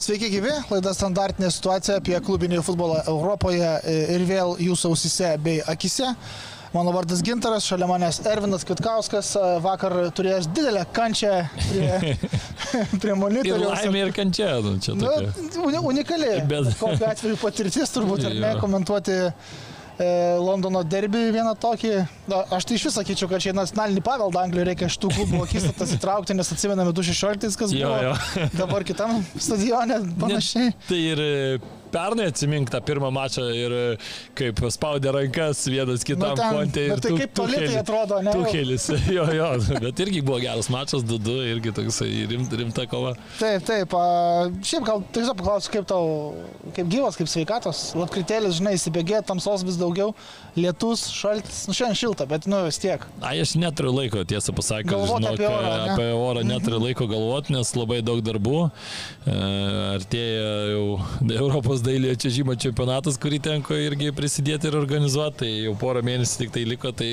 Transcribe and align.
Sveiki 0.00 0.30
gyvi, 0.32 0.52
laida 0.70 0.94
standartinė 0.96 1.50
situacija 1.52 1.98
apie 2.00 2.14
klubinį 2.24 2.62
futbolą 2.64 3.02
Europoje 3.10 3.68
ir 4.14 4.22
vėl 4.24 4.54
jūsų 4.64 4.94
ausise 4.94 5.34
bei 5.44 5.58
akise. 5.68 6.14
Mano 6.72 6.94
vardas 6.94 7.20
Gintaras, 7.26 7.66
šalia 7.68 7.84
manęs 7.90 8.22
Ervinas 8.30 8.64
Kvitkauskas, 8.64 9.34
vakar 9.60 9.98
turėjęs 10.16 10.48
didelę 10.56 10.86
kančią 10.96 11.34
prie, 11.66 12.14
prie 13.02 13.18
monitoriaus. 13.18 13.66
Ir 13.66 13.90
laimė 13.90 14.04
ir 14.06 14.14
kančia, 14.16 14.48
nu, 14.64 14.78
čia 14.80 14.94
tokia. 14.96 15.34
Nu, 15.58 15.82
unikali. 15.92 16.32
Bet 16.48 16.72
kokiu 16.80 17.10
atveju 17.10 17.36
patirtis 17.42 17.92
turbūt 17.92 18.24
ir 18.30 18.38
ne 18.40 18.54
komentuoti 18.62 19.18
Londono 20.40 20.80
derbį 20.86 21.26
vieną 21.34 21.54
tokį. 21.60 21.92
Na, 22.30 22.42
aš 22.56 22.68
tai 22.68 22.78
iš 22.78 22.86
vis 22.88 22.96
sakyčiau, 22.96 23.28
kad 23.30 23.42
čia 23.44 23.52
nacionalinį 23.56 24.04
paveldą 24.06 24.44
Anglijoje 24.44 24.70
reikia 24.70 24.88
šitų 24.92 25.10
klubų 25.16 25.42
akistatas 25.44 25.92
įtraukti, 25.96 26.36
nes 26.38 26.52
atsimename 26.54 26.94
2016, 26.96 27.58
kas 27.60 27.74
buvo. 27.74 27.98
Jo, 28.06 28.14
jo. 28.14 28.48
Dabar 28.56 28.86
kitam 28.88 29.20
stadione 29.36 30.00
panašiai. 30.20 30.72
Ne, 30.72 30.88
tai 30.88 31.02
ir 31.12 31.24
pernai 31.92 32.28
atsimink 32.30 32.70
tą 32.72 32.80
pirmą 32.84 33.10
mačą 33.14 33.46
ir 33.54 33.74
kaip 34.38 34.62
spaudė 34.72 35.12
rankas 35.14 35.62
vienas 35.70 36.04
kitam 36.06 36.36
nu, 36.38 36.48
kontė. 36.56 36.86
Ir 36.90 37.02
tai 37.02 37.14
kaip 37.18 37.34
toli 37.36 37.60
tai 37.62 37.80
atrodo, 37.80 38.20
ne? 38.24 38.34
Tuhelis, 38.34 38.88
jo, 39.16 39.26
jo, 39.36 39.48
bet 39.82 40.02
irgi 40.06 40.22
buvo 40.26 40.40
geras 40.42 40.70
mačas, 40.72 41.04
2-2, 41.06 41.36
irgi 41.54 41.74
toksai 41.76 42.10
rimt, 42.30 42.54
rimta 42.60 42.86
kova. 42.90 43.14
Taip, 43.38 43.64
taip, 43.68 43.96
šiaip 44.66 44.86
gal 44.86 45.04
tiesiog 45.14 45.38
paklausiu, 45.40 45.74
kaip 45.76 45.88
tau, 45.90 46.06
kaip 46.76 46.90
gyvas, 46.92 47.18
kaip 47.18 47.30
sveikatos, 47.30 47.84
lapkritėlis, 47.98 48.58
žinai, 48.60 48.76
įsibėgė, 48.78 49.22
tamsos 49.28 49.66
vis 49.66 49.80
daugiau, 49.80 50.14
lietus, 50.56 51.06
šaltis, 51.14 51.62
nu 51.68 51.74
šiandien 51.76 51.98
šilta, 52.00 52.26
bet 52.30 52.46
nu 52.50 52.62
vis 52.66 52.78
tiek. 52.82 53.04
Na, 53.20 53.32
aš 53.44 53.54
neturiu 53.60 53.92
laiko, 53.94 54.24
tiesą 54.28 54.54
pasakius, 54.56 54.92
Galvot 54.92 55.22
žinok, 55.22 55.38
apie 55.38 55.48
orą, 55.48 55.70
ne? 55.70 55.94
apie 55.94 56.08
orą 56.16 56.44
neturiu 56.46 56.80
laiko 56.82 57.08
galvoti, 57.10 57.54
nes 57.56 57.72
labai 57.76 58.00
daug 58.06 58.22
darbų. 58.24 58.62
E, 59.24 59.36
Artėja 59.96 60.54
jau 60.72 60.86
Europos 61.42 61.84
dailiojo 61.86 62.20
čiažimo 62.26 62.56
čempionatas, 62.60 63.18
kurį 63.20 63.42
tenko 63.50 63.78
irgi 63.78 64.12
prisidėti 64.16 64.70
ir 64.70 64.78
organizuoti, 64.80 65.42
tai 65.44 65.52
jau 65.68 65.76
porą 65.80 66.02
mėnesių 66.06 66.44
tik 66.44 66.56
tai 66.56 66.66
liko, 66.68 66.94
tai 66.96 67.10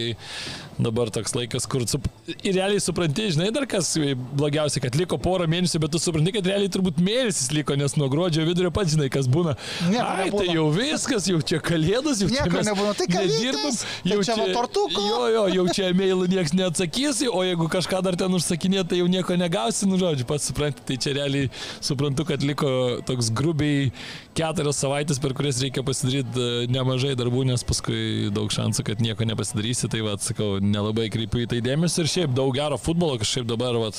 dabar 0.77 1.09
toks 1.13 1.33
laikas, 1.35 1.65
kur 1.69 1.83
sup... 1.89 2.05
ir 2.27 2.55
realiai 2.55 2.81
supranti, 2.81 3.27
žinai, 3.33 3.49
dar 3.53 3.65
kas 3.69 3.95
blogiausia, 4.37 4.81
kad 4.83 4.97
liko 4.99 5.17
porą 5.21 5.47
mėnesių, 5.49 5.81
bet 5.81 5.93
tu 5.95 6.01
supranti, 6.01 6.33
kad 6.35 6.49
realiai 6.49 6.71
turbūt 6.73 7.01
mėnesis 7.01 7.49
liko, 7.55 7.75
nes 7.79 7.97
nuo 7.97 8.09
gruodžio 8.11 8.45
vidurio 8.47 8.71
pats 8.73 8.93
žinai, 8.93 9.09
kas 9.13 9.29
būna. 9.31 9.55
Nieko 9.89 10.05
Ai, 10.05 10.27
nebūna. 10.27 10.43
tai 10.43 10.55
jau 10.55 10.67
viskas, 10.75 11.29
jau 11.31 11.41
čia 11.41 11.59
kalėdos, 11.63 12.21
jau 12.21 12.29
čia 12.29 12.45
mes 12.53 12.69
nebūna. 12.69 12.93
Tai 12.99 13.07
kalytės, 13.09 13.26
nedirbam, 13.31 13.77
jau 14.11 14.19
čia 14.25 14.47
tortuko. 14.55 15.03
Jo, 15.03 15.21
jo, 15.33 15.43
jau 15.57 15.65
čia 15.75 15.91
mailų 15.97 16.29
niekas 16.31 16.55
neatsakys, 16.57 17.23
o 17.29 17.43
jeigu 17.45 17.69
kažką 17.71 18.01
dar 18.05 18.17
ten 18.19 18.33
užsakinė, 18.37 18.83
tai 18.87 19.01
jau 19.01 19.09
nieko 19.11 19.37
negausi, 19.39 19.87
nu 19.89 19.99
žodžiu, 20.01 20.27
pats 20.29 20.49
supranti, 20.49 20.83
tai 20.87 20.99
čia 21.01 21.15
realiai 21.19 21.51
suprantu, 21.83 22.27
kad 22.29 22.43
liko 22.45 22.71
toks 23.07 23.31
grubiai 23.35 23.91
keturias 24.37 24.81
savaitės, 24.83 25.21
per 25.21 25.35
kurias 25.37 25.61
reikia 25.63 25.83
pasidaryti 25.85 26.41
e, 26.41 26.65
nemažai 26.71 27.15
darbų, 27.19 27.45
nes 27.49 27.65
paskui 27.67 28.31
daug 28.33 28.51
šansų, 28.53 28.85
kad 28.91 29.03
nieko 29.03 29.27
nepasidarysi, 29.27 29.89
tai 29.91 30.03
va, 30.05 30.17
sakau, 30.21 30.57
nelabai 30.63 31.09
kreipiu 31.13 31.45
į 31.45 31.51
tai 31.53 31.63
dėmesį 31.65 32.03
ir 32.03 32.13
šiaip 32.13 32.35
daug 32.37 32.53
gero 32.55 32.77
futbolo, 32.81 33.17
kažkaip 33.21 33.47
dabar, 33.49 33.79
va, 33.81 33.91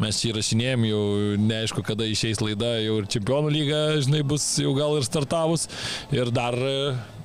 mes 0.00 0.20
čia 0.20 0.32
įrašinėjom, 0.32 0.86
jau 0.88 1.04
neaišku, 1.44 1.84
kada 1.86 2.08
išeis 2.08 2.40
laida, 2.42 2.76
jau 2.80 3.00
ir 3.02 3.08
čempionų 3.12 3.52
lyga, 3.52 3.80
žinai, 4.04 4.22
bus 4.26 4.46
jau 4.60 4.72
gal 4.78 4.96
ir 4.98 5.06
startavus 5.06 5.68
ir 6.14 6.32
dar 6.34 6.56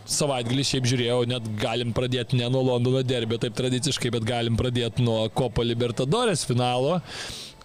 savaitgalį 0.05 0.65
šiaip 0.69 0.89
žiūrėjau, 0.89 1.21
net 1.29 1.47
galim 1.61 1.93
pradėti 1.95 2.39
ne 2.39 2.49
nuo 2.53 2.63
Londono 2.65 3.01
derbio 3.05 3.39
taip 3.41 3.55
tradiciškai, 3.57 4.13
bet 4.15 4.27
galim 4.27 4.59
pradėti 4.59 5.05
nuo 5.05 5.23
Copa 5.33 5.65
Libertadores 5.65 6.45
finalo, 6.47 6.99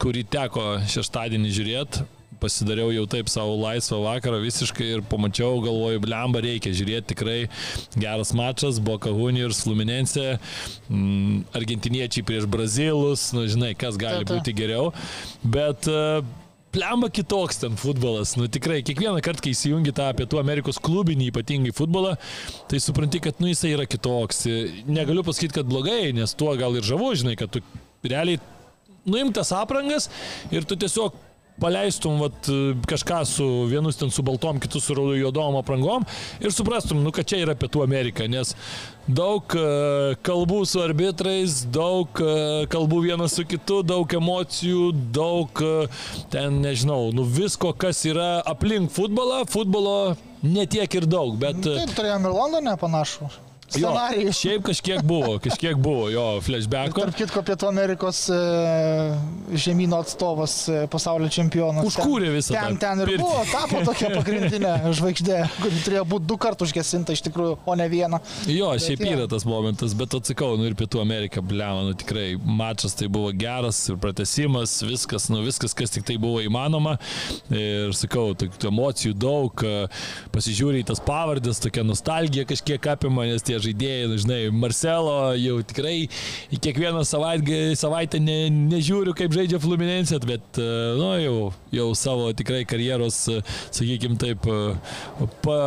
kurį 0.01 0.25
teko 0.33 0.73
šeštadienį 0.89 1.53
žiūrėti 1.59 2.09
pasidariau 2.41 2.91
jau 2.95 3.05
taip 3.11 3.29
savo 3.31 3.55
laisvą 3.61 4.01
vakarą 4.05 4.41
visiškai 4.43 4.89
ir 4.97 5.05
pamačiau, 5.11 5.61
galvoju, 5.65 6.01
blemba 6.03 6.43
reikia 6.45 6.73
žiūrėti 6.77 7.13
tikrai 7.13 7.39
geras 8.01 8.33
mačas, 8.37 8.81
Boca 8.83 9.13
Juniors, 9.13 9.63
Fluminense, 9.67 10.39
mm, 10.89 11.51
argentiniečiai 11.61 12.27
prieš 12.27 12.49
Brazilus, 12.51 13.31
nu 13.37 13.47
žinai, 13.51 13.75
kas 13.79 14.01
gali 14.01 14.29
būti 14.29 14.57
geriau, 14.57 14.91
bet 15.45 15.91
uh, 15.91 16.25
Plemba 16.71 17.09
kitoks 17.11 17.59
ten 17.65 17.75
futbolas, 17.75 18.37
nu 18.39 18.47
tikrai, 18.47 18.79
kiekvieną 18.87 19.19
kartą, 19.27 19.43
kai 19.43 19.55
įsijungi 19.57 19.91
tą 19.97 20.07
Pietų 20.21 20.39
Amerikos 20.39 20.79
klubinį 20.79 21.33
ypatingai 21.33 21.73
futbolą, 21.75 22.13
tai 22.71 22.79
supranti, 22.83 23.19
kad 23.25 23.43
nu 23.43 23.51
jisai 23.51 23.73
yra 23.75 23.89
kitoks. 23.91 24.45
Negaliu 24.87 25.25
pasakyti, 25.27 25.57
kad 25.59 25.71
blogai, 25.71 26.13
nes 26.15 26.37
tuo 26.39 26.53
gal 26.61 26.79
ir 26.79 26.87
žavu, 26.87 27.11
žinai, 27.19 27.35
kad 27.41 27.51
tu 27.57 27.65
realiai 28.07 28.39
nuimtas 29.09 29.51
aprangas 29.57 30.07
ir 30.55 30.69
tu 30.69 30.79
tiesiog 30.79 31.17
paleistum 31.61 32.21
vat, 32.25 32.51
kažką 32.91 33.21
su 33.29 33.49
vienus 33.71 34.01
ten 34.01 34.11
su 34.11 34.25
baltom, 34.27 34.61
kitus 34.63 34.89
su 34.89 34.95
juodom 35.19 35.59
aprangom 35.61 36.07
ir 36.41 36.53
suprastum, 36.55 37.03
nu, 37.05 37.13
kad 37.15 37.29
čia 37.29 37.43
yra 37.45 37.57
Pietų 37.59 37.85
Amerika, 37.85 38.27
nes 38.31 38.55
daug 39.11 39.55
e, 39.57 40.15
kalbų 40.27 40.63
su 40.69 40.81
arbitrais, 40.83 41.61
daug 41.73 42.23
e, 42.23 42.67
kalbų 42.71 43.03
vienas 43.09 43.37
su 43.39 43.45
kitu, 43.49 43.81
daug 43.87 44.15
emocijų, 44.21 44.91
daug 45.15 45.63
e, 45.65 45.75
ten, 46.33 46.61
nežinau, 46.65 47.11
nu 47.17 47.27
visko, 47.27 47.73
kas 47.73 48.05
yra 48.09 48.41
aplink 48.49 48.93
futbolą, 48.95 49.43
futbolo 49.51 50.17
netiek 50.43 51.01
ir 51.01 51.09
daug, 51.11 51.37
bet... 51.41 51.63
Taip, 51.67 51.95
turėjom 51.97 52.29
ir 52.29 52.37
Londone 52.37 52.77
panašų. 52.81 53.31
Jo, 53.79 53.91
Scenarijų. 53.93 54.33
šiaip 54.35 54.65
kažkiek 54.67 55.03
buvo, 55.07 55.37
kažkiek 55.43 55.77
buvo 55.79 56.09
jo 56.11 56.25
flashbacko. 56.43 57.05
Tarp 57.05 57.19
kitko, 57.21 57.43
Pietų 57.47 57.69
Amerikos 57.69 58.25
e, 58.35 58.39
žemynų 59.55 59.99
atstovas, 60.01 60.55
e, 60.67 60.81
pasaulio 60.91 61.29
čempionas. 61.33 61.87
Užkūrė 61.87 62.33
visą 62.35 62.57
Ten, 62.57 62.75
tą 62.77 62.89
ten 62.89 63.03
ir 63.05 63.13
pirtį. 63.13 63.23
buvo, 63.23 63.45
tapo 63.53 63.83
tokia 63.87 64.11
pagrindinė 64.19 64.73
žvaigždė, 64.99 65.39
kuri 65.61 65.83
turėjo 65.87 66.05
būti 66.15 66.29
du 66.33 66.39
kartus 66.43 66.71
užgesinta 66.71 67.15
iš 67.15 67.23
tikrųjų, 67.29 67.59
o 67.65 67.77
ne 67.79 67.87
vieną. 67.93 68.21
Jo, 68.51 68.73
Bet 68.75 68.85
šiaip 68.87 69.05
jo. 69.05 69.13
yra 69.17 69.29
tas 69.31 69.47
momentas, 69.49 69.95
bet 69.99 70.15
atsakau, 70.19 70.53
nu 70.59 70.67
ir 70.69 70.77
Pietų 70.79 71.01
Amerika, 71.05 71.43
blema, 71.43 71.85
nu 71.87 71.95
tikrai, 71.99 72.35
mačas 72.39 72.95
tai 72.99 73.09
buvo 73.13 73.31
geras 73.37 73.79
ir 73.91 73.99
pratesimas, 74.03 74.79
viskas, 74.87 75.29
nu 75.33 75.45
viskas, 75.47 75.75
kas 75.79 75.95
tik 75.95 76.07
tai 76.11 76.19
buvo 76.21 76.43
įmanoma. 76.45 76.97
Ir 77.55 77.95
sakau, 77.97 78.31
tokių 78.39 78.71
emocijų 78.71 79.15
daug, 79.19 79.65
pasižiūri 80.35 80.83
į 80.83 80.89
tas 80.91 81.01
pavardės, 81.07 81.63
tokia 81.63 81.85
nostalgija 81.87 82.47
kažkiek 82.51 82.91
apima, 82.95 83.27
nes 83.31 83.45
tie 83.47 83.60
žaidėjai, 83.65 84.09
nu, 84.11 84.19
žinai, 84.21 84.41
Marcelo 84.55 85.17
jau 85.39 85.57
tikrai 85.73 85.97
kiekvieną 86.53 87.05
savaitę, 87.09 87.61
savaitę 87.79 88.21
ne, 88.23 88.39
nežiūriu, 88.73 89.15
kaip 89.17 89.35
žaidžia 89.37 89.61
Fluminense, 89.63 90.21
bet, 90.27 90.61
e, 90.61 90.69
nu, 91.01 91.11
jau, 91.23 91.37
jau 91.75 91.91
savo 91.99 92.31
tikrai 92.37 92.63
karjeros, 92.69 93.23
sakykime 93.71 94.19
taip, 94.21 94.47
e, 94.51 95.29
pa, 95.45 95.59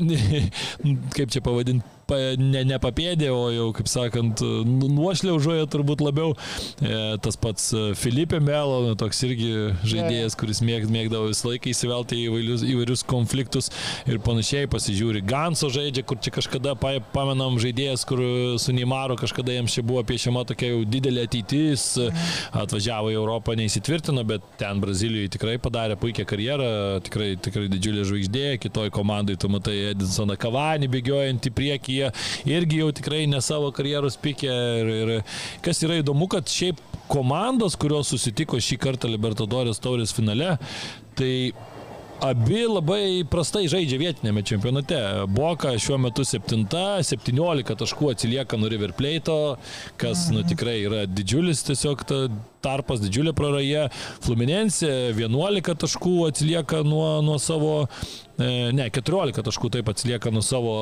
kaip 1.16 1.32
čia 1.32 1.42
pavadinti, 1.44 1.99
pa, 2.10 2.18
ne, 2.40 2.64
ne 2.66 2.78
papėdė, 2.82 3.30
o 3.32 3.46
jau, 3.54 3.68
kaip 3.76 3.90
sakant, 3.90 4.42
nu- 4.66 4.90
nuošliaužoje 4.96 5.68
turbūt 5.70 6.02
labiau. 6.04 6.34
E, 6.82 6.98
tas 7.22 7.38
pats 7.40 7.70
e, 7.76 7.84
Filipė 7.98 8.40
Melo, 8.42 8.80
nu, 8.88 8.96
toks 8.98 9.22
irgi 9.28 9.50
žaidėjas, 9.86 10.36
kuris 10.38 10.62
mėg, 10.66 10.88
mėgdavo 10.90 11.30
visą 11.30 11.52
laiką 11.52 11.70
įsivelti 11.72 12.18
į 12.18 12.26
įvairius, 12.30 12.64
įvairius 12.66 13.04
konfliktus 13.08 13.70
ir 14.10 14.20
panašiai 14.24 14.68
pasižiūri. 14.70 15.22
Ganso 15.28 15.70
žaidžia, 15.72 16.04
kur 16.06 16.20
čia 16.22 16.34
kažkada, 16.34 16.74
pa, 16.80 16.96
pamenam, 17.14 17.58
žaidėjas, 17.62 18.04
kur 18.08 18.22
su 18.60 18.74
Neimaro 18.76 19.16
kažkada 19.20 19.54
jiems 19.54 19.76
čia 19.76 19.84
buvo 19.86 20.02
piešiama 20.06 20.44
tokia 20.48 20.72
jau 20.72 20.82
didelė 20.88 21.26
ateitis, 21.28 21.86
atvažiavo 22.56 23.12
į 23.12 23.18
Europą, 23.18 23.54
neįsitvirtino, 23.58 24.24
bet 24.28 24.44
ten 24.60 24.80
Brazilijoje 24.82 25.34
tikrai 25.36 25.56
padarė 25.62 25.96
puikią 26.00 26.26
karjerą, 26.28 26.70
tikrai, 27.06 27.30
tikrai 27.42 27.68
didžiulė 27.72 28.06
žvaigždė, 28.08 28.46
kitoj 28.62 28.90
komandai 28.94 29.36
tu 29.40 29.50
matai 29.52 29.76
Edinsoną 29.92 30.36
Kavanį 30.40 30.90
bėgiojant 30.92 31.50
į 31.50 31.54
priekį, 31.56 31.99
jie 32.00 32.56
irgi 32.56 32.80
jau 32.82 32.90
tikrai 32.96 33.24
ne 33.30 33.40
savo 33.44 33.70
karjeros 33.76 34.18
pikė. 34.20 34.54
Ir, 34.80 34.92
ir 35.04 35.36
kas 35.64 35.82
yra 35.86 36.00
įdomu, 36.00 36.28
kad 36.32 36.48
šiaip 36.50 36.80
komandos, 37.10 37.76
kurios 37.80 38.12
susitiko 38.12 38.60
šį 38.62 38.78
kartą 38.80 39.10
Libertadorės 39.10 39.82
taurės 39.82 40.14
finale, 40.14 40.56
tai 41.18 41.32
Abi 42.20 42.66
labai 42.68 43.22
prastai 43.32 43.62
žaidžia 43.72 43.96
vietinėme 43.96 44.42
čempionate. 44.44 44.96
Boka 45.32 45.70
šiuo 45.80 45.96
metu 46.04 46.20
7, 46.28 46.66
17 46.68 47.76
taškų 47.80 48.10
atsilieka 48.12 48.58
nuo 48.60 48.68
River 48.68 48.92
Plate, 48.96 49.36
kas 50.00 50.26
nu, 50.34 50.42
tikrai 50.44 50.82
yra 50.84 51.06
didžiulis 51.08 51.62
tiesiog 51.64 52.02
ta 52.04 52.18
tarpas, 52.60 53.00
didžiulė 53.00 53.32
praraja. 53.36 53.86
Fluminense 54.20 54.90
11 55.16 55.72
taškų 55.80 56.12
atsilieka 56.26 56.82
nuo, 56.84 57.06
nuo 57.24 57.38
savo 57.40 57.72
e, 57.86 58.50
Ne, 58.76 58.90
14 58.92 59.40
taškų 59.46 59.72
taip 59.78 59.88
atsilieka 59.88 60.32
nuo 60.34 60.44
savo, 60.44 60.74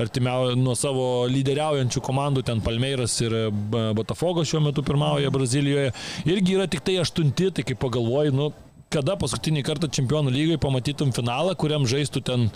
artimiau, 0.00 0.52
nuo 0.58 0.76
savo 0.76 1.24
lyderiaujančių 1.32 2.04
komandų, 2.04 2.44
ten 2.50 2.60
Palmeiras 2.64 3.16
ir 3.24 3.38
e, 3.40 3.48
Botafogo 3.96 4.44
šiuo 4.44 4.60
metu 4.68 4.84
pirmauja 4.84 5.32
Brazilijoje. 5.32 5.96
Irgi 6.28 6.60
yra 6.60 6.68
tik 6.68 6.84
tai 6.84 7.00
aštunti, 7.00 7.50
tai 7.56 7.64
kaip 7.72 7.80
pagalvoju, 7.80 8.36
nu, 8.36 8.52
kada 8.94 9.16
paskutinį 9.18 9.64
kartą 9.66 9.90
čempionų 9.90 10.32
lygai 10.34 10.58
pamatytum 10.62 11.10
finalą, 11.16 11.56
kuriam 11.58 11.86
žaistų 11.90 12.22
ten, 12.28 12.46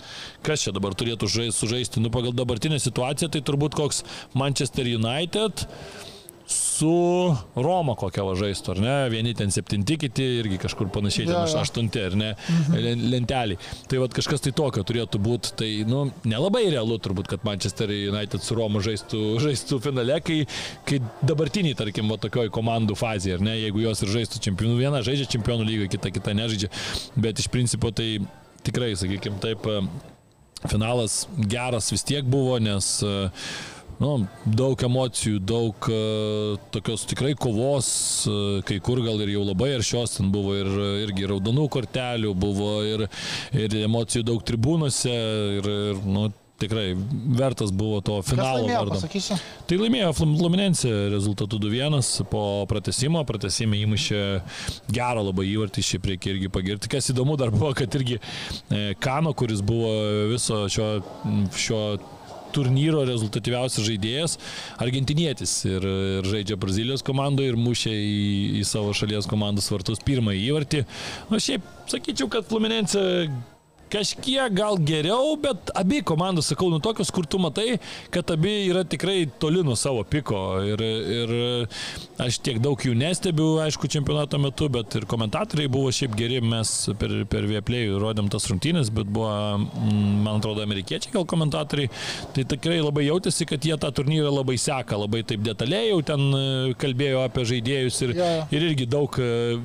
kas 0.45 0.63
čia 0.65 0.73
dabar 0.75 0.95
turėtų 0.97 1.27
žais, 1.31 1.57
sužaisti, 1.59 2.03
nu 2.03 2.11
pagal 2.13 2.35
dabartinę 2.37 2.79
situaciją, 2.79 3.31
tai 3.33 3.43
turbūt 3.43 3.75
koks 3.79 4.05
Manchester 4.39 4.87
United 4.87 5.67
su 6.49 7.35
Roma 7.55 7.93
kokia 7.99 8.23
važaistų, 8.25 8.73
ar 8.73 8.79
ne? 8.81 8.93
Vieni 9.13 9.35
ten 9.37 9.51
septinti, 9.53 9.99
kiti 10.01 10.25
irgi 10.39 10.57
kažkur 10.63 10.89
panašiai, 10.93 11.27
ten 11.29 11.37
aš 11.43 11.53
aštunti, 11.61 12.01
ar 12.09 12.17
ne? 12.17 12.29
Mhm. 12.49 13.03
Lentelį. 13.13 13.57
Tai 13.91 14.01
vad 14.01 14.15
kažkas 14.17 14.41
tai 14.45 14.53
tokio 14.57 14.83
turėtų 14.87 15.21
būti. 15.21 15.53
Tai, 15.59 15.69
nu, 15.89 16.01
nelabai 16.29 16.65
realu 16.73 16.97
turbūt, 16.97 17.29
kad 17.29 17.45
Manchester 17.45 17.93
United 17.93 18.45
su 18.45 18.57
Roma 18.57 18.81
žaistų, 18.85 19.23
žaistų 19.45 19.81
finale, 19.85 20.17
kai, 20.25 20.41
kai 20.89 21.01
dabartiniai, 21.21 21.77
tarkim, 21.77 22.09
va 22.09 22.17
tokioj 22.21 22.49
komandų 22.55 22.97
fazėje, 22.99 23.37
ar 23.37 23.45
ne? 23.45 23.57
Jeigu 23.59 23.85
jos 23.85 24.05
ir 24.05 24.15
žaistų 24.17 24.43
čempionų, 24.49 24.77
viena 24.81 25.03
žaidžia 25.05 25.29
čempionų 25.37 25.69
lygą, 25.69 25.89
kita, 25.97 26.13
kita 26.15 26.37
nežaidžia. 26.37 26.71
Bet 27.19 27.43
iš 27.43 27.51
principo 27.53 27.93
tai 27.93 28.15
tikrai, 28.65 28.95
sakykime, 28.97 29.37
taip, 29.43 29.69
finalas 30.67 31.21
geras 31.37 31.91
vis 31.93 32.03
tiek 32.03 32.25
buvo, 32.27 32.57
nes 32.59 32.97
uh, 33.05 33.29
nu, 33.99 34.11
daug 34.45 34.83
emocijų, 34.89 35.39
daug 35.43 35.89
uh, 35.91 36.59
tokios 36.73 37.05
tikrai 37.09 37.33
kovos, 37.39 37.89
uh, 38.29 38.59
kai 38.67 38.79
kur 38.83 39.03
gal 39.05 39.19
ir 39.25 39.33
jau 39.35 39.45
labai 39.47 39.73
aršios, 39.77 40.17
ten 40.17 40.31
buvo 40.33 40.55
ir, 40.57 40.69
irgi 41.05 41.29
raudonų 41.31 41.69
kortelių, 41.71 42.35
buvo 42.39 42.75
ir, 42.87 43.07
ir 43.55 43.79
emocijų 43.83 44.25
daug 44.31 44.45
tribūnose 44.47 45.15
ir, 45.59 45.73
ir 45.93 46.05
nu, 46.07 46.29
tikrai 46.59 46.97
vertas 47.25 47.71
buvo 47.71 48.01
to 48.01 48.21
finalo 48.21 48.67
vardo. 48.67 48.99
Tai 49.67 49.79
laimėjo 49.79 50.11
Fluminense 50.17 50.91
rezultatu 51.13 51.59
2-1 51.61 52.27
po 52.31 52.43
pratesimo, 52.69 53.23
pratesime 53.27 53.79
įmušė 53.85 54.21
gerą 54.91 55.23
labai 55.29 55.47
įvartį 55.53 55.83
iš 55.85 55.93
priekį 56.03 56.35
irgi 56.35 56.51
pagirti. 56.53 56.91
Kas 56.91 57.11
įdomu 57.13 57.37
dar 57.39 57.53
buvo, 57.55 57.71
kad 57.77 57.99
irgi 57.99 58.19
e, 58.19 58.93
Kano, 58.99 59.33
kuris 59.37 59.63
buvo 59.65 59.93
viso 60.33 60.65
šio, 60.71 60.89
šio 61.55 61.83
turnyro 62.55 63.03
rezultatyviausias 63.07 63.87
žaidėjas, 63.87 64.37
argentinietis 64.81 65.53
ir, 65.69 65.85
ir 66.19 66.29
žaidžia 66.29 66.59
Brazilijos 66.59 67.05
komandoje 67.05 67.53
ir 67.53 67.59
mušė 67.59 67.93
į, 67.93 68.25
į 68.61 68.65
savo 68.67 68.95
šalies 68.97 69.29
komandos 69.29 69.69
vartus 69.73 70.03
pirmąjį 70.05 70.43
įvartį. 70.49 70.83
Na 71.29 71.37
nu, 71.37 71.43
šiaip 71.43 71.65
sakyčiau, 71.91 72.29
kad 72.31 72.47
Fluminense 72.49 73.01
kažkiek 73.91 74.53
gal 74.55 74.79
geriau, 74.85 75.35
bet 75.41 75.71
abi 75.77 76.01
komandos, 76.05 76.49
sakau, 76.51 76.69
nu 76.71 76.79
tokios, 76.83 77.11
kur 77.13 77.27
tu 77.29 77.39
matai, 77.41 77.79
kad 78.13 78.29
abi 78.33 78.69
yra 78.69 78.85
tikrai 78.87 79.23
toli 79.41 79.63
nuo 79.65 79.75
savo 79.79 80.03
piko. 80.07 80.39
Ir, 80.69 80.83
ir 80.83 81.33
aš 82.21 82.39
tiek 82.45 82.59
daug 82.63 82.79
jų 82.79 82.95
nestebiu, 82.99 83.49
aišku, 83.63 83.89
čempionato 83.91 84.39
metu, 84.41 84.69
bet 84.71 84.99
ir 84.99 85.07
komentatoriai 85.09 85.71
buvo 85.71 85.91
šiaip 85.95 86.15
geri, 86.19 86.39
mes 86.43 86.73
per, 86.99 87.13
per 87.29 87.47
Vieplėjų 87.49 87.99
rodėm 88.01 88.29
tas 88.31 88.45
rungtynės, 88.51 88.91
bet 88.93 89.09
buvo, 89.09 89.31
mm, 89.57 90.19
man 90.25 90.39
atrodo, 90.39 90.63
amerikiečiai 90.65 91.13
gal 91.15 91.27
komentatoriai. 91.29 91.91
Tai 92.35 92.45
tikrai 92.53 92.79
labai 92.81 93.07
jautėsi, 93.07 93.47
kad 93.49 93.65
jie 93.65 93.77
tą 93.81 93.91
turnyrą 93.95 94.31
labai 94.33 94.57
seka, 94.61 94.99
labai 94.99 95.23
taip 95.27 95.43
detaliai 95.45 95.89
jau 95.89 95.99
ten 96.05 96.25
e, 96.35 96.43
kalbėjo 96.79 97.23
apie 97.25 97.45
žaidėjus 97.49 97.99
ir, 98.05 98.15
yeah. 98.17 98.43
ir 98.53 98.67
irgi 98.69 98.87
daug, 98.89 99.19
e, 99.21 99.57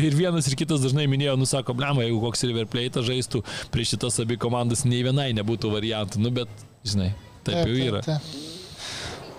ir 0.00 0.16
vienas 0.18 0.48
ir 0.50 0.56
kitas 0.58 0.82
dažnai 0.82 1.06
minėjo, 1.10 1.36
nusako, 1.40 1.76
blema, 1.78 2.04
jeigu 2.06 2.20
koks 2.24 2.44
River 2.48 2.68
Plate 2.70 3.04
žaistų, 3.06 3.42
prieš 3.74 3.96
šitas 3.96 4.20
abi 4.24 4.38
komandas 4.40 4.86
nei 4.88 5.02
vienai 5.06 5.30
nebūtų 5.36 5.72
variantų, 5.74 6.22
nu 6.24 6.32
bet, 6.40 6.64
žinai, 6.86 7.12
taip, 7.44 7.54
taip 7.54 7.68
jau 7.68 7.90
yra. 7.90 8.02
Taip, 8.06 8.24
taip. 8.24 8.48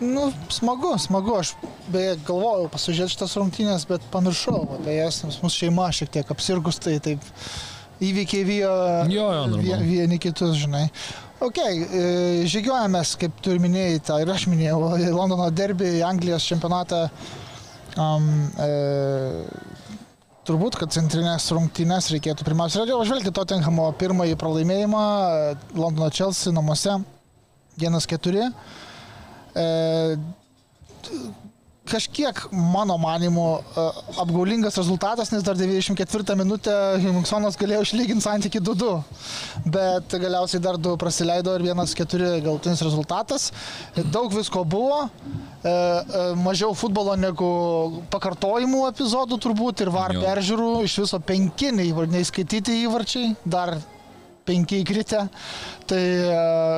Nu, 0.02 0.32
smagu, 0.50 0.96
smagu, 0.98 1.36
aš 1.38 1.52
beje 1.94 2.16
galvojau 2.26 2.72
pasižiūrėti 2.74 3.14
šitas 3.14 3.36
rungtynės, 3.38 3.84
bet 3.86 4.06
pamiršau 4.14 4.64
apie 4.80 4.96
jas, 4.96 5.20
nes 5.28 5.38
mūsų 5.44 5.68
šeima 5.68 5.92
šiek 5.94 6.10
tiek 6.16 6.32
apsirgus, 6.34 6.80
tai 6.82 6.96
taip 7.06 7.28
įvykiai 8.02 8.48
vijo, 8.48 8.72
jo, 9.14 9.28
jo, 9.62 9.78
vieni 9.86 10.18
kitus, 10.22 10.56
žinai. 10.64 10.88
Ok, 11.42 11.60
e, 11.62 12.02
žygiuojamės, 12.50 13.14
kaip 13.22 13.38
tu 13.46 13.54
ir 13.54 13.62
minėjai, 13.62 14.02
tą 14.10 14.18
ir 14.22 14.30
aš 14.34 14.48
minėjau, 14.50 14.80
Londono 15.14 15.52
derbį, 15.54 15.94
Anglijos 16.06 16.50
čempionatą. 16.50 17.06
Um, 18.00 18.28
e, 18.58 18.68
Turbūt, 20.42 20.74
kad 20.82 20.90
centrinės 20.90 21.52
rungtynės 21.54 22.08
reikėtų 22.16 22.46
pirmiausia 22.48 22.82
apžvelgti 22.96 23.30
Tottenhamo 23.38 23.92
pirmąjį 24.02 24.38
pralaimėjimą 24.42 25.02
Londono 25.78 26.08
Chelsea 26.10 26.54
namuose 26.56 26.96
1-4. 27.78 28.48
E, 29.54 29.66
kažkiek, 31.90 32.38
mano 32.52 32.98
manimu, 32.98 33.60
e, 33.60 33.86
apgaulingas 34.22 34.78
rezultatas, 34.78 35.32
nes 35.32 35.44
dar 35.44 35.58
94 35.58 36.36
minutę 36.38 36.74
Himingsonas 37.02 37.58
galėjo 37.58 37.82
išlyginti 37.86 38.24
santyki 38.24 38.62
2-2, 38.62 39.02
bet 39.66 40.16
galiausiai 40.22 40.62
dar 40.62 40.78
2 40.78 40.98
praleido 41.02 41.56
ir 41.58 41.66
1-4 41.72 42.42
galtinis 42.46 42.84
rezultatas. 42.86 43.50
Daug 44.14 44.34
visko 44.34 44.64
buvo, 44.64 45.08
e, 45.08 45.70
e, 45.70 46.26
mažiau 46.38 46.76
futbolo 46.78 47.16
negu 47.18 48.04
pakartojimų 48.14 48.86
epizodų 48.92 49.40
turbūt 49.42 49.82
ir 49.82 49.90
var 49.94 50.14
peržiūrų, 50.14 50.84
iš 50.86 51.00
viso 51.06 51.20
penki 51.20 51.74
neįskaityti 51.74 52.84
įvarčiai, 52.86 53.34
dar 53.46 53.80
penki 54.46 54.82
įkritę. 54.82 55.26
Tai 55.90 56.02
e, 56.02 56.36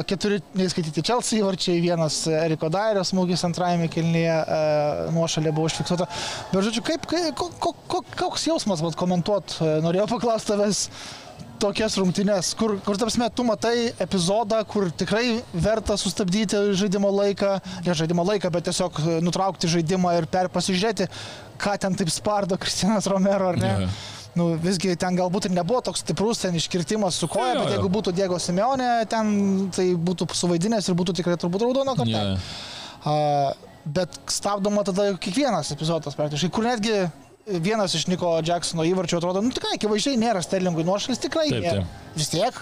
keturi, 0.09 0.39
neįskaityti 0.57 1.03
Chelsea 1.05 1.39
įvarčiai, 1.41 1.81
vienas 1.83 2.23
Eriko 2.27 2.69
Dairio 2.73 3.03
smūgis 3.07 3.45
antrajame 3.47 3.89
kilnyje 3.93 4.37
e, 4.37 4.61
nuošalė 5.15 5.53
buvo 5.55 5.69
užfiksuota. 5.69 6.07
Bet 6.51 6.69
žodžiu, 6.69 6.85
kaip, 6.87 7.09
ko, 7.37 7.49
ko, 7.61 7.73
ko, 7.87 8.05
koks 8.23 8.47
jausmas, 8.49 8.83
vat, 8.83 8.97
komentuot, 8.99 9.59
e, 9.59 9.75
norėjau 9.85 10.09
paklausti 10.15 10.53
tavęs 10.53 10.87
tokias 11.63 11.95
rungtynes, 11.95 12.49
kur, 12.59 12.73
kur 12.83 12.97
tarpsme, 12.99 13.29
tu 13.31 13.45
matai 13.47 13.93
epizodą, 14.03 14.57
kur 14.67 14.89
tikrai 14.99 15.37
verta 15.53 15.95
sustabdyti 15.99 16.59
žaidimo 16.75 17.11
laiką, 17.21 17.53
ne 17.85 17.95
žaidimo 17.95 18.25
laiką, 18.27 18.51
bet 18.51 18.67
tiesiog 18.67 18.99
nutraukti 19.23 19.69
žaidimą 19.71 20.17
ir 20.17 20.27
per 20.33 20.51
pasižiūrėti, 20.51 21.07
ką 21.63 21.77
ten 21.85 21.95
taip 21.95 22.11
spardo 22.11 22.59
Kristianas 22.59 23.07
Romero, 23.07 23.53
ar 23.53 23.61
ne? 23.61 23.71
Yeah 23.85 24.19
nu, 24.39 24.53
visgi 24.61 24.95
ten 24.99 25.17
galbūt 25.17 25.49
ir 25.49 25.55
nebuvo 25.57 25.81
toks 25.85 26.03
stiprus 26.03 26.41
ten 26.43 26.55
iškirtimas 26.57 27.19
su 27.21 27.29
koja, 27.31 27.57
bet 27.59 27.75
jeigu 27.75 27.89
būtų 27.93 28.13
Diego 28.17 28.39
Simeonė, 28.41 28.91
ten 29.09 29.33
tai 29.75 29.91
būtų 30.09 30.29
suvaidinęs 30.37 30.89
ir 30.89 30.97
būtų 30.99 31.17
tikrai 31.19 31.37
turbūt 31.41 31.65
raudono 31.65 31.95
kortelė. 31.99 32.37
Uh, 33.03 33.51
bet 33.83 34.15
stabdoma 34.31 34.85
tada 34.87 35.11
kiekvienas 35.19 35.73
epizodas 35.75 36.15
praktiškai, 36.17 36.49
kur 36.55 36.65
netgi 36.67 37.03
vienas 37.45 37.93
iš 37.97 38.07
Niko 38.07 38.37
Jacksono 38.45 38.85
įvarčių 38.87 39.19
atrodo, 39.19 39.43
nu 39.43 39.51
tikrai, 39.53 39.75
akivaizdžiai 39.77 40.19
nėra 40.19 40.41
Sterlingui 40.43 40.85
nuošalis, 40.87 41.21
tikrai 41.25 41.49
taip, 41.51 41.65
nėra. 41.65 41.83
Taip. 41.83 42.17
Vis 42.17 42.31
tiek, 42.31 42.59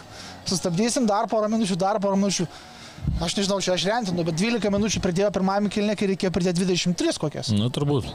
sustabdysim 0.50 1.06
dar 1.09 1.29
porą 1.29 1.51
minučių, 1.53 1.77
dar 1.79 2.01
porą 2.01 2.18
minučių. 2.18 2.47
Aš 3.21 3.35
nežinau, 3.38 3.57
čia 3.62 3.75
aš 3.75 3.85
rentinu, 3.89 4.25
bet 4.25 4.38
12 4.38 4.73
minučių 4.73 5.01
pridėjo 5.01 5.29
pirmajame 5.33 5.71
kilne, 5.73 5.95
kai 5.97 6.09
reikėjo 6.12 6.33
pridėti 6.33 6.65
23 6.65 7.21
kokias. 7.21 7.53
Na, 7.53 7.65
nu, 7.65 7.69
turbūt 7.73 8.09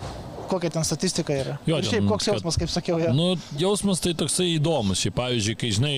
kokia 0.51 0.71
ten 0.75 0.87
statistika 0.87 1.35
yra. 1.35 1.57
Jo, 1.69 1.81
ir 1.81 1.89
šiaip 1.89 2.09
koks 2.11 2.31
jausmas, 2.31 2.59
kaip 2.61 2.73
sakiau. 2.73 2.99
Ja. 3.03 3.15
Nu, 3.17 3.35
jausmas 3.61 4.03
tai 4.05 4.15
toksai 4.19 4.53
įdomus. 4.57 5.03
Šiaip, 5.05 5.17
pavyzdžiui, 5.19 5.59
kai 5.61 5.73
žinai, 5.79 5.97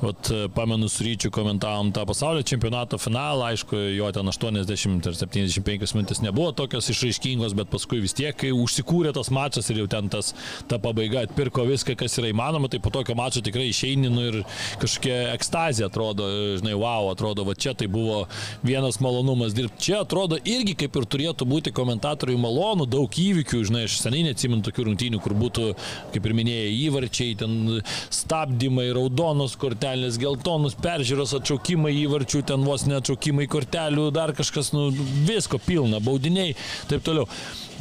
Vat, 0.00 0.30
e, 0.30 0.48
pamenu, 0.48 0.88
su 0.88 1.04
ryčiu 1.04 1.30
komentavom 1.30 1.92
tą 1.94 2.02
pasaulio 2.06 2.42
čempionato 2.42 2.98
finalą, 2.98 3.46
aišku, 3.52 3.78
jo 3.94 4.08
ten 4.12 4.26
80 4.26 5.06
ar 5.06 5.14
75 5.14 5.94
minutės 5.94 6.20
nebuvo 6.24 6.50
tokios 6.52 6.88
išraiškingos, 6.90 7.54
bet 7.54 7.70
paskui 7.70 8.00
vis 8.02 8.16
tiek, 8.16 8.34
kai 8.34 8.50
užsikūrė 8.50 9.12
tas 9.14 9.30
mačas 9.30 9.70
ir 9.70 9.84
jau 9.84 9.86
ten 9.90 10.10
tas, 10.10 10.32
ta 10.68 10.80
pabaiga 10.82 11.22
atpirko 11.24 11.62
viską, 11.68 11.94
kas 12.00 12.18
yra 12.18 12.32
įmanoma, 12.32 12.68
tai 12.72 12.80
po 12.82 12.90
tokio 12.94 13.14
mačo 13.14 13.42
tikrai 13.44 13.68
išeininu 13.70 14.24
ir 14.32 14.40
kažkokia 14.82 15.20
ekstazija 15.36 15.86
atrodo, 15.86 16.26
žinai, 16.58 16.74
wow, 16.74 17.12
atrodo, 17.12 17.46
va 17.46 17.54
čia 17.54 17.76
tai 17.78 17.86
buvo 17.86 18.24
vienas 18.66 18.98
malonumas 19.04 19.54
dirbti. 19.54 19.86
Čia 19.92 20.02
atrodo 20.02 20.40
irgi 20.42 20.74
kaip 20.82 20.98
ir 20.98 21.08
turėtų 21.14 21.46
būti 21.46 21.74
komentatoriui 21.76 22.40
malonu, 22.40 22.88
daug 22.90 23.14
įvykių, 23.14 23.62
žinai, 23.70 23.86
aš 23.86 24.00
seniai 24.02 24.26
neatsimenu 24.26 24.66
tokių 24.66 24.90
rungtynių, 24.90 25.22
kur 25.22 25.38
būtų, 25.38 25.70
kaip 26.16 26.26
ir 26.26 26.36
minėjai, 26.42 26.76
įvarčiai, 26.88 27.38
ten 27.38 27.56
stabdymai, 28.10 28.90
raudonos 28.96 29.54
kortelės 29.54 29.83
kortelės, 29.84 30.16
geltonus 30.18 30.74
peržiūros 30.80 31.34
atšaukimai 31.36 31.92
įvarčių, 32.04 32.42
ten 32.48 32.64
vos 32.64 32.86
neatšaukimai 32.88 33.46
kortelių, 33.46 34.10
dar 34.12 34.32
kažkas, 34.32 34.72
nu, 34.72 34.90
visko 35.26 35.58
pilna, 35.58 36.00
baudiniai, 36.00 36.54
taip 36.88 37.04
toliau. 37.04 37.26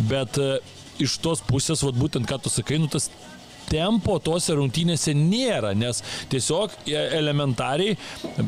Bet 0.09 0.37
e, 0.37 0.59
iš 0.99 1.17
tos 1.23 1.41
pusės, 1.41 1.83
vat, 1.83 1.95
būtent 1.95 2.27
ką 2.27 2.41
tu 2.43 2.49
sakai, 2.51 2.79
nu, 2.81 2.89
tas 2.91 3.09
tempo 3.69 4.17
tose 4.19 4.53
rungtynėse 4.53 5.13
nėra, 5.15 5.71
nes 5.73 6.03
tiesiog 6.29 6.75
e, 6.85 6.97
elementariai, 7.21 7.95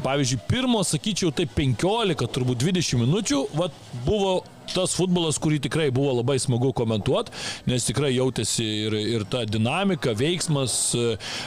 pavyzdžiui, 0.03 0.41
pirmo, 0.49 0.83
sakyčiau, 0.83 1.31
tai 1.31 1.47
15, 1.47 2.27
turbūt 2.35 2.59
20 2.59 3.05
minučių, 3.05 3.41
vat, 3.55 3.71
buvo 4.05 4.41
tas 4.73 4.95
futbolas, 4.97 5.39
kurį 5.41 5.59
tikrai 5.67 5.89
buvo 5.95 6.15
labai 6.19 6.37
smagu 6.41 6.71
komentuoti, 6.75 7.33
nes 7.69 7.85
tikrai 7.87 8.13
jautėsi 8.15 8.65
ir, 8.87 8.97
ir 9.15 9.27
ta 9.29 9.43
dinamika, 9.49 10.15
veiksmas, 10.17 10.95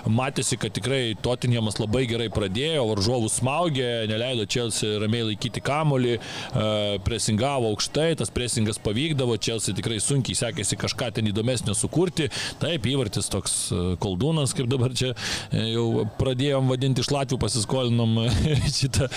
matėsi, 0.08 0.58
kad 0.60 0.74
tikrai 0.76 1.16
Tottenhamas 1.22 1.78
labai 1.80 2.04
gerai 2.10 2.28
pradėjo, 2.32 2.84
varžovus 2.92 3.38
smaugė, 3.40 4.06
neleido 4.10 4.46
Chelsea 4.48 4.98
ramiai 5.00 5.30
laikyti 5.30 5.62
kamolį, 5.64 6.16
e, 6.18 6.68
presingavo 7.06 7.72
aukštai, 7.72 8.10
tas 8.20 8.32
presingas 8.34 8.80
pavykdavo, 8.82 9.36
Chelsea 9.42 9.76
tikrai 9.76 10.00
sunkiai 10.02 10.38
sekėsi 10.38 10.78
kažką 10.80 11.10
ten 11.18 11.30
įdomesnio 11.30 11.76
sukurti. 11.78 12.28
Taip, 12.62 12.86
įvartis 12.90 13.30
toks 13.32 13.56
e, 13.72 13.82
koldūnas, 14.02 14.54
kaip 14.56 14.70
dabar 14.70 14.94
čia 14.96 15.12
e, 15.14 15.64
jau 15.74 16.06
pradėjom 16.20 16.70
vadinti 16.72 17.04
iš 17.04 17.12
Latvijų, 17.14 17.40
pasiskolinom 17.42 18.16
šitą 18.78 19.08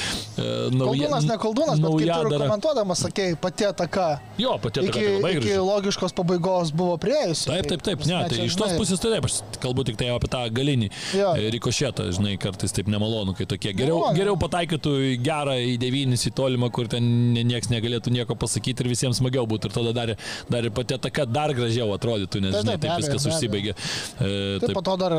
naują. 0.71 1.07
Koldūnas, 1.11 1.29
ne 1.29 1.39
koldūnas, 1.41 1.81
bet 1.81 1.97
kaip 2.01 2.31
tu 2.31 2.41
komentuodamas 2.45 3.05
sakėjai, 3.07 3.37
pati 3.41 3.69
ta 3.77 3.87
ataka. 3.91 4.19
Jo, 4.37 4.57
pati 4.61 4.79
ataka 4.79 4.99
iki, 4.99 5.05
tai 5.05 5.15
labai 5.15 5.31
iki 5.37 5.55
logiškos 5.59 6.13
pabaigos 6.15 6.71
buvo 6.75 6.95
prieėjusi. 7.01 7.47
Taip, 7.49 7.67
taip, 7.69 7.81
taip, 7.85 8.05
ne, 8.07 8.19
tai 8.31 8.45
iš 8.47 8.55
tos 8.59 8.73
pusės 8.79 9.01
tai 9.03 9.11
taip, 9.15 9.27
aš 9.27 9.35
kalbu 9.61 9.83
tik 9.87 9.97
tai 9.99 10.09
apie 10.13 10.29
tą 10.31 10.41
galinį 10.55 10.89
Jo. 11.17 11.33
e, 11.37 11.49
rikošėtą, 11.55 12.07
žinai, 12.15 12.35
kartais 12.41 12.73
taip 12.75 12.89
nemalonu, 12.91 13.35
kai 13.37 13.45
tokie 13.49 13.73
geriau, 13.75 13.99
Nemalonu. 13.99 14.17
geriau 14.17 14.37
pataikytų 14.41 14.93
į 15.11 15.13
gerą, 15.25 15.57
į 15.59 15.75
devynis, 15.81 16.25
į 16.29 16.33
tolimą, 16.39 16.71
kur 16.73 16.89
ten 16.91 17.03
nieks 17.35 17.69
negalėtų 17.71 18.13
nieko 18.15 18.37
pasakyti 18.39 18.85
ir 18.85 18.91
visiems 18.93 19.19
smagiau 19.21 19.45
būtų 19.49 19.69
ir 19.71 19.77
tada 19.77 19.93
dar, 19.99 20.13
dar 20.49 20.69
ir 20.69 20.73
pati 20.75 20.97
ataka 20.97 21.27
dar 21.29 21.53
gražiau 21.57 21.91
atrodytų, 21.97 22.41
nes, 22.47 22.55
Taip, 22.55 22.65
žinai, 22.65 22.77
taip, 22.77 22.87
taip 22.95 23.03
viskas 23.03 23.27
be 23.27 23.33
užsibaigė. 23.35 23.75
E, 23.75 24.31
Taip, 24.61 24.73
po 24.77 24.83
to 24.85 24.95
dar 25.01 25.15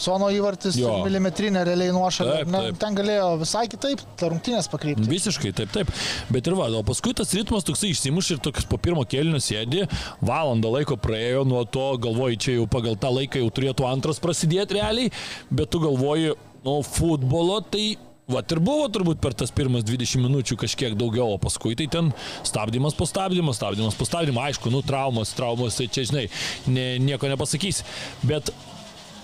Sono 0.00 0.26
įvartis, 0.34 0.76
milimetrinė 1.04 1.62
realiai 1.68 1.92
nuošalė. 1.94 2.40
Taip, 2.42 2.50
taip. 2.54 2.78
ten 2.82 2.96
galėjo 2.98 3.28
visai 3.44 3.64
kitaip 3.70 4.00
ta 4.18 4.28
rungtynės 4.32 4.66
pakrypti. 4.72 5.06
Visiškai, 5.10 5.52
taip, 5.56 5.70
taip. 5.74 5.90
Bet 6.34 6.48
ir 6.50 6.56
va, 6.58 6.66
o 6.74 6.82
paskui 6.86 7.14
tas 7.16 7.30
ritmas 7.36 7.66
toksai 7.84 7.92
išsimuš 7.92 8.30
ir 8.34 8.40
toks 8.40 8.64
po 8.68 8.78
pirmo 8.78 9.04
kėlinio 9.04 9.40
sėdi, 9.40 9.84
valandą 10.20 10.70
laiko 10.72 10.96
praėjo, 10.96 11.44
nuo 11.44 11.64
to 11.64 11.96
galvoji, 11.98 12.38
čia 12.38 12.56
jau 12.56 12.66
pagal 12.66 12.96
tą 12.96 13.10
laiką 13.12 13.42
jau 13.42 13.50
turėtų 13.50 13.86
antras 13.88 14.20
prasidėti 14.20 14.78
realiai, 14.78 15.12
bet 15.50 15.70
tu 15.70 15.80
galvoji, 15.80 16.34
nu, 16.64 16.82
futbolo 16.82 17.60
tai 17.60 17.96
Vat 18.24 18.48
ir 18.54 18.56
buvo 18.56 18.86
turbūt 18.88 19.18
per 19.20 19.34
tas 19.36 19.50
pirmas 19.52 19.82
20 19.84 20.16
minučių 20.24 20.56
kažkiek 20.56 20.94
daugiau, 20.96 21.34
o 21.34 21.36
paskui 21.36 21.74
tai 21.76 21.84
ten 21.92 22.06
stabdymas 22.40 22.96
po 22.96 23.04
stabdymo, 23.04 23.52
stabdymas 23.52 23.98
po 23.98 24.06
stabdymo, 24.08 24.40
aišku, 24.40 24.72
nu 24.72 24.80
traumos, 24.80 25.34
traumos, 25.36 25.76
tai 25.76 25.90
čia 25.92 26.06
žinai, 26.08 26.22
ne, 26.64 26.86
nieko 27.04 27.28
nepasakysi. 27.28 27.84
Bet 28.24 28.48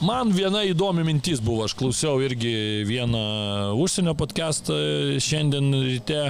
Man 0.00 0.30
viena 0.32 0.62
įdomi 0.64 1.02
mintis 1.04 1.42
buvo, 1.44 1.66
aš 1.66 1.74
klausiau 1.76 2.22
irgi 2.24 2.50
vieną 2.88 3.20
užsienio 3.76 4.14
podcastą 4.16 4.72
šiandien 5.20 5.66
ryte, 5.76 6.22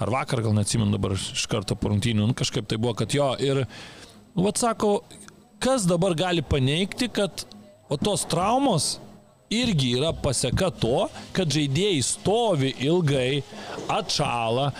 ar 0.00 0.12
vakar, 0.14 0.40
gal 0.46 0.54
neatsimenu 0.56 0.94
dabar 0.94 1.12
iš 1.12 1.44
karto 1.52 1.76
po 1.76 1.90
rungtynių, 1.92 2.24
nu, 2.30 2.36
kažkaip 2.36 2.64
tai 2.70 2.78
buvo, 2.80 2.94
kad 2.96 3.12
jo 3.12 3.26
ir, 3.44 3.60
nu, 4.32 4.46
vad 4.46 4.56
sako, 4.56 5.02
kas 5.60 5.84
dabar 5.84 6.16
gali 6.16 6.40
paneigti, 6.40 7.10
kad 7.12 7.44
o 7.92 8.00
tos 8.00 8.24
traumos 8.32 8.94
irgi 9.52 9.92
yra 9.98 10.14
pasieka 10.16 10.70
to, 10.80 11.04
kad 11.36 11.52
žaidėjai 11.52 12.00
stovi 12.08 12.72
ilgai, 12.88 13.42
atšala, 13.92 14.70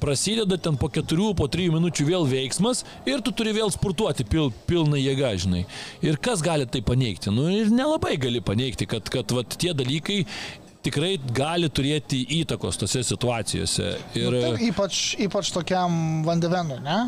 prasideda 0.00 0.58
ten 0.60 0.78
po 0.80 0.88
keturių, 0.92 1.32
po 1.38 1.48
trijų 1.50 1.74
minučių 1.76 2.06
vėl 2.08 2.28
veiksmas 2.30 2.84
ir 3.08 3.22
tu 3.24 3.32
turi 3.36 3.52
vėl 3.56 3.72
spurtuoti 3.74 4.26
pil, 4.28 4.52
pilną 4.68 5.00
jėgą, 5.00 5.34
žinai. 5.44 5.64
Ir 6.04 6.18
kas 6.22 6.42
gali 6.44 6.66
tai 6.70 6.82
paneigti? 6.86 7.32
Nu 7.34 7.48
ir 7.52 7.72
nelabai 7.74 8.16
gali 8.20 8.42
paneigti, 8.44 8.88
kad, 8.90 9.10
kad 9.12 9.34
vat, 9.36 9.58
tie 9.60 9.74
dalykai 9.76 10.22
tikrai 10.86 11.16
gali 11.34 11.68
turėti 11.70 12.22
įtakos 12.40 12.78
tose 12.80 13.02
situacijose. 13.06 13.94
Ir, 14.18 14.28
Nu, 14.30 14.42
taip, 14.44 14.60
ypač, 14.70 15.00
ypač 15.26 15.50
tokiam 15.54 16.22
vandevenui, 16.26 16.78
ne? 16.84 16.98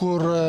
Kur 0.00 0.24
e, 0.24 0.44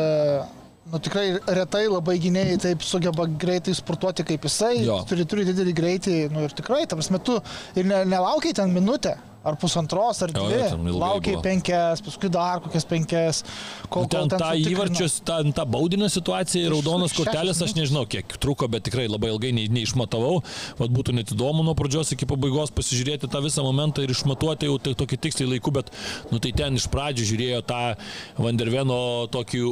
nu, 0.92 1.00
tikrai 1.02 1.26
retai 1.58 1.84
labai 1.88 2.18
gynėjai 2.22 2.60
taip 2.66 2.86
sugeba 2.86 3.26
greitai 3.26 3.74
sportuoti 3.76 4.24
kaip 4.28 4.46
jisai, 4.48 4.76
Jo. 4.86 5.02
turi, 5.08 5.26
turi 5.28 5.48
didelį 5.48 5.74
greitį, 5.76 6.16
nu 6.32 6.46
ir 6.46 6.54
tikrai, 6.56 6.84
tam 6.90 7.02
metu 7.12 7.40
ir 7.76 7.88
ne, 7.88 8.02
nelaukiai 8.12 8.56
ten 8.56 8.72
minutę. 8.74 9.16
Ar 9.44 9.56
pusantros, 9.58 10.20
ar 10.22 10.30
Jo, 10.30 10.44
dvi. 10.46 10.54
jo, 10.60 10.68
ten 10.70 10.86
ilgai 10.86 11.00
Laukiai 11.02 11.34
buvo. 11.34 11.42
penkias, 11.42 12.02
paskui 12.06 12.28
dar 12.30 12.60
kokias 12.62 12.84
penkias. 12.86 13.40
Kol, 13.90 14.04
Nu, 14.04 14.08
ten 14.08 14.28
kol 14.28 14.38
tą 14.38 14.50
sutikrina. 14.52 14.70
įvarčius, 14.76 15.16
tą, 15.26 15.38
tą 15.52 15.64
baudinę 15.66 16.06
situaciją 16.14 16.62
ir 16.68 16.70
raudonas 16.76 17.12
kortelės, 17.16 17.62
aš 17.66 17.74
nežinau, 17.74 18.04
kiek 18.06 18.36
truko, 18.38 18.68
bet 18.70 18.84
tikrai 18.86 19.08
labai 19.10 19.32
ilgai 19.34 19.50
nei, 19.52 19.66
neišmatavau. 19.66 20.42
Vat 20.78 20.90
būtų 20.94 21.16
net 21.18 21.34
įdomu 21.34 21.64
nuo 21.66 21.74
pradžios 21.74 22.12
iki 22.14 22.24
pabaigos 22.30 22.70
pasižiūrėti 22.70 23.26
tą 23.28 23.42
visą 23.42 23.66
momentą 23.66 24.06
ir 24.06 24.14
išmatuoti 24.14 24.70
jau 24.70 24.78
tai 24.78 24.94
tokį 24.94 25.18
tiksliai 25.26 25.50
laiku, 25.56 25.74
bet 25.74 25.90
nu, 26.30 26.38
tai 26.38 26.52
ten 26.54 26.78
iš 26.78 26.86
pradžių 26.94 27.26
žiūrėjo 27.32 27.62
tą 27.66 27.82
Vanderveno 28.38 29.26
tokį 29.34 29.64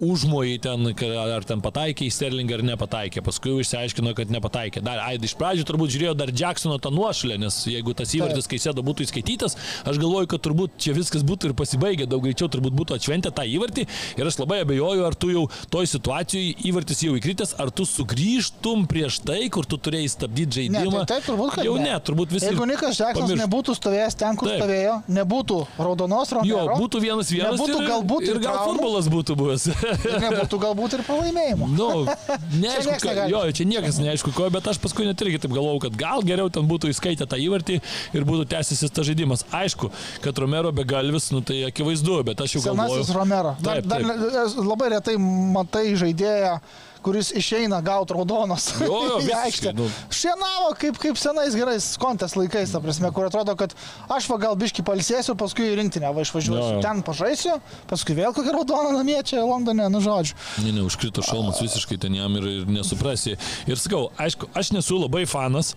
užmojai 0.00 0.58
ten, 0.62 0.86
ar 1.18 1.42
ten 1.48 1.60
pataikė 1.64 2.06
į 2.06 2.12
Sterlingą 2.14 2.58
ar 2.58 2.62
nepataikė. 2.62 3.22
Paskui 3.26 3.50
jau 3.50 3.62
išsiaiškino, 3.64 4.12
kad 4.14 4.30
nepataikė. 4.30 4.82
Dar, 4.86 5.00
ai, 5.02 5.16
iš 5.18 5.34
pradžių 5.38 5.64
turbūt 5.66 5.90
žiūrėjo 5.94 6.14
dar 6.18 6.30
Jacksono 6.30 6.76
tą 6.78 6.92
nuošalę, 6.94 7.38
nes 7.42 7.56
jeigu 7.66 7.94
tas 7.98 8.12
įvartis, 8.14 8.46
kai 8.50 8.60
sėdo, 8.62 8.84
būtų 8.86 9.06
įskaitytas, 9.08 9.56
aš 9.90 9.98
galvoju, 9.98 10.28
kad 10.30 10.44
turbūt 10.46 10.76
čia 10.78 10.94
viskas 10.96 11.24
būtų 11.26 11.50
ir 11.50 11.54
pasibaigę, 11.58 12.06
daug 12.06 12.22
greičiau 12.22 12.46
turbūt 12.52 12.76
būtų 12.78 12.94
atšventę 12.98 13.32
tą 13.34 13.42
įvartį. 13.50 13.86
Ir 14.20 14.30
aš 14.30 14.38
labai 14.42 14.60
abejoju, 14.62 15.02
ar 15.08 15.18
tu 15.18 15.32
jau 15.34 15.44
toj 15.74 15.90
situacijoje 15.90 16.54
įvartis 16.70 17.02
jau 17.02 17.16
įkritęs, 17.18 17.56
ar 17.58 17.70
tu 17.74 17.86
sugrįžtum 17.88 18.86
prieš 18.90 19.18
tai, 19.26 19.48
kur 19.52 19.66
tu 19.66 19.76
turėjai 19.82 20.12
stabdyti 20.14 20.68
Ne, 20.68 20.78
žaidimą. 20.84 21.02
tai 21.06 21.18
taip 21.18 21.26
turbūt, 21.32 21.58
Jau 21.66 21.74
ne, 21.80 21.92
turbūt 22.06 22.32
visi. 22.32 22.46
Jeigu 22.48 22.66
Nikas 22.70 22.96
Džeksonas 22.96 23.26
pamirš. 23.28 23.42
nebūtų 23.42 23.74
stovėjęs 23.78 24.16
ten, 24.20 24.36
kur 24.38 24.48
Taip. 24.48 24.62
stovėjo, 24.62 24.94
nebūtų 25.18 25.58
raudonos 25.78 26.30
Jo, 26.30 26.38
raudonos. 26.62 26.80
būtų 26.82 27.00
vienas 27.02 27.30
vienas 27.34 27.58
Nebūtų 27.58 27.78
ir, 27.82 27.88
galbūt 27.90 28.22
ir 28.28 28.34
ir 28.36 28.40
gal 28.44 28.56
traumų. 28.56 28.72
futbolas 28.78 29.08
būtų 29.12 29.36
buvęs. 29.42 29.68
Nebūtų 29.88 30.58
galbūt 30.62 30.96
ir 30.98 31.02
pralaimėjimo. 31.06 31.68
Nu, 31.72 31.88
neaišku, 32.62 32.90
nieks 32.90 33.04
ka, 33.06 33.26
jo, 33.32 33.42
čia 33.56 33.66
niekas 33.68 34.00
neaišku 34.02 34.32
ko, 34.36 34.48
bet 34.54 34.68
aš 34.72 34.80
paskui 34.82 35.06
net 35.08 35.20
irgi 35.24 35.40
taip 35.44 35.54
galvojau, 35.54 35.80
kad 35.86 35.96
gal 36.00 36.24
geriau 36.26 36.50
ten 36.52 36.66
būtų 36.68 36.90
įskaitę 36.92 37.28
tą 37.30 37.38
įvartį 37.40 37.78
ir 38.18 38.26
būtų 38.28 38.48
tęsisis 38.52 38.92
tas 38.94 39.08
žaidimas. 39.08 39.46
Aišku, 39.54 39.90
kad 40.24 40.38
Romero 40.42 40.72
be 40.74 40.84
galvis, 40.88 41.30
nu 41.34 41.40
tai 41.46 41.62
akivaizdu, 41.70 42.20
bet 42.28 42.40
aš 42.44 42.58
jau 42.58 42.64
galvoju. 42.68 42.98
Senasis 43.00 43.14
Romero. 43.16 43.54
Dar, 43.62 43.80
Taip, 43.80 43.88
dar 43.90 44.04
taip. 44.04 44.22
ne- 44.22 44.66
labai 44.68 44.92
retai 44.96 45.16
matai 45.18 45.86
žaidėją, 45.98 46.58
kuris 47.04 47.30
išeina 47.36 47.80
gauti 47.84 48.16
raudonos. 48.16 48.68
Jo, 48.82 48.98
jo, 49.08 49.20
į 49.28 49.34
aikštę. 49.42 49.74
nu. 49.78 49.88
Šienavo 50.14 50.72
kaip, 50.80 50.98
kaip 51.02 51.20
senais 51.20 51.56
gerais 51.58 51.86
kontės 52.00 52.36
laikais, 52.38 52.72
ta 52.74 52.82
prasme, 52.84 53.10
kur 53.14 53.28
atrodo, 53.28 53.54
kad 53.58 53.74
aš 54.14 54.28
va 54.32 54.40
gal 54.42 54.58
biški 54.58 54.84
palsėsiu, 54.86 55.36
paskui 55.38 55.70
į 55.70 55.78
rinktinę 55.82 56.12
va 56.14 56.26
išvažiuosiu. 56.26 56.58
Jo, 56.58 56.74
jo. 56.78 56.84
Ten 56.84 57.02
pažaisiu, 57.06 57.56
paskui 57.90 58.18
vėl 58.18 58.34
kokią 58.36 58.54
raudoną 58.58 58.92
namie 58.98 59.18
čia 59.26 59.44
Londone, 59.44 59.88
nu 59.92 60.02
žodžiu. 60.04 60.36
Ne, 60.64 60.74
ne, 60.74 60.84
užkrito 60.88 61.24
šalmas 61.26 61.62
visiškai 61.64 62.00
ten 62.02 62.18
jam 62.18 62.36
ir, 62.40 62.50
ir 62.60 62.70
nesuprasi. 62.78 63.38
Ir 63.68 63.80
sakau, 63.80 64.08
aišku, 64.20 64.50
aš 64.58 64.74
nesu 64.76 65.00
labai 65.00 65.24
fanas 65.28 65.74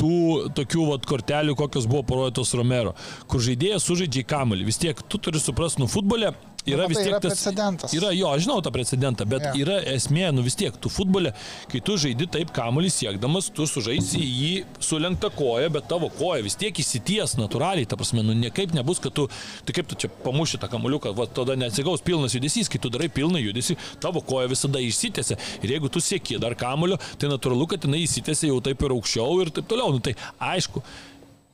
tų 0.00 0.52
tokių 0.56 0.90
vat, 0.90 1.06
kortelių, 1.08 1.56
kokios 1.56 1.88
buvo 1.88 2.02
parodytos 2.06 2.52
Romero, 2.58 2.92
kur 3.30 3.40
žaidėjas 3.44 3.86
sužaidžia 3.88 4.24
į 4.24 4.28
kamalį. 4.28 4.68
Vis 4.68 4.80
tiek 4.82 5.00
tu 5.08 5.20
turi 5.22 5.40
suprasti, 5.40 5.80
nu 5.82 5.88
futbole 5.90 6.34
yra 6.66 6.84
Nu, 6.86 6.90
vis 6.90 6.98
tai 6.98 7.04
tiek 7.06 7.12
yra 7.14 7.20
tas... 7.22 7.32
precedentas. 7.34 7.94
Yra, 7.96 8.10
jo, 8.16 8.30
aš 8.34 8.44
žinau 8.46 8.58
tą 8.64 8.72
precedentą, 8.74 9.26
bet 9.28 9.44
Jo. 9.46 9.52
yra 9.62 9.76
esmė, 9.94 10.26
nu 10.34 10.42
vis 10.46 10.56
tiek, 10.58 10.74
tu 10.82 10.90
futbole, 10.92 11.32
kai 11.72 11.80
tu 11.84 11.96
žaidi 12.00 12.26
taip 12.36 12.50
kamalį 12.56 12.90
siekdamas, 12.92 13.48
tu 13.54 13.66
sužaisi 13.70 14.20
jį 14.22 14.52
sulenkta 14.82 15.30
koja, 15.34 15.70
bet 15.72 15.88
tavo 15.90 16.10
koja 16.18 16.42
vis 16.46 16.58
tiek 16.58 16.74
įsities 16.82 17.36
natūraliai, 17.38 17.86
ta 17.88 17.98
prasme, 18.00 18.24
nu 18.26 18.34
niekaip 18.36 18.74
nebus, 18.76 19.00
kad 19.02 19.14
tu, 19.16 19.28
tai 19.66 19.76
kaip 19.78 19.90
tu 19.92 19.98
čia 20.04 20.10
pamuši 20.24 20.60
tą 20.62 20.70
kamaliuką, 20.72 21.14
va 21.16 21.28
tada 21.30 21.56
neatsigaus 21.58 22.04
pilnas 22.06 22.34
judesys, 22.36 22.70
kai 22.72 22.82
tu 22.82 22.90
darai 22.92 23.08
pilną 23.12 23.40
judesį, 23.42 23.78
tavo 24.02 24.22
koja 24.26 24.50
visada 24.50 24.82
išsitėse. 24.82 25.38
Ir 25.62 25.76
jeigu 25.76 25.90
tu 25.92 26.02
sieki 26.02 26.40
dar 26.42 26.56
kamulio, 26.58 26.98
tai 27.20 27.30
natūralu, 27.32 27.68
kad 27.70 27.86
jinai 27.86 28.02
įsitėse 28.06 28.50
jau 28.50 28.58
taip 28.64 28.82
ir 28.82 28.94
aukščiau 28.96 29.40
ir 29.44 29.52
taip 29.54 29.70
toliau. 29.70 29.94
Nu, 29.94 30.02
tai 30.02 30.16
aišku, 30.42 30.82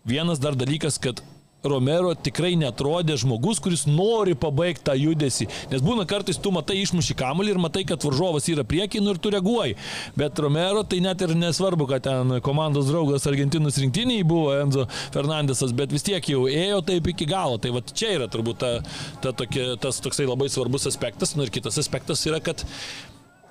vienas 0.09 0.41
dar 0.43 0.57
dalykas, 0.59 0.99
kad 1.03 1.21
Romero 1.63 2.11
tikrai 2.19 2.57
netrodė 2.59 3.15
žmogus, 3.23 3.61
kuris 3.63 3.85
nori 3.87 4.35
pabaigti 4.39 4.83
tą 4.89 4.97
judesį. 4.99 5.47
Nes 5.71 5.85
būna 5.85 6.07
kartais 6.11 6.41
tu 6.43 6.51
matai 6.55 6.81
išmuši 6.83 7.15
kamuolį 7.19 7.55
ir 7.55 7.61
matai, 7.63 7.85
kad 7.87 8.03
varžovas 8.03 8.49
yra 8.51 8.65
prieki 8.67 9.03
nu, 9.03 9.15
ir 9.15 9.21
tu 9.23 9.31
reaguoji. 9.31 9.77
Bet 10.19 10.43
Romero 10.43 10.83
tai 10.83 10.99
net 11.05 11.23
ir 11.23 11.37
nesvarbu, 11.39 11.87
kad 11.93 12.07
ten 12.09 12.35
komandos 12.43 12.91
draugas 12.91 13.29
Argentinos 13.31 13.79
rinktiniai 13.79 14.27
buvo 14.27 14.51
Enzo 14.57 14.89
Fernandesas, 15.15 15.75
bet 15.77 15.95
vis 15.95 16.07
tiek 16.07 16.33
jau 16.35 16.49
ėjo 16.51 16.83
taip 16.91 17.13
iki 17.15 17.31
galo. 17.31 17.63
Tai 17.63 17.77
va 17.79 17.85
čia 17.93 18.17
yra 18.19 18.27
turbūt 18.33 18.63
ta, 18.63 18.75
ta 19.23 19.35
tokia, 19.37 19.77
tas 19.83 20.03
toksai 20.03 20.27
labai 20.27 20.51
svarbus 20.51 20.91
aspektas. 20.91 21.37
Nu 21.39 21.47
ir 21.47 21.55
kitas 21.55 21.79
aspektas 21.79 22.27
yra, 22.27 22.43
kad 22.43 22.67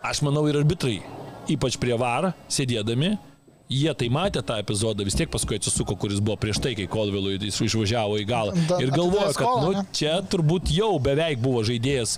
aš 0.03 0.24
manau 0.27 0.44
ir 0.51 0.60
arbitrai, 0.60 1.00
ypač 1.51 1.80
prie 1.80 1.96
varą, 1.96 2.36
sėdėdami, 2.51 3.15
Jie 3.71 3.93
tai 3.95 4.09
matė 4.11 4.41
tą 4.43 4.57
epizodą, 4.59 5.05
vis 5.07 5.15
tiek 5.15 5.29
paskui 5.31 5.55
atsisuko, 5.55 5.95
kuris 5.95 6.19
buvo 6.19 6.35
prieš 6.41 6.59
tai, 6.59 6.73
kai 6.75 6.89
Kolvilui 6.91 7.37
išvažiavo 7.39 8.17
į 8.19 8.25
galą. 8.27 8.55
Da- 8.67 8.81
Ir 8.83 8.91
galvojo, 8.91 9.31
kad 9.37 9.63
nu, 9.63 9.83
čia 9.95 10.17
turbūt 10.27 10.73
jau 10.75 10.97
beveik 10.99 11.39
buvo 11.39 11.63
žaidėjas. 11.63 12.17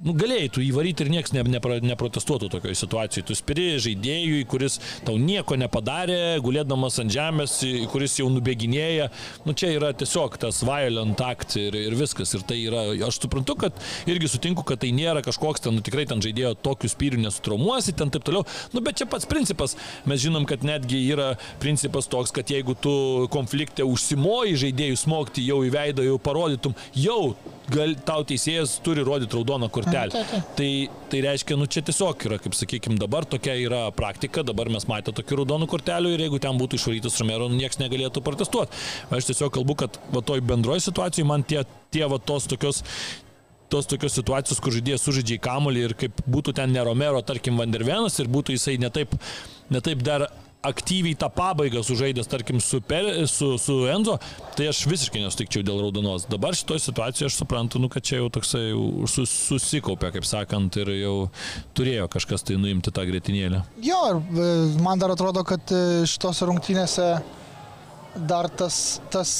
Nu, 0.00 0.14
galėjai 0.16 0.48
tu 0.48 0.62
įvaryti 0.64 1.04
ir 1.04 1.10
niekas 1.12 1.34
ne, 1.36 1.42
nepra, 1.52 1.74
neprotestuotų 1.84 2.48
tokioje 2.54 2.78
situacijoje. 2.80 3.24
Tu 3.28 3.34
spiri 3.36 3.64
žaidėjui, 3.84 4.46
kuris 4.48 4.78
tau 5.04 5.18
nieko 5.20 5.58
nepadarė, 5.60 6.38
gulėdamas 6.40 6.96
ant 7.02 7.12
žemės, 7.12 7.58
kuris 7.92 8.14
jau 8.16 8.30
nubėginėja. 8.32 9.10
Nu, 9.44 9.52
čia 9.52 9.74
yra 9.74 9.90
tiesiog 9.92 10.38
tas 10.40 10.62
violent 10.64 11.20
act 11.20 11.58
ir, 11.60 11.76
ir 11.76 11.98
viskas. 12.00 12.32
Ir 12.32 12.46
tai 12.48 12.56
yra, 12.62 12.86
aš 13.10 13.18
suprantu, 13.20 13.58
kad 13.60 13.76
irgi 14.08 14.32
sutinku, 14.32 14.64
kad 14.64 14.80
tai 14.80 14.94
nėra 14.96 15.20
kažkoks 15.26 15.66
ten, 15.66 15.76
nu, 15.76 15.84
tikrai 15.84 16.06
ten 16.08 16.24
žaidėjo 16.24 16.54
tokius 16.64 16.96
spyrių 16.96 17.20
nesutromuosi, 17.26 17.92
ten 18.00 18.08
taip 18.14 18.24
toliau. 18.24 18.48
Nu, 18.72 18.80
bet 18.86 19.02
čia 19.02 19.10
pats 19.10 19.28
principas. 19.28 19.76
Mes 20.08 20.24
žinom, 20.24 20.48
kad 20.48 20.64
netgi 20.64 21.02
yra 21.12 21.34
principas 21.60 22.08
toks, 22.08 22.32
kad 22.40 22.48
jeigu 22.48 22.72
tu 22.72 22.96
konflikte 23.36 23.84
užsimoji 23.84 24.62
žaidėjų 24.64 25.04
smogti 25.04 25.44
jau 25.44 25.60
į 25.68 25.76
veidą, 25.76 26.08
jau 26.08 26.16
parodytum, 26.24 26.78
jau 26.96 27.34
gal, 27.72 27.94
tau 28.06 28.24
teisėjas 28.26 28.76
turi 28.84 29.04
rodyti 29.06 29.36
raudoną 29.38 29.70
kortelę. 29.72 30.12
taip, 30.14 30.28
taip. 30.32 30.50
Tai, 30.58 30.70
tai 31.12 31.22
reiškia, 31.24 31.56
nu 31.60 31.68
čia 31.70 31.82
tiesiog 31.86 32.26
yra, 32.28 32.40
kaip 32.42 32.56
sakykime, 32.58 32.98
dabar 33.00 33.26
tokia 33.28 33.56
yra 33.60 33.82
praktika, 33.96 34.44
dabar 34.46 34.70
mes 34.72 34.86
matėme 34.90 35.16
tokių 35.20 35.40
raudonų 35.42 35.70
kortelių 35.70 36.14
ir 36.14 36.26
jeigu 36.26 36.42
ten 36.42 36.60
būtų 36.60 36.80
išvarytas 36.80 37.18
Romero, 37.22 37.48
nu, 37.50 37.58
niekas 37.60 37.80
negalėtų 37.82 38.22
protestuoti. 38.26 38.76
Aš 39.14 39.30
tiesiog 39.32 39.54
kalbu, 39.58 39.78
kad 39.84 39.98
va 40.14 40.22
toj 40.26 40.44
bendroji 40.46 40.86
situacijai 40.88 41.26
man 41.28 41.46
tie, 41.46 41.64
tie 41.94 42.06
va 42.10 42.20
tos 42.22 42.48
tokios 42.50 42.84
tos 43.70 43.86
tokios 43.86 44.16
situacijos, 44.18 44.58
kur 44.58 44.74
žaidėjas 44.74 45.04
sužaidžia 45.06 45.36
į 45.38 45.42
kamolį 45.44 45.82
ir 45.86 45.92
kaip 45.98 46.22
būtų 46.26 46.56
ten 46.58 46.72
ne 46.74 46.82
Romero, 46.82 47.20
tarkim, 47.22 47.60
Vandervenas 47.60 48.18
ir 48.18 48.26
būtų 48.26 48.56
jisai 48.56 48.74
netaip, 48.82 49.14
netaip 49.70 50.02
dar 50.02 50.26
aktyviai 50.62 51.16
tą 51.16 51.30
pabaigą 51.32 51.82
sužaidęs, 51.82 52.28
tarkim, 52.28 52.60
su, 52.60 52.80
per, 52.80 53.28
su, 53.28 53.58
su 53.58 53.86
Enzo, 53.88 54.18
tai 54.56 54.68
aš 54.68 54.82
visiškai 54.90 55.22
nesutikčiau 55.24 55.64
dėl 55.64 55.80
raudonos. 55.86 56.26
Dabar 56.28 56.56
šitoje 56.56 56.82
situacijoje 56.84 57.30
aš 57.30 57.38
suprantu, 57.40 57.80
nu, 57.80 57.88
kad 57.92 58.04
čia 58.04 58.20
jau 58.20 58.28
toksai 58.34 58.66
sus, 59.08 59.32
susikaupė, 59.48 60.12
kaip 60.16 60.28
sakant, 60.28 60.76
ir 60.82 60.92
jau 60.98 61.14
turėjo 61.76 62.10
kažkas 62.12 62.44
tai 62.44 62.58
nuimti 62.60 62.92
tą 62.92 63.06
grėtinėlę. 63.08 63.62
Jo, 63.86 64.02
ir 64.10 64.20
e, 64.20 64.52
man 64.84 65.00
dar 65.00 65.16
atrodo, 65.16 65.46
kad 65.48 65.72
e, 65.72 66.04
šitose 66.10 66.50
rungtynėse 66.50 67.08
dar 68.28 68.52
tas, 68.52 69.00
tas 69.12 69.34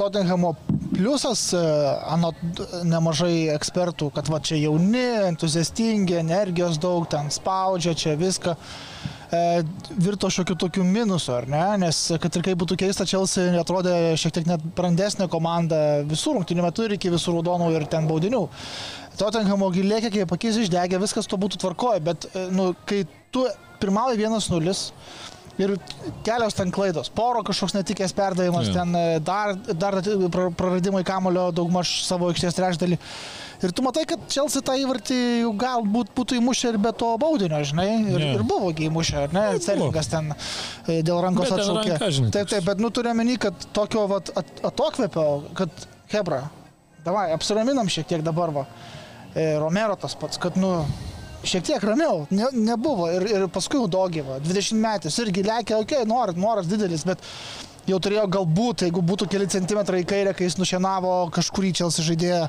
Tottenhamo 0.00 0.54
pliusas, 0.94 1.50
e, 1.52 1.60
anot 2.08 2.64
nemažai 2.88 3.50
ekspertų, 3.52 4.08
kad 4.16 4.32
va 4.32 4.40
čia 4.40 4.56
jauni, 4.62 5.04
entuziastingi, 5.28 6.16
energijos 6.22 6.80
daug, 6.80 7.04
ten 7.12 7.28
spaudžia, 7.28 7.92
čia 7.92 8.16
viską 8.16 8.56
virto 9.30 10.30
šiokiu 10.30 10.56
tokiu 10.58 10.84
minusu, 10.86 11.32
ar 11.36 11.46
ne? 11.50 11.62
Nes, 11.84 12.02
kad 12.22 12.36
ir 12.36 12.44
kaip 12.48 12.58
būtų 12.62 12.78
keista, 12.80 13.06
Chelsea 13.06 13.52
atrodė 13.60 13.94
šiek 14.18 14.34
tiek 14.34 14.48
net 14.50 14.64
brandesnė 14.76 15.28
komanda 15.30 16.02
visų 16.08 16.34
rungtynių 16.38 16.66
metų 16.66 16.88
ir 16.88 16.96
iki 16.98 17.12
visų 17.14 17.36
raudonų 17.38 17.70
ir 17.76 17.86
ten 17.90 18.10
baudinių. 18.10 18.44
Tottenhamo 19.20 19.68
gilėkė, 19.74 20.10
kai 20.14 20.28
pakys 20.28 20.58
išdegė, 20.62 20.98
viskas 21.02 21.28
to 21.30 21.38
būtų 21.38 21.60
tvarkoje, 21.62 22.00
bet, 22.06 22.26
e, 22.32 22.46
nu, 22.54 22.70
kai 22.88 23.04
tu 23.34 23.44
pirmauji 23.82 24.18
1-0, 24.18 24.74
ir 25.60 25.74
kelios 26.26 26.56
ten 26.56 26.72
klaidos. 26.74 27.10
Poro 27.12 27.42
kažkoks 27.46 27.76
netikės 27.76 28.14
perdavimas, 28.16 28.70
ja. 28.70 28.80
ten 28.80 28.96
e, 28.96 29.04
dar, 29.24 29.54
dar 29.76 30.00
praradimai 30.56 31.04
kamulio 31.06 31.50
daugmaž 31.54 32.00
savo 32.06 32.30
aikštės 32.32 32.56
trečdalį. 32.56 33.00
Ir 33.60 33.74
tu 33.76 33.84
matai, 33.84 34.06
kad 34.08 34.22
Čelsi 34.32 34.62
tą 34.64 34.74
įvartį 34.80 35.16
jau 35.42 35.50
galbūt 35.60 36.14
būtų 36.16 36.38
įmušę 36.40 36.72
ir 36.72 36.78
be 36.80 36.92
to 36.96 37.10
baudinio, 37.20 37.58
žinai. 37.68 37.88
Ir, 38.08 38.22
ja. 38.22 38.30
ir 38.38 38.44
buvo 38.48 38.70
įmušę, 38.72 39.26
ar 39.26 39.34
ne? 39.36 39.44
Cerlingas 39.60 40.08
ten 40.12 40.32
e, 40.32 41.00
dėl 41.04 41.20
rankos 41.26 41.52
atšaukė. 41.56 41.98
Taip, 42.32 42.48
taip, 42.48 42.64
bet 42.64 42.80
nu 42.80 42.88
turiu 42.94 43.12
menį, 43.18 43.36
kad 43.44 43.68
tokio 43.76 44.06
vat, 44.10 44.32
at, 44.40 44.64
atokvėpio, 44.70 45.26
kad 45.58 45.86
Hebra, 46.10 46.46
davai, 47.04 47.28
apsiraminam 47.36 47.90
šiek 47.92 48.08
tiek 48.08 48.24
dabar 48.24 48.54
va. 48.54 48.66
E, 49.34 49.52
Romero 49.60 49.98
tas 50.00 50.16
pats, 50.18 50.40
kad 50.40 50.56
nu 50.60 50.72
šiek 51.44 51.64
tiek 51.68 51.84
ramiau, 51.84 52.24
ne, 52.32 52.48
nebuvo. 52.56 53.10
Ir, 53.12 53.28
ir 53.28 53.48
paskui 53.52 53.80
Udogyva, 53.80 54.40
20 54.44 54.80
metais, 54.80 55.20
irgi 55.20 55.44
lėkė, 55.44 55.76
okei, 55.76 56.00
okay, 56.00 56.08
noras, 56.08 56.40
noras 56.40 56.68
didelis, 56.70 57.04
bet 57.08 57.20
jau 57.90 57.98
turėjo 58.02 58.26
galbūt, 58.36 58.86
jeigu 58.86 59.02
būtų 59.06 59.28
keli 59.30 59.48
centimetrai 59.50 60.02
į 60.04 60.08
kairę, 60.10 60.34
kai 60.36 60.48
jis 60.48 60.58
nušienavo 60.60 61.14
kažkurį 61.34 61.72
Čelsi 61.80 62.04
žaidėją 62.06 62.42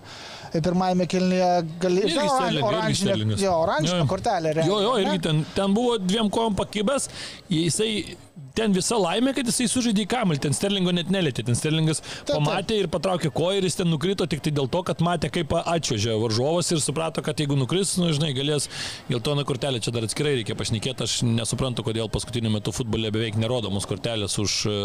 pirmajame 0.60 1.07
kelnyje, 1.12 1.51
galėjo 1.81 2.25
oranžinę, 2.67 3.38
jo, 3.39 3.53
oranžinę 3.63 4.07
kortelę. 4.10 4.55
Jo, 4.67 4.81
jo, 4.83 4.98
irgi 5.03 5.21
ten, 5.27 5.45
ten 5.55 5.77
buvo 5.77 5.98
dviem 6.01 6.31
kojom 6.33 6.57
pakibęs, 6.60 7.07
jisai 7.51 8.17
ten 8.55 8.74
visa 8.75 8.98
laimė, 9.00 9.34
kad 9.36 9.48
jisai 9.48 9.67
sužaidė 9.72 10.05
į 10.05 10.10
kamelį, 10.12 10.41
ten 10.46 10.55
Sterlingo 10.55 10.93
net 10.96 11.12
nelėtė, 11.13 11.46
ten 11.48 11.58
Sterlingas 11.58 12.01
taip, 12.01 12.34
pamatė 12.36 12.74
taip. 12.74 12.84
ir 12.84 12.89
patraukė 12.93 13.31
koją 13.36 13.62
ir 13.62 13.67
jis 13.67 13.79
ten 13.79 13.89
nukrito 13.91 14.27
tik 14.29 14.43
tai 14.46 14.53
dėl 14.55 14.70
to, 14.72 14.84
kad 14.88 15.01
matė, 15.05 15.31
kaip 15.34 15.53
atčiuožė 15.62 16.17
varžovas 16.22 16.72
ir 16.74 16.81
suprato, 16.84 17.24
kad 17.25 17.39
jeigu 17.39 17.58
nukris, 17.60 17.96
nu, 18.01 18.12
žinai, 18.15 18.31
galės 18.38 18.67
geltoną 19.10 19.46
kortelę, 19.48 19.81
čia 19.84 19.93
dar 19.96 20.08
atskirai 20.08 20.36
reikia 20.39 20.58
pašnekėti, 20.60 21.08
aš 21.08 21.17
nesuprantu, 21.27 21.86
kodėl 21.88 22.12
paskutiniu 22.12 22.51
metu 22.53 22.74
futbole 22.75 23.12
beveik 23.13 23.39
nerodomos 23.41 23.88
kortelės 23.89 24.38
už 24.41 24.58
e, 24.70 24.75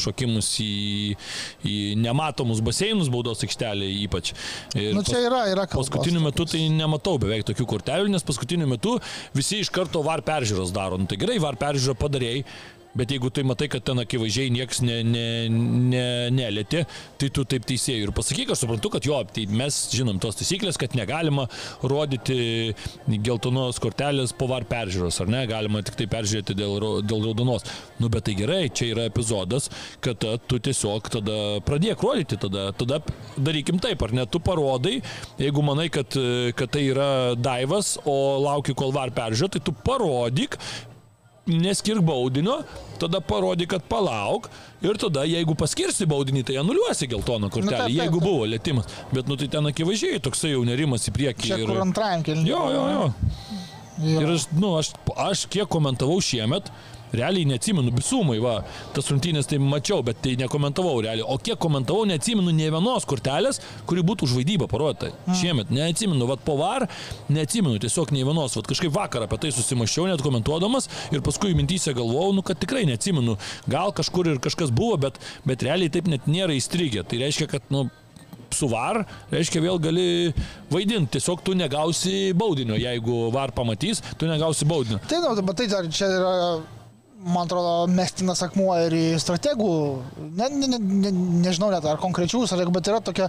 šokimus 0.00 0.50
į, 0.64 0.72
į 1.66 1.76
nematomus 2.00 2.62
baseinus 2.64 3.12
baudos 3.12 3.44
aikštelėje 3.46 4.00
ypač. 4.06 4.34
Ir 4.78 4.94
nu, 4.96 5.04
čia 5.06 5.22
yra, 5.26 5.44
yra 5.52 5.66
kalbos. 5.70 5.90
Paskutiniu 5.90 6.24
metu 6.24 6.46
tai 6.48 6.66
nematau 6.72 7.16
beveik 7.22 7.46
tokių 7.48 7.68
kortelių, 7.74 8.10
nes 8.12 8.26
paskutiniu 8.26 8.68
metu 8.70 8.96
visi 9.36 9.60
iš 9.64 9.72
karto 9.74 10.04
var 10.06 10.24
peržiūros 10.26 10.74
daro. 10.74 11.00
Nu, 11.00 11.08
tai 11.10 11.18
gerai, 11.20 11.40
var 11.42 11.58
peržiūrą 11.60 11.96
padarėjai 12.00 12.44
Bet 12.90 13.12
jeigu 13.14 13.30
tai 13.30 13.44
matai, 13.46 13.68
kad 13.70 13.84
ten 13.86 14.02
akivaizdžiai 14.02 14.50
niekas 14.50 14.80
ne, 14.82 14.96
ne, 15.06 15.26
ne, 15.48 16.02
nelėti, 16.34 16.82
tai 17.22 17.28
tu 17.30 17.44
taip 17.46 17.66
teisėjai 17.68 18.08
ir 18.08 18.12
pasakyk, 18.16 18.50
aš 18.50 18.64
suprantu, 18.64 18.90
kad 18.96 19.06
jo, 19.06 19.20
tai 19.30 19.44
mes 19.46 19.78
žinom 19.94 20.18
tos 20.22 20.40
taisyklės, 20.40 20.78
kad 20.80 20.96
negalima 20.98 21.46
rodyti 21.86 22.74
geltonos 23.06 23.78
kortelės 23.82 24.34
po 24.34 24.50
var 24.50 24.66
peržiūros, 24.70 25.20
ar 25.22 25.30
ne, 25.30 25.44
galima 25.50 25.84
tik 25.86 26.00
tai 26.00 26.08
peržiūrėti 26.10 26.58
dėl, 26.58 26.74
dėl 27.06 27.24
raudonos. 27.28 27.68
Nu, 28.02 28.10
bet 28.10 28.26
tai 28.26 28.34
gerai, 28.38 28.64
čia 28.74 28.90
yra 28.96 29.06
epizodas, 29.06 29.70
kad 30.02 30.26
tu 30.50 30.58
tiesiog 30.58 31.12
tada 31.14 31.38
pradėk 31.66 32.02
rodyti, 32.02 32.40
tada, 32.42 32.70
tada 32.74 32.98
darykim 33.38 33.78
taip, 33.78 34.02
ar 34.02 34.18
ne, 34.18 34.26
tu 34.26 34.42
parodai, 34.42 34.98
jeigu 35.38 35.62
manai, 35.62 35.86
kad, 35.94 36.18
kad 36.58 36.74
tai 36.74 36.88
yra 36.90 37.10
daivas, 37.38 38.00
o 38.02 38.18
lauki, 38.42 38.74
kol 38.74 38.90
var 38.98 39.14
peržiūrė, 39.14 39.54
tai 39.54 39.68
tu 39.70 39.78
parodyk, 39.86 40.58
neskirk 41.50 42.04
baudinio, 42.06 42.60
tada 43.00 43.20
parodyk, 43.24 43.72
kad 43.74 43.86
palauk 43.90 44.48
ir 44.84 44.98
tada, 45.00 45.24
jeigu 45.28 45.56
paskirsi 45.58 46.08
baudinį, 46.10 46.44
tai 46.50 46.60
anuliuosi 46.62 47.08
geltoną 47.10 47.50
kortelę, 47.52 47.70
nu, 47.70 47.76
taip, 47.76 47.86
taip, 47.86 47.96
jeigu 47.98 48.22
buvo 48.22 48.46
lėtimas. 48.48 49.00
Bet, 49.12 49.28
nu, 49.30 49.38
tai 49.40 49.50
ten 49.52 49.70
akivaizdžiai 49.72 50.22
toksai 50.24 50.54
jau 50.54 50.62
nerimas 50.68 51.08
į 51.10 51.16
priekį. 51.16 51.50
Čia 51.52 51.60
ir... 51.62 51.66
kur 51.68 51.82
antrajam 51.84 52.24
kelniui. 52.26 52.52
Jo, 52.52 52.62
jo, 52.74 52.86
jo. 52.94 53.10
jo. 54.00 54.20
Ir 54.20 54.30
aš, 54.32 54.46
nu, 54.56 54.72
aš, 54.80 54.94
aš 55.20 55.44
kiek 55.52 55.68
komentavau 55.68 56.20
šiemet, 56.24 56.70
realiai 57.16 57.46
neatsimenu, 57.48 57.92
bisumai, 57.94 58.38
va, 58.42 58.60
tas 58.94 59.08
rungtynės 59.10 59.48
tai 59.50 59.58
mačiau, 59.62 60.04
bet 60.06 60.20
tai 60.24 60.36
nekomentavau 60.40 61.00
realiai. 61.04 61.26
O 61.26 61.38
kiek 61.42 61.58
komentavau, 61.60 62.06
neatsimenu 62.08 62.54
ne 62.56 62.70
vienos 62.72 63.06
kortelės, 63.08 63.60
kuri 63.90 64.04
būtų 64.06 64.28
už 64.28 64.36
vaidybą 64.40 64.68
parodyta. 64.70 65.12
Mm. 65.26 65.38
Šiemet 65.40 65.72
neatsimenu, 65.74 66.28
va, 66.30 66.38
po 66.40 66.56
var, 66.60 66.86
neatsimenu 67.32 67.80
tiesiog 67.82 68.14
ne 68.16 68.26
vienos, 68.26 68.56
va, 68.58 68.64
kažkaip 68.70 68.94
vakar 68.94 69.26
apie 69.26 69.40
tai 69.44 69.54
susimaščiau 69.56 70.08
net 70.10 70.24
komentuodamas 70.24 70.90
ir 71.14 71.24
paskui 71.26 71.56
mintysė 71.58 71.94
galvojau, 71.98 72.34
nu, 72.36 72.46
kad 72.46 72.60
tikrai 72.62 72.86
neatsimenu. 72.90 73.38
Gal 73.70 73.94
kažkur 73.96 74.30
ir 74.30 74.42
kažkas 74.42 74.74
buvo, 74.74 74.98
bet, 75.08 75.18
bet 75.48 75.66
realiai 75.66 75.92
taip 75.92 76.10
net 76.10 76.30
nėra 76.30 76.54
įstrigę. 76.56 77.04
Tai 77.06 77.22
reiškia, 77.24 77.50
kad, 77.50 77.66
nu, 77.74 77.88
suvar, 78.54 79.04
reiškia 79.30 79.62
vėl 79.62 79.78
gali 79.82 80.08
vaidinti, 80.72 81.14
tiesiog 81.16 81.44
tu 81.46 81.54
negausi 81.58 82.32
baudinio, 82.36 82.78
jeigu 82.80 83.28
var 83.34 83.54
pamatys, 83.54 84.02
tu 84.18 84.28
negausi 84.30 84.68
baudinio. 84.68 85.00
Tai, 85.10 85.22
nu, 85.22 85.46
bet 85.46 85.62
tai 85.62 85.70
dar 85.70 85.88
čia 85.94 86.10
yra 86.18 86.34
man 87.24 87.44
atrodo, 87.44 87.86
mestinas 87.92 88.40
akmuo 88.44 88.72
ir 88.86 88.94
į 88.96 89.04
strategų, 89.20 89.70
ne, 90.38 90.48
ne, 90.54 90.78
ne, 90.80 91.12
nežinau 91.44 91.68
net 91.72 91.84
ar 91.88 92.00
konkrečių 92.00 92.46
strategų, 92.46 92.72
bet 92.76 92.88
yra 92.92 93.00
tokia, 93.04 93.28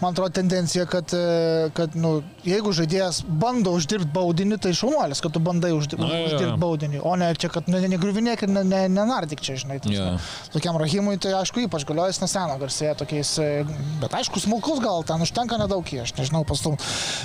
man 0.00 0.14
atrodo, 0.14 0.32
tendencija, 0.38 0.86
kad, 0.88 1.12
e, 1.12 1.68
kad 1.76 1.96
nu, 2.00 2.18
jeigu 2.46 2.72
žaidėjas 2.76 3.20
bando 3.26 3.72
uždirbti 3.76 4.08
baudinį, 4.14 4.58
tai 4.62 4.72
šaunuolis, 4.76 5.20
kad 5.24 5.34
tu 5.34 5.42
bandai 5.42 5.72
uždirbti, 5.76 6.02
Na, 6.06 6.20
uždirbti 6.28 6.58
baudinį, 6.62 7.00
o 7.06 7.14
ne 7.18 7.30
čia, 7.38 7.50
kad 7.52 7.68
negriuvinėk 7.70 8.44
ir 8.46 8.52
nenardik 8.92 9.42
čia, 9.44 9.58
žinai. 9.60 9.78
Ja. 9.92 10.08
Tokiam 10.54 10.78
rahimui 10.80 11.16
tai 11.22 11.34
aišku 11.40 11.64
ypač 11.66 11.86
galiojas 11.88 12.20
neseno 12.22 12.56
garsėje 12.60 12.94
tokiais, 13.02 13.32
e, 13.42 13.48
bet 14.02 14.16
aišku, 14.20 14.42
smulkus 14.42 14.82
gal 14.84 15.04
ten 15.06 15.22
užtenka 15.24 15.58
nedaug, 15.60 15.86
aš 16.02 16.14
nežinau, 16.18 16.44
pastum. 16.48 16.78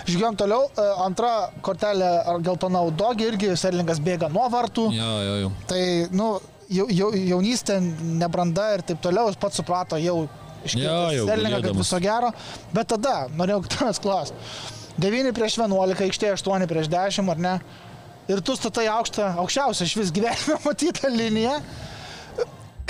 Žiūrėjom 0.09 0.39
toliau, 0.41 0.67
e, 0.73 0.87
antra 1.05 1.51
kortelė 1.65 2.11
ar 2.33 2.41
geltona 2.45 2.83
audogė 2.85 3.31
irgi 3.31 3.55
Serlingas 3.59 4.01
bėga 4.03 4.31
nuo 4.33 4.47
vartų. 4.51 4.89
Ja, 4.95 5.11
ja, 5.25 5.37
ja. 5.45 5.53
Tai 5.69 5.81
nu, 6.15 6.33
jau, 6.71 6.87
jaunystė, 7.15 7.79
nebranda 8.21 8.71
ir 8.75 8.85
taip 8.85 9.01
toliau, 9.03 9.29
jis 9.31 9.39
pats 9.41 9.61
suprato 9.61 9.99
jau 10.01 10.23
iškėlęs 10.65 11.25
Sterlingą, 11.25 11.63
kad 11.65 11.79
viso 11.79 11.99
gero, 12.03 12.29
bet 12.75 12.91
tada 12.93 13.15
norėjau 13.37 13.63
tavęs 13.75 14.01
klausti. 14.03 14.51
9 14.99 15.31
prieš 15.35 15.57
11, 15.61 16.03
aikštė 16.07 16.33
8 16.35 16.67
prieš 16.67 16.91
10, 16.91 17.31
ar 17.31 17.41
ne? 17.41 17.55
Ir 18.31 18.41
tu 18.45 18.55
statai 18.55 18.85
aukštą, 18.91 19.31
aukščiausią 19.41 19.87
iš 19.87 19.95
vis 19.99 20.13
gyvenime 20.15 20.59
matytą 20.67 21.11
liniją. 21.11 21.57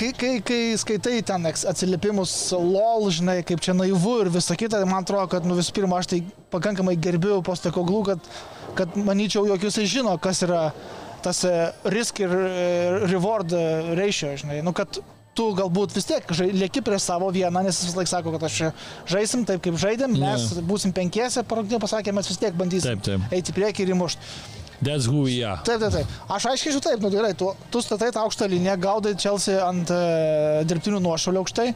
Kai, 0.01 0.09
kai, 0.17 0.31
kai 0.41 0.59
skaitai 0.81 1.19
ten 1.25 1.45
atsiliepimus 1.45 2.31
LOL, 2.57 3.05
žinai, 3.13 3.41
kaip 3.45 3.61
čia 3.61 3.75
naivu 3.77 4.15
ir 4.23 4.31
visa 4.33 4.55
kita, 4.57 4.79
tai 4.81 4.89
man 4.89 5.05
atrodo, 5.05 5.27
kad 5.35 5.45
nu, 5.45 5.53
visų 5.59 5.75
pirma, 5.77 5.99
aš 6.01 6.09
tai 6.09 6.19
pakankamai 6.53 6.95
gerbiu 6.97 7.37
postekoglų, 7.45 7.99
kad, 8.07 8.31
kad 8.79 8.97
manyčiau, 8.97 9.45
jog 9.51 9.61
jisai 9.67 9.85
žino, 9.91 10.15
kas 10.21 10.41
yra 10.47 10.71
tas 11.21 11.43
e, 11.45 11.53
risk 11.93 12.23
ir 12.23 12.33
e, 12.33 12.47
reward 13.11 13.53
ratio, 13.99 14.33
žinai, 14.41 14.63
nu 14.65 14.73
kad 14.73 15.03
tu 15.37 15.47
galbūt 15.57 15.95
vis 15.95 16.07
tiek 16.09 16.31
lieki 16.51 16.83
prie 16.85 16.99
savo 16.99 17.29
vieną, 17.33 17.63
nes 17.65 17.77
jis 17.77 17.91
vis 17.91 17.97
laik 17.99 18.09
sako, 18.11 18.33
kad 18.35 18.47
aš 18.47 18.57
žaisim 19.09 19.45
taip, 19.47 19.61
kaip 19.63 19.77
žaidėm, 19.79 20.15
mes 20.19 20.47
yeah. 20.51 20.65
būsim 20.67 20.93
penkiese, 20.95 21.45
parodė, 21.47 21.79
pasakė, 21.81 22.13
mes 22.15 22.27
vis 22.27 22.41
tiek 22.41 22.57
bandysim 22.57 22.99
taip, 22.99 23.05
taip. 23.07 23.37
eiti 23.37 23.55
priekį 23.55 23.87
ir 23.87 23.95
įmušti. 23.95 24.33
That's 24.81 25.05
who 25.05 25.21
we 25.27 25.43
are. 25.45 25.61
Taip, 25.61 25.79
taip, 25.79 25.93
taip. 25.93 26.13
Aš 26.33 26.47
aiškiai 26.51 26.73
žinau, 26.73 26.83
taip, 26.87 27.03
nu 27.05 27.11
gerai, 27.13 27.35
tu, 27.37 27.51
tu 27.69 27.83
statai 27.85 28.09
tą 28.15 28.23
aukštą 28.25 28.47
liniją, 28.49 28.79
gaudai 28.81 29.13
Chelsea 29.13 29.59
ant 29.61 29.93
uh, 29.93 30.63
dirbtinių 30.65 31.03
nuošalių 31.05 31.43
aukštai. 31.43 31.67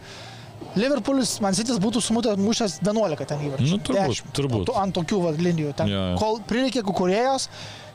Liverpoolis, 0.76 1.38
man 1.44 1.56
sitis 1.56 1.78
būtų 1.84 2.02
sumutęs 2.02 2.40
mušęs 2.42 2.80
11 2.82 3.28
ten 3.30 3.44
įvarčių. 3.46 3.70
Nu, 3.70 3.80
turbūt, 3.86 4.24
10, 4.26 4.32
turbūt. 4.36 4.66
Tu, 4.72 4.78
ant 4.82 4.96
tokių 4.98 5.20
va, 5.22 5.34
linijų. 5.38 5.76
Ten, 5.78 5.92
yeah. 5.92 6.16
Kol 6.20 6.42
prireikė 6.50 6.82
kukurėjos, 6.88 7.48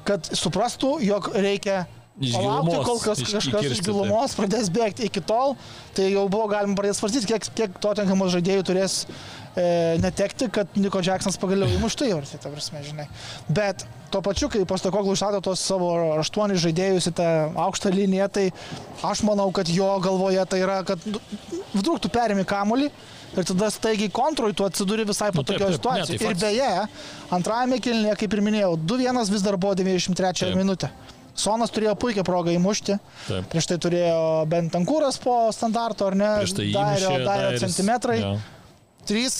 kad 0.06 0.30
suprastų, 0.30 0.94
jog 1.04 1.32
reikia 1.34 1.82
Iš 2.20 2.34
palaukti, 2.36 2.68
gilumos, 2.68 2.86
kol 2.86 2.98
kas 3.00 3.20
iš- 3.24 3.30
kažkas 3.32 3.64
iš 3.72 3.78
gilumos 3.86 4.34
pradės 4.36 4.68
bėgti 4.68 5.06
iki 5.08 5.22
tol, 5.24 5.54
tai 5.96 6.10
jau 6.12 6.26
buvo 6.28 6.46
galima 6.52 6.74
pradėti 6.76 6.98
svarstyti, 7.00 7.26
kiek, 7.30 7.46
kiek 7.56 7.78
Tottenhamo 7.80 8.26
žaidėjų 8.28 8.64
turės 8.68 8.96
e, 9.56 9.96
netekti, 10.04 10.50
kad 10.52 10.68
Niko 10.76 11.00
Jacksonas 11.00 11.38
pagaliau 11.40 11.70
įmuštų 11.78 12.10
įvartį, 12.10 12.40
ta 12.42 12.50
prasme, 12.52 12.82
žinai. 12.84 13.06
Bet 13.48 13.86
tuo 14.12 14.20
pačiu, 14.22 14.50
kai 14.52 14.66
Postokoglu 14.68 15.14
išrado 15.16 15.40
tos 15.40 15.60
savo 15.64 15.88
aštuonis 16.20 16.60
žaidėjus 16.60 17.08
į 17.08 17.12
tą 17.22 17.28
aukštą 17.56 17.90
liniją, 17.94 18.28
tai 18.28 18.44
aš 19.02 19.22
manau, 19.24 19.48
kad 19.56 19.68
jo 19.72 19.88
galvoje 20.04 20.44
tai 20.46 20.60
yra, 20.60 20.82
kad 20.84 21.00
nu, 21.08 21.18
vdruk 21.72 22.02
tu 22.04 22.08
perimi 22.12 22.44
kamulį. 22.44 22.90
Ir 23.30 23.44
tada 23.46 23.68
staigiai 23.70 24.10
kontrui 24.10 24.50
tu 24.58 24.64
atsiduri 24.66 25.04
visai 25.06 25.28
Nu, 25.30 25.38
patogioje 25.40 25.78
taip, 25.78 25.94
ne, 25.94 26.04
situacijoje. 26.04 26.18
tai 26.18 26.30
Ir 26.34 26.38
beje, 26.42 26.70
antrajame 27.30 27.78
kilnėje, 27.78 28.16
kaip 28.24 28.32
ir 28.34 28.40
minėjau, 28.42 28.72
2-1 28.90 29.30
vis 29.30 29.42
dar 29.46 29.56
buvo 29.56 29.72
93 29.78 30.48
Taip. 30.50 30.56
minutė. 30.58 30.90
Sonas 31.34 31.70
turėjo 31.70 31.94
puikią 32.00 32.24
progą 32.26 32.52
įmušti. 32.56 32.98
Taip. 33.28 33.48
Prieš 33.52 33.66
tai 33.70 33.78
turėjo 33.78 34.20
bent 34.50 34.72
tankūras 34.74 35.18
po 35.22 35.38
standarto, 35.54 36.06
ar 36.10 36.14
ne? 36.18 36.30
Prieš 36.42 36.54
tai 36.58 36.68
Dairio, 36.74 37.10
įmušė, 37.10 37.24
dairio 37.26 37.50
Dairis- 37.50 37.64
centimetrai. 37.66 38.20
jo. 38.20 38.36
Trys 39.08 39.36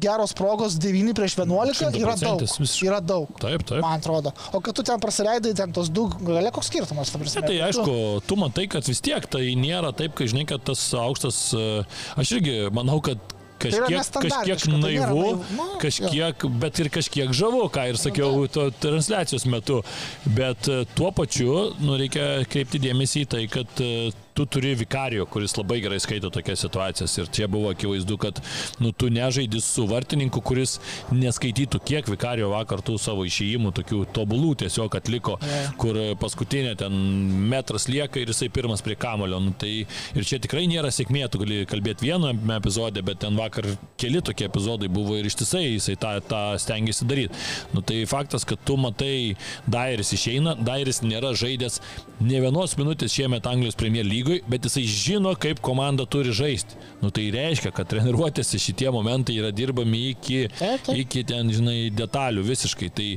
geros 0.00 0.32
progos, 0.32 0.76
9 0.80 1.12
prieš 1.18 1.34
11 1.36 1.96
yra 1.98 2.14
daug. 2.16 2.40
100% 2.40 2.60
visiškai. 2.62 2.86
Yra 2.88 3.00
daug. 3.04 3.28
Taip, 3.42 3.64
taip. 3.68 3.80
Man 3.82 3.98
atrodo. 3.98 4.32
O 4.54 4.60
kad 4.64 4.74
tu 4.76 4.82
ten 4.86 5.00
prasileidai, 5.02 5.52
ten 5.56 5.72
tos 5.76 5.90
du, 5.90 6.06
galia 6.24 6.52
koks 6.54 6.70
skirtumas, 6.70 7.10
ta 7.12 7.18
prasme. 7.18 7.42
Ne, 7.42 7.48
tai 7.48 7.58
aišku, 7.68 7.96
tu 8.26 8.36
matai, 8.40 8.68
kad 8.70 8.86
vis 8.86 9.00
tiek 9.04 9.26
tai 9.28 9.42
nėra 9.60 9.90
taip, 9.96 10.14
kai 10.16 10.28
žinai, 10.30 10.46
kad 10.48 10.62
tas 10.64 10.84
aukštas, 10.94 11.40
e, 11.58 11.66
aš 12.22 12.32
irgi 12.38 12.70
manau, 12.72 13.00
kad 13.04 13.18
kažkiek, 13.60 13.92
nestandartiška, 13.94 14.56
kažkiek 14.56 14.82
tai 14.82 14.92
nėra 14.94 15.10
naivu, 15.10 15.26
naivu. 15.26 15.58
Nu, 15.58 15.68
kažkiek, 15.82 16.46
bet 16.62 16.80
ir 16.82 16.90
kažkiek 16.94 17.34
žavu, 17.36 17.62
ką 17.72 17.86
ir 17.92 18.00
sakiau 18.00 18.46
to 18.52 18.68
transliacijos 18.82 19.46
metu. 19.50 19.80
Bet 20.26 20.70
e, 20.70 20.82
tuo 20.96 21.12
pačiu, 21.16 21.54
nu, 21.82 21.96
reikia 22.00 22.46
kreipti 22.50 22.82
dėmesį 22.82 23.24
į 23.26 23.30
tai, 23.34 23.44
kad 23.52 23.84
e, 23.84 24.10
tu 24.34 24.46
turi 24.46 24.74
vikario, 24.78 25.26
kuris 25.30 25.56
labai 25.58 25.80
gerai 25.84 25.98
skaito 26.02 26.30
tokias 26.32 26.62
situacijas. 26.64 27.16
Ir 27.20 27.30
čia 27.34 27.48
buvo 27.50 27.70
akivaizdu, 27.74 28.16
kad 28.20 28.40
nu, 28.80 28.92
tu 28.92 29.10
nežaidži 29.12 29.60
su 29.64 29.86
vartininku, 29.90 30.40
kuris 30.44 30.78
neskaitytų, 31.12 31.80
kiek 31.86 32.08
vikario 32.10 32.50
vakar 32.52 32.82
tų 32.86 32.96
savo 33.02 33.24
išėjimų, 33.28 33.72
tokių 33.80 34.02
tobulų 34.16 34.54
tiesiog 34.64 34.96
atliko, 35.00 35.36
Jo. 35.40 35.60
kur 35.80 35.98
paskutinė 36.20 36.76
ten 36.78 36.94
metras 37.50 37.88
lieka 37.90 38.20
ir 38.20 38.30
jisai 38.32 38.50
pirmas 38.52 38.82
prie 38.84 38.96
kamulio. 39.00 39.40
Nu, 39.42 39.52
tai 39.56 39.72
ir 40.14 40.26
čia 40.26 40.38
tikrai 40.42 40.66
nėra 40.70 40.92
sėkmė, 40.94 41.26
tu 41.32 41.40
gali 41.42 41.62
kalbėti 41.70 42.06
viename 42.08 42.56
epizode, 42.56 43.02
bet 43.06 43.20
ten 43.24 43.38
vakar 43.38 43.66
keli 44.00 44.22
tokie 44.24 44.46
epizodai 44.48 44.88
buvo 44.92 45.16
ir 45.18 45.28
ištisai 45.28 45.64
jisai 45.66 45.96
tą, 46.00 46.16
tą 46.30 46.42
stengiasi 46.60 47.08
daryti. 47.08 47.40
Nu, 47.74 47.82
tai 47.86 48.02
faktas, 48.10 48.46
kad 48.48 48.60
tu 48.64 48.76
matai, 48.80 49.34
Dairis 49.70 50.12
išeina, 50.16 50.54
Dairis 50.64 51.02
nėra 51.04 51.32
žaidęs 51.38 51.80
ne 52.20 52.40
vienos 52.42 52.76
minutės 52.78 53.14
šiemet 53.16 53.46
Anglijos 53.48 53.78
Premier 53.80 54.04
lygoj, 54.20 54.40
bet 54.52 54.68
jisai 54.68 54.84
žino, 54.86 55.32
kaip 55.40 55.60
komanda 55.64 56.04
turi 56.08 56.32
žaisti. 56.36 56.76
Nu, 57.02 57.10
tai 57.14 57.26
reiškia, 57.34 57.72
kad 57.74 57.88
treniruotėse 57.90 58.60
šitie 58.60 58.90
momentai 58.94 59.38
yra 59.40 59.50
dirbami 59.54 60.10
iki, 60.12 60.44
Taip, 60.58 60.84
taip. 60.86 61.00
iki 61.02 61.24
ten, 61.28 61.50
žinai, 61.54 61.78
detalių 61.96 62.44
visiškai. 62.46 62.90
Tai 62.94 63.08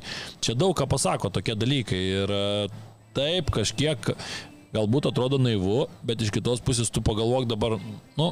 čia 0.43 0.55
daug 0.55 0.73
ką 0.79 0.87
pasako 0.89 1.29
tokie 1.33 1.55
dalykai. 1.59 2.01
Ir 2.23 2.33
e, 2.33 2.43
taip, 3.13 3.51
kažkiek 3.53 4.13
galbūt 4.73 5.11
atrodo 5.11 5.37
naivu, 5.37 5.83
bet 6.07 6.23
iš 6.25 6.31
kitos 6.33 6.63
pusės 6.65 6.89
tu 6.89 7.03
pagalvok 7.05 7.45
dabar, 7.51 7.77
nu, 8.17 8.31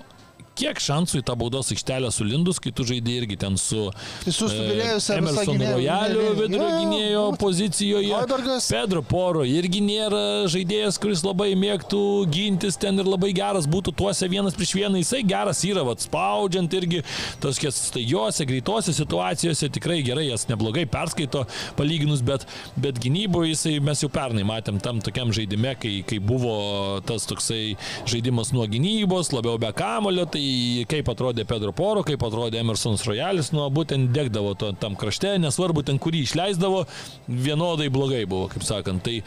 kiek 0.61 0.79
šansų 0.81 1.21
į 1.21 1.25
tą 1.27 1.35
baudos 1.41 1.71
aikštelę 1.73 2.11
sulindus, 2.13 2.59
kai 2.61 2.71
tu 2.75 2.85
žaidai 2.87 3.17
irgi 3.23 3.37
ten 3.41 3.57
su 3.57 3.87
visa 4.25 5.17
Emerson 5.17 5.57
gynėjų- 5.57 6.35
vidurio 6.37 6.61
Jo, 6.61 6.69
jo, 6.69 6.79
gynėjo 6.81 7.23
pozicijoje. 7.41 8.11
Hoibergas. 8.13 8.67
Pedro 8.71 9.01
Poro 9.01 9.41
irgi 9.47 9.81
nėra 9.81 10.21
žaidėjas, 10.51 10.99
kuris 11.01 11.23
labai 11.25 11.51
mėgtų 11.57 12.01
gintis 12.33 12.77
ten 12.79 12.99
ir 13.01 13.07
labai 13.09 13.31
geras 13.37 13.65
būtų 13.69 13.93
tuose 13.97 14.29
vienas 14.29 14.53
prieš 14.57 14.73
vieną. 14.77 15.01
Jisai 15.01 15.23
geras 15.27 15.63
yra, 15.65 15.83
vad 15.87 16.03
spaudžiant 16.03 16.73
irgi 16.77 17.01
tokios 17.41 17.79
staigiose, 17.89 18.45
greitose 18.49 18.93
situacijose 18.93 19.69
tikrai 19.73 20.01
gerai 20.05 20.27
jas 20.29 20.45
neblogai 20.51 20.85
perskaito 20.85 21.45
palyginus, 21.79 22.21
bet, 22.25 22.45
bet 22.77 22.99
gynyboje 23.01 23.55
jisai 23.55 23.75
mes 23.81 24.03
jau 24.03 24.09
pernai 24.13 24.45
matėm 24.47 24.77
tam 24.83 25.01
tokiam 25.03 25.33
žaidime, 25.33 25.73
kai, 25.81 25.95
kai 26.07 26.19
buvo 26.21 27.01
tas 27.07 27.25
toksai 27.29 27.75
žaidimas 28.05 28.53
nuo 28.53 28.67
gynybos, 28.69 29.31
labiau 29.33 29.57
be 29.61 29.71
kamulio, 29.73 30.27
tai 30.29 30.43
kaip 30.91 31.09
atrodė 31.11 31.45
Pedro 31.49 31.73
Poro, 31.75 32.03
kaip 32.07 32.23
atrodė 32.25 32.61
Emersonas 32.61 33.03
Royalis, 33.07 33.51
nuo 33.55 33.67
būtent 33.73 34.11
degdavo 34.15 34.53
to, 34.59 34.71
tam 34.81 34.97
krašte, 34.99 35.35
nesvarbu 35.41 35.85
ten 35.87 35.99
kurį 36.01 36.23
išleisdavo, 36.27 36.85
vienodai 37.27 37.89
blogai 37.93 38.23
buvo, 38.29 38.49
kaip 38.51 38.65
sakant. 38.67 39.03
Tai, 39.05 39.19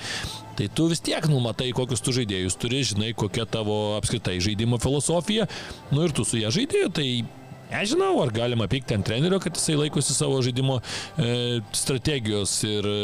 tai 0.58 0.68
tu 0.72 0.88
vis 0.90 1.02
tiek 1.04 1.28
numatai, 1.30 1.72
kokius 1.76 2.04
tu 2.04 2.14
žaidėjus 2.16 2.58
turi, 2.60 2.84
žinai, 2.87 3.14
kokia 3.18 3.46
tavo 3.50 3.96
apskritai 3.98 4.38
žaidimo 4.44 4.80
filosofija, 4.82 5.48
nu 5.94 6.06
ir 6.06 6.14
tu 6.14 6.26
su 6.28 6.42
ją 6.42 6.52
žaidėjai, 6.54 6.92
tai 6.94 7.08
Nežinau, 7.74 8.20
ar 8.22 8.30
galima 8.30 8.68
pykti 8.70 8.94
ant 8.94 9.06
trenerio, 9.08 9.40
kad 9.42 9.56
jisai 9.56 9.74
laikosi 9.78 10.14
savo 10.14 10.37
žaidimo 10.44 10.76
e, 10.78 11.60
strategijos. 11.74 12.52
Ir 12.68 12.87
e, 12.87 12.98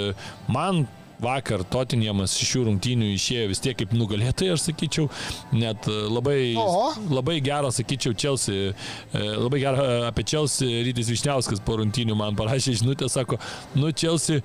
man 0.52 0.85
vakar 1.22 1.64
Totinėmas 1.70 2.37
iš 2.40 2.54
šių 2.54 2.64
rungtynių 2.68 3.11
išėjo 3.16 3.50
vis 3.50 3.62
tiek 3.64 3.78
kaip 3.80 3.92
nugalėtojai, 3.96 4.54
aš 4.54 4.66
sakyčiau. 4.70 5.11
Net 5.56 5.88
e, 5.90 5.98
labai, 6.11 6.38
Oho. 6.61 6.88
labai 7.12 7.38
gerą, 7.44 7.72
sakyčiau, 7.74 8.16
Chelsea. 8.16 8.72
E, 8.72 9.26
labai 9.37 9.62
gerą 9.64 9.87
apie 10.09 10.26
Chelsea 10.33 10.83
Rytis 10.87 11.12
Višniauskas 11.12 11.62
po 11.64 11.78
rungtynių 11.80 12.18
man 12.18 12.38
parašė 12.38 12.80
žinutę, 12.83 13.11
sako, 13.12 13.40
nu 13.76 13.92
Chelsea 13.92 14.42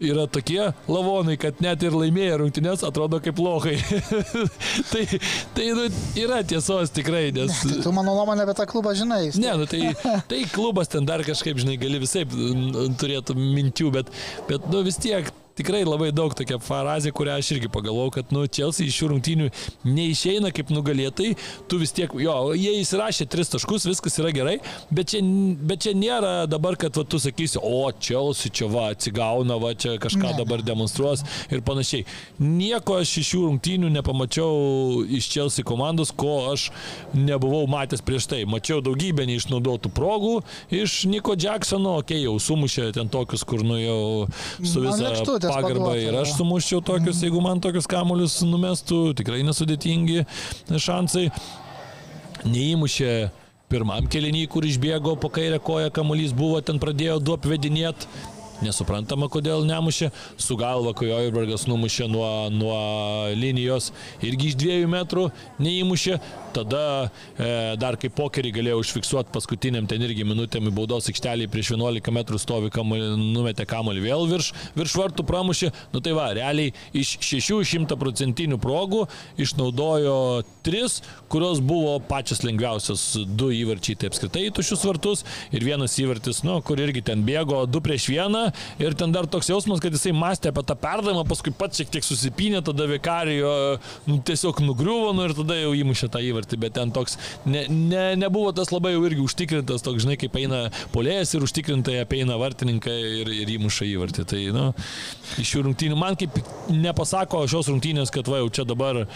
yra 0.00 0.26
tokie 0.26 0.72
lavonai, 0.88 1.36
kad 1.40 1.60
net 1.64 1.82
ir 1.86 1.94
laimėję 1.96 2.40
rungtynės 2.42 2.84
atrodo 2.86 3.20
kaip 3.24 3.38
lokai. 3.40 3.76
tai 4.92 5.06
tai 5.56 5.70
nu, 5.76 5.86
yra 6.20 6.42
tiesos 6.44 6.92
tikrai, 6.94 7.30
nes... 7.36 7.62
Tai 7.64 7.80
tu 7.86 7.94
mano 7.96 8.14
nuomonę 8.18 8.44
apie 8.44 8.56
tą 8.58 8.68
klubą 8.68 8.92
žinai. 8.98 9.30
Ne, 9.40 9.56
nu 9.62 9.68
tai, 9.70 9.94
tai 10.28 10.44
klubas 10.52 10.92
ten 10.92 11.08
dar 11.08 11.24
kažkaip, 11.26 11.58
žinai, 11.62 11.78
gali 11.80 12.02
visai 12.02 12.26
turėtų 13.00 13.38
minčių, 13.40 13.90
bet, 13.96 14.12
bet 14.50 14.68
nu 14.72 14.84
vis 14.86 15.00
tiek 15.00 15.32
tikrai 15.56 15.82
labai 15.86 16.10
daug 16.14 16.34
tokia 16.36 16.58
frazė, 16.62 17.12
kurią 17.16 17.38
aš 17.40 17.52
irgi 17.56 17.70
pagalvojau, 17.72 18.12
kad, 18.18 18.32
nu, 18.34 18.44
Chelsea 18.46 18.86
iš 18.86 18.98
šių 19.00 19.10
rungtynių 19.14 19.48
neišeina 19.88 20.52
kaip 20.54 20.70
nugalėtai, 20.74 21.32
tu 21.70 21.80
vis 21.80 21.94
tiek, 21.96 22.12
jo, 22.20 22.36
jie 22.56 22.74
įsirašė 22.82 23.26
tris 23.32 23.52
taškus, 23.52 23.88
viskas 23.88 24.18
yra 24.20 24.32
gerai, 24.36 24.56
bet 24.90 25.12
čia, 25.14 25.22
bet 25.66 25.84
čia 25.86 25.94
nėra 25.96 26.34
dabar, 26.50 26.76
kad 26.80 26.96
va, 26.98 27.06
tu 27.08 27.20
sakysi, 27.22 27.60
o 27.62 27.86
Chelsea 27.96 28.52
čia 28.52 28.68
va 28.72 28.90
atsigauna, 28.94 29.58
va 29.62 29.72
čia 29.74 29.96
kažką 30.02 30.26
Ne. 30.26 30.34
dabar 30.40 30.62
demonstruos 30.64 31.22
ir 31.52 31.60
panašiai. 31.64 32.06
Nieko 32.42 32.98
aš 33.00 33.16
iš 33.20 33.32
šių 33.32 33.42
rungtynių 33.46 33.90
nepamačiau 33.94 35.04
iš 35.18 35.28
Chelsea 35.32 35.64
komandos, 35.66 36.12
ko 36.12 36.52
aš 36.52 36.68
nebuvau 37.14 37.64
matęs 37.70 38.04
prieš 38.04 38.28
tai. 38.30 38.42
Mačiau 38.48 38.82
daugybę 38.84 39.26
neišnaudotų 39.28 39.92
progų 39.96 40.40
iš 40.74 41.04
Niko 41.10 41.36
Jacksono, 41.38 41.98
okei, 42.00 42.20
okay, 42.20 42.24
jau 42.26 42.36
sumušė 42.42 42.90
ten 42.96 43.10
tokius, 43.12 43.44
kur 43.46 43.62
nu 43.66 43.78
jau 43.80 44.00
su 44.64 44.82
lėkštutės 44.84 45.45
pagarba 45.48 45.90
paduota, 45.90 46.02
ir 46.02 46.18
aš 46.20 46.36
sumuščiau 46.38 46.82
tokius, 46.84 47.22
jeigu 47.24 47.42
man 47.44 47.62
tokius 47.64 47.88
kamuolius 47.90 48.38
numestų, 48.46 49.00
tikrai 49.20 49.42
nesudėtingi 49.46 50.24
šansai. 50.70 51.28
Neįmušė 52.46 53.12
pirmam 53.72 54.06
kelinį, 54.10 54.46
kur 54.52 54.66
išbėgo 54.66 55.16
po 55.18 55.30
kairę 55.32 55.58
koją 55.62 55.90
kamuolys 55.94 56.34
buvo, 56.36 56.60
ten 56.62 56.78
pradėjo 56.82 57.18
du 57.22 57.34
apvedinėti. 57.34 58.10
Nesuprantama, 58.64 59.28
kodėl 59.32 59.66
nemušė. 59.68 60.08
Su 60.40 60.56
galva, 60.56 60.94
kai 60.96 61.10
Oibergas 61.12 61.66
numušė 61.68 62.08
nuo, 62.08 62.26
nuo 62.52 62.76
linijos 63.36 63.90
irgi 64.24 64.52
iš 64.52 64.56
dviejų 64.62 64.88
metrų 64.92 65.26
neįmušė. 65.60 66.16
Tada 66.56 66.82
e, 67.36 67.48
dar 67.76 67.98
kaip 68.00 68.14
pokerį 68.16 68.54
galėjo 68.56 68.80
užfiksuoti 68.80 69.32
paskutiniam 69.34 69.88
ten 69.88 70.00
irgi 70.06 70.24
minutėm 70.24 70.70
į 70.70 70.74
baudos 70.78 71.10
aikštelį 71.10 71.50
prieš 71.52 71.74
11 71.74 72.14
metrų 72.16 72.40
stovi 72.40 72.72
kamuolį, 72.72 73.10
numetė 73.20 73.66
kamuolį 73.68 74.04
vėl 74.06 74.24
virš, 74.30 74.52
virš 74.78 74.96
vartų 75.02 75.26
pramušė. 75.28 75.72
Nu 75.92 76.00
tai 76.04 76.16
va, 76.16 76.30
realiai 76.36 76.72
iš 76.96 77.18
600 77.20 77.98
procentinių 78.00 78.60
progų 78.62 79.04
išnaudojo 79.42 80.16
3, 80.66 80.96
kurios 81.32 81.60
buvo 81.60 81.98
pačios 82.08 82.40
lengviausios 82.46 83.04
du 83.36 83.52
įvarčiai, 83.52 83.98
tai 84.00 84.10
apskritai 84.10 84.46
į 84.48 84.54
tušius 84.56 84.86
vartus 84.88 85.26
ir 85.52 85.66
vienas 85.66 85.98
įvartis, 86.00 86.40
nu, 86.46 86.56
kur 86.64 86.80
irgi 86.80 87.04
ten 87.04 87.26
bėgo 87.26 87.66
2 87.68 87.84
prieš 87.84 88.08
1 88.16 88.45
ir 88.82 88.96
ten 88.98 89.12
dar 89.14 89.28
toks 89.30 89.50
jausmas, 89.50 89.80
kad 89.82 89.94
jisai 89.94 90.14
mąstė 90.16 90.52
apie 90.52 90.64
tą 90.66 90.76
perdavimą, 90.80 91.24
paskui 91.28 91.52
pats 91.56 91.80
šiek 91.80 91.92
tiek 91.94 92.06
susipinė, 92.06 92.62
tada 92.66 92.88
vikarijo 92.90 93.52
nu, 94.08 94.18
tiesiog 94.26 94.60
nugriuvo 94.64 95.12
nu, 95.16 95.26
ir 95.28 95.36
tada 95.38 95.58
jau 95.58 95.72
įmušė 95.76 96.10
tą 96.12 96.22
įvartį, 96.26 96.60
bet 96.62 96.76
ten 96.78 96.92
toks 96.94 97.18
ne, 97.46 97.66
ne, 97.70 98.04
nebuvo 98.20 98.52
tas 98.56 98.72
labai 98.74 98.94
jau 98.94 99.04
irgi 99.08 99.24
užtikrintas, 99.24 99.84
toks, 99.86 100.04
žinai, 100.04 100.18
kaip 100.20 100.36
eina 100.40 100.66
polėjas 100.94 101.34
ir 101.36 101.46
užtikrintai 101.46 102.00
apeina 102.02 102.38
vartininką 102.40 102.94
ir, 103.22 103.32
ir 103.42 103.54
įmuša 103.56 103.88
įvartį. 103.92 104.26
Tai, 104.30 104.42
nu, 104.56 104.68
iš 105.42 105.52
šių 105.52 105.66
rungtynių 105.68 105.98
man 105.98 106.18
kaip 106.18 106.38
nepasako 106.72 107.44
šios 107.50 107.70
rungtynės, 107.72 108.12
kad 108.14 108.28
va 108.30 108.42
jau 108.42 108.52
čia 108.58 108.66
dabar 108.68 109.04
e, 109.04 109.06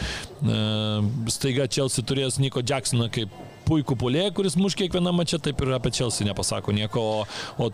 staiga 1.33 1.69
Chelsea 1.71 2.07
turės 2.07 2.40
Niko 2.43 2.62
Jacksoną 2.66 3.11
kaip 3.12 3.33
puikų 3.71 3.97
polėją, 4.01 4.35
kuris 4.35 4.59
muš 4.59 4.77
kiekvieną 4.79 5.12
mačią, 5.14 5.40
taip 5.43 5.61
ir 5.62 5.75
apie 5.77 5.93
Chelsea 5.95 6.27
nepasako 6.27 6.75
nieko. 6.77 7.01
O, 7.01 7.66
o 7.66 7.71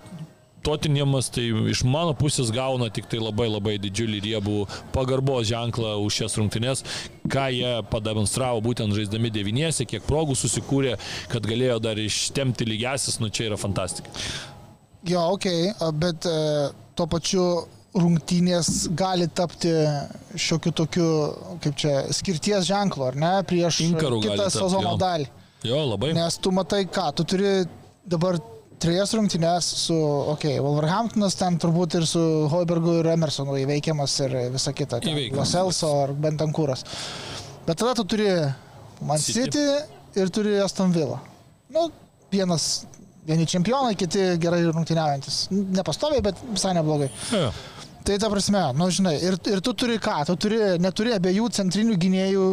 Totiniamas 0.66 1.30
tai 1.30 1.44
iš 1.70 1.84
mano 1.86 2.14
pusės 2.18 2.50
gauna 2.54 2.88
tik 2.90 3.06
tai 3.10 3.20
labai 3.22 3.46
labai 3.46 3.76
didžiulį 3.82 4.22
riebų 4.24 4.56
pagarbos 4.94 5.46
ženklą 5.50 5.94
už 6.02 6.20
šias 6.20 6.34
rungtynes, 6.40 6.82
ką 7.30 7.46
jie 7.54 7.72
pademonstravo 7.92 8.64
būtent 8.64 8.94
žaisdami 8.96 9.30
devyniese, 9.34 9.86
kiek 9.86 10.02
progų 10.08 10.34
susikūrė, 10.38 10.96
kad 11.30 11.46
galėjo 11.46 11.78
dar 11.84 12.00
ištemti 12.02 12.66
lygiasis, 12.66 13.20
nu 13.22 13.30
čia 13.30 13.52
yra 13.52 13.60
fantastika. 13.60 14.10
Jo, 15.06 15.28
ok, 15.36 15.46
bet 16.02 16.26
e, 16.26 16.36
tuo 16.98 17.06
pačiu 17.10 17.46
rungtynės 17.96 18.88
gali 18.96 19.28
tapti 19.32 19.70
šiokiu 20.36 20.72
tokiu, 20.82 21.06
kaip 21.64 21.78
čia, 21.78 21.94
skirties 22.14 22.66
ženklu, 22.68 23.06
ar 23.08 23.16
ne, 23.18 23.32
prieš 23.48 23.80
Inkarų 23.86 24.20
kitą 24.24 24.50
sezono 24.52 24.96
dalį. 25.00 25.30
Jo, 25.66 25.80
labai. 25.92 26.12
Nes 26.16 26.36
tu 26.42 26.52
matai, 26.54 26.84
ką, 26.90 27.08
tu 27.16 27.24
turi 27.28 27.54
dabar 28.06 28.38
trejas 28.82 29.14
rungtynės 29.16 29.68
su, 29.86 29.96
okei, 29.96 30.56
okay, 30.56 30.62
Wolverhamptonas 30.64 31.36
ten 31.38 31.56
turbūt 31.60 31.98
ir 32.00 32.06
su 32.08 32.22
Hoibergu 32.52 32.98
ir 33.00 33.10
Emersonu 33.14 33.56
įveikiamas 33.62 34.16
ir 34.26 34.36
visa 34.54 34.74
kita. 34.76 35.00
Įveikiamas. 35.02 35.40
Loselso 35.40 35.92
ar 36.04 36.12
Bentankūras. 36.26 36.84
Bet 37.66 37.80
tada 37.80 37.96
tu 37.98 38.06
turi 38.14 38.28
Man 39.00 39.20
City. 39.20 39.46
City 39.46 40.20
ir 40.20 40.32
turi 40.32 40.56
Aston 40.62 40.92
Villa. 40.94 41.18
Nu, 41.72 41.88
vienas, 42.32 42.86
vieni 43.26 43.48
čempionai, 43.48 43.96
kiti 43.98 44.28
gerai 44.40 44.62
rungtyniaujantis. 44.68 45.46
Nepastoviai, 45.50 46.22
bet 46.24 46.40
visai 46.52 46.76
neblogai. 46.76 47.10
Jo. 47.32 47.50
Tai 48.06 48.16
ta 48.22 48.30
prasme, 48.30 48.62
nu 48.78 48.86
žinai, 48.94 49.16
ir, 49.18 49.34
ir 49.50 49.60
tu 49.66 49.72
turi 49.74 49.98
ką, 49.98 50.20
tu 50.28 50.36
turi, 50.46 50.60
neturi 50.78 51.16
abiejų 51.16 51.48
centrinių 51.56 51.96
gynėjų, 51.98 52.44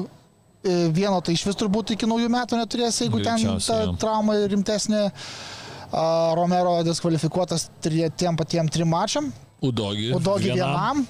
e, 0.66 0.78
vieno 0.96 1.20
tai 1.22 1.36
iš 1.38 1.44
vis 1.46 1.60
turbūt 1.60 1.94
iki 1.94 2.10
naujų 2.10 2.32
metų 2.34 2.58
neturės, 2.58 2.98
jeigu 3.04 3.22
ten 3.22 3.44
ta 3.62 3.84
jo. 3.84 3.94
trauma 4.02 4.40
rimtesnė. 4.50 5.04
A, 5.12 5.63
Romero 6.36 6.80
diskvalifikuotas 6.84 7.70
tri- 7.82 8.10
tiem 8.18 8.36
patiem 8.38 8.70
trim 8.70 8.90
mačiam, 8.90 9.32
Udogi. 9.64 10.12
Udogi 10.16 10.52
vienam. 10.52 11.06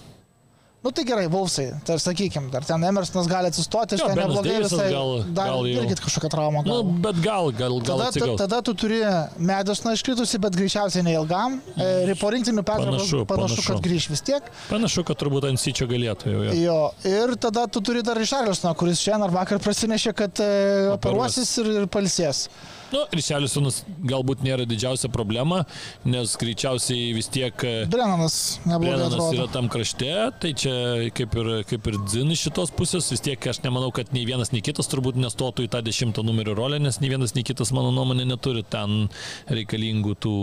Nu 0.83 0.91
tai 0.91 1.05
gerai, 1.07 1.29
Vulsai, 1.31 1.69
tai 1.87 1.95
sakykim, 1.95 2.49
dar 2.51 2.65
ten 2.67 2.81
Emersonas 2.83 3.23
gali 3.31 3.47
atsistoti, 3.47 3.95
Jo, 3.95 4.07
ten 4.09 4.17
neblogai 4.19 4.57
visai. 4.65 4.89
gal- 4.91 5.23
dar 5.31 5.47
gal 5.47 5.63
irgi 5.71 5.95
kažkokią 5.95 6.29
traumą. 6.33 6.59
Nu, 6.65 6.73
gavo. 6.83 6.91
bet 7.05 7.21
gal, 7.23 7.51
gal, 7.55 7.77
gal 7.79 7.97
Tada, 7.97 8.07
atsigaus. 8.11 8.37
tada 8.41 8.59
tu 8.61 8.73
turi 8.73 8.99
Medusną 9.39 9.93
iškritusi, 9.95 10.37
bet 10.43 10.51
greičiausiai 10.59 11.05
neilgam. 11.07 11.55
E, 11.79 11.87
ir 12.11 12.17
po 12.19 12.27
rinktinių 12.35 12.65
Petras 12.67 12.83
Panašu, 12.91 13.23
panašu, 13.25 13.55
panašu. 13.55 13.67
kad 13.71 13.79
grįž 13.87 14.09
vis 14.11 14.21
tiek. 14.27 14.43
Panašu, 14.69 15.05
kad 15.07 15.15
turbūt 15.23 15.47
ant 15.47 15.57
syčio 15.63 15.87
galėtų 15.87 16.25
jau. 16.35 16.43
jau. 16.51 16.53
Jo, 16.67 16.91
ir 17.07 17.35
tada 17.39 17.63
tu 17.71 17.79
turi 17.79 18.03
dar 18.03 18.17
Richarlisoną, 18.19 18.75
kuris 18.75 18.99
šiandien 18.99 19.23
ar 19.23 19.29
vakar 19.39 19.59
prasinešė, 19.63 20.11
kad 20.13 20.35
e, 20.43 20.91
operuosis 20.99 21.57
ir, 21.63 21.65
ir 21.79 21.87
palsės. 21.87 22.49
Nu, 22.93 23.03
Rišelisonas 23.13 23.81
galbūt 24.05 24.43
nėra 24.45 24.67
didžiausia 24.69 25.09
problema, 25.13 25.63
nes 26.05 26.35
greičiausiai 26.39 27.13
vis 27.15 27.29
tiek 27.33 27.65
e, 27.65 27.73
Brennanas 27.89 28.59
neblogai 28.67 28.99
Brennanas 28.99 29.33
yra 29.33 29.47
tam 29.53 29.69
krašte, 29.73 30.11
tai 30.43 30.51
čia 30.57 30.75
kaip 31.17 31.37
ir, 31.41 31.49
kaip 31.69 31.89
ir 31.89 31.97
dzin 32.05 32.33
iš 32.35 32.45
šitos 32.47 32.73
pusės, 32.77 33.09
vis 33.13 33.23
tiek 33.23 33.47
aš 33.49 33.63
nemanau, 33.65 33.89
kad 33.95 34.13
nei 34.13 34.27
vienas, 34.29 34.51
nei 34.53 34.61
kitas 34.65 34.89
turbūt 34.91 35.17
nestotų 35.17 35.65
į 35.65 35.71
tą 35.73 35.81
dešimtą 35.85 36.25
numerio 36.25 36.53
rolę, 36.57 36.77
nes 36.83 36.99
nei 37.01 37.09
vienas, 37.09 37.33
nei 37.37 37.45
kitas, 37.47 37.73
mano 37.75 37.89
nuomonė, 37.95 38.27
neturi 38.29 38.61
ten 38.61 39.07
reikalingų 39.49 40.13
tų 40.23 40.35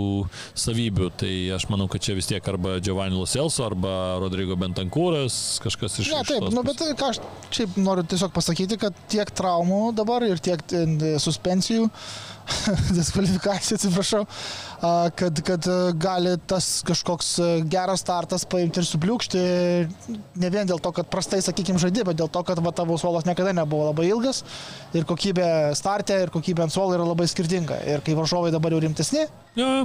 savybių. 0.59 1.11
Tai 1.21 1.33
aš 1.57 1.69
manau, 1.71 1.87
kad 1.93 2.03
čia 2.05 2.17
vis 2.19 2.29
tiek 2.31 2.51
arba 2.51 2.79
Giovanni 2.83 3.19
Loselso, 3.19 3.65
arba 3.69 3.93
Rodrigo 4.23 4.59
Bentankūras, 4.61 5.61
kažkas 5.65 6.01
iš 6.03 6.11
Ne, 6.15 6.25
taip, 6.27 6.49
nu, 6.51 6.65
bet 6.67 6.83
ką 6.99 7.13
aš 7.15 7.23
šiaip 7.55 7.79
noriu 7.79 8.05
tiesiog 8.11 8.35
pasakyti, 8.35 8.81
kad 8.81 8.97
tiek 9.13 9.31
traumų 9.37 9.91
dabar 9.99 10.27
ir 10.27 10.43
tiek 10.43 10.63
ten, 10.71 10.99
suspensijų, 11.23 11.87
diskvalifikacijų, 12.99 13.79
atsiprašau, 13.79 14.23
kad, 15.19 15.43
kad 15.47 15.69
gali 16.01 16.35
tas 16.51 16.69
kažkoks 16.87 17.33
geras 17.71 18.05
startas 18.05 18.47
paimti 18.51 18.83
ir 18.83 18.89
supliūkšti, 18.89 19.43
ne 20.43 20.53
vien 20.53 20.71
dėl 20.71 20.83
to, 20.83 20.93
kad 20.97 21.11
prastai, 21.13 21.43
sakykime, 21.45 21.81
žaidė, 21.83 22.07
bet 22.11 22.21
dėl 22.21 22.31
to, 22.33 22.45
kad 22.47 22.63
va, 22.65 22.75
tavo 22.77 22.99
suolas 23.01 23.29
niekada 23.29 23.55
nebuvo 23.57 23.91
labai 23.91 24.09
ilgas 24.11 24.43
ir 24.97 25.07
kokybė 25.09 25.51
startė 25.79 26.23
ir 26.25 26.35
kokybė 26.35 26.67
ant 26.67 26.75
suolo 26.75 26.97
yra 26.99 27.07
labai 27.09 27.29
skirtinga. 27.31 27.83
Ir 27.91 28.05
kai 28.07 28.17
varžovai 28.19 28.53
dabar 28.55 28.75
jau 28.75 28.83
rimtesni, 28.83 29.29
Jo, 29.59 29.85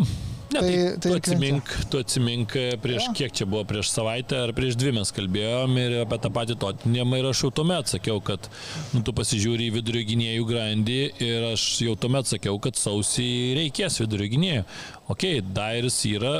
ne, 0.53 0.59
tai, 0.59 0.61
Tai- 0.61 0.97
tai, 0.99 1.11
tu, 1.11 1.15
atsimink, 1.17 1.71
tu 1.91 1.99
atsimink 2.03 2.55
e, 2.55 2.65
prieš 2.81 3.07
Jo. 3.07 3.13
kiek 3.17 3.33
čia 3.39 3.45
buvo, 3.49 3.63
prieš 3.67 3.89
savaitę 3.93 4.39
ar 4.45 4.53
prieš 4.57 4.77
dvi 4.79 4.93
mes 4.97 5.11
kalbėjom 5.15 5.77
ir 5.81 5.95
apie 6.03 6.19
tą 6.23 6.31
patį 6.35 6.57
Totinėmą 6.61 7.19
ir 7.21 7.29
aš 7.31 7.43
jau 7.45 7.51
tuomet 7.61 7.91
sakiau, 7.91 8.19
kad 8.23 8.49
nu, 8.93 9.01
tu 9.05 9.13
pasižiūri 9.17 9.69
į 9.69 9.75
vidurio 9.79 10.03
gynėjų 10.11 10.45
grandį 10.51 10.99
ir 11.25 11.47
aš 11.53 11.63
jau 11.85 11.95
tuomet 11.99 12.29
sakiau, 12.29 12.59
kad 12.63 12.77
sausį 12.79 13.29
reikės 13.59 13.99
vidurio 14.03 14.29
gynėjų. 14.35 14.65
Ok, 15.13 15.27
Dairis 15.55 15.99
yra, 16.09 16.37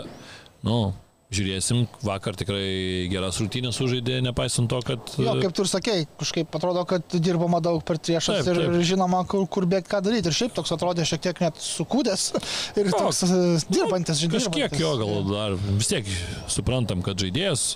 nu, 0.66 0.94
žiūrėsim, 1.34 1.86
vakar 2.06 2.38
tikrai 2.38 3.08
geras 3.10 3.40
rungtynės 3.42 3.80
sužaidė, 3.80 4.20
nepaisant 4.26 4.70
to, 4.72 4.80
kad... 4.86 5.16
jo, 5.18 5.34
kaip 5.42 5.56
tu 5.58 5.66
ir 5.66 5.72
sakei, 5.72 6.06
kažkaip 6.20 6.58
atrodo, 6.60 6.86
kad 6.90 7.18
dirbama 7.18 7.62
daug 7.66 7.82
per 7.88 7.98
priešas 7.98 8.44
Taip, 8.44 8.52
ir, 8.54 8.62
taip. 8.62 8.78
ir 8.78 8.88
žinoma, 8.94 9.24
kur, 9.30 9.46
kur 9.52 9.68
bėgti, 9.70 9.92
ką 9.92 10.02
daryti. 10.06 10.32
Ir 10.32 10.38
šiaip 10.38 10.56
toks 10.56 10.74
atrodė 10.76 11.06
šiek 11.08 11.24
tiek 11.26 11.42
net 11.44 11.60
sukūdęs 11.62 12.28
ir 12.80 12.92
Jo, 12.92 12.98
toks 12.98 13.24
e, 13.26 13.42
dirbantis, 13.72 14.22
žinai. 14.24 14.40
Kažkiek 14.40 14.80
jo 14.80 14.96
gal 15.02 15.30
dar 15.30 15.60
vis 15.66 15.92
tiek 15.92 16.10
suprantam, 16.52 17.04
kad 17.06 17.20
žaidėjas 17.22 17.76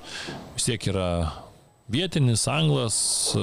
vis 0.56 0.70
tiek 0.70 0.90
yra 0.94 1.10
vietinis, 1.90 2.44
anglas, 2.52 2.96
e, 3.34 3.42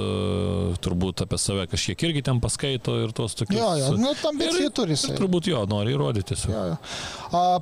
turbūt 0.82 1.24
apie 1.24 1.38
save 1.40 1.66
kažkiek 1.70 2.04
irgi 2.08 2.22
ten 2.28 2.40
paskaito 2.42 2.94
ir 3.02 3.12
tos 3.16 3.34
tokius. 3.38 3.58
Jo, 3.58 3.70
jo, 3.80 3.90
nu, 3.98 4.12
tam 4.20 4.36
ambicijų 4.36 4.72
turi 4.76 4.96
ir 4.96 5.16
turbūt 5.18 5.50
jo, 5.50 5.62
nori 5.70 5.94
įrodyti. 5.96 6.38
Jo, 6.46 6.64
jo. 6.70 6.76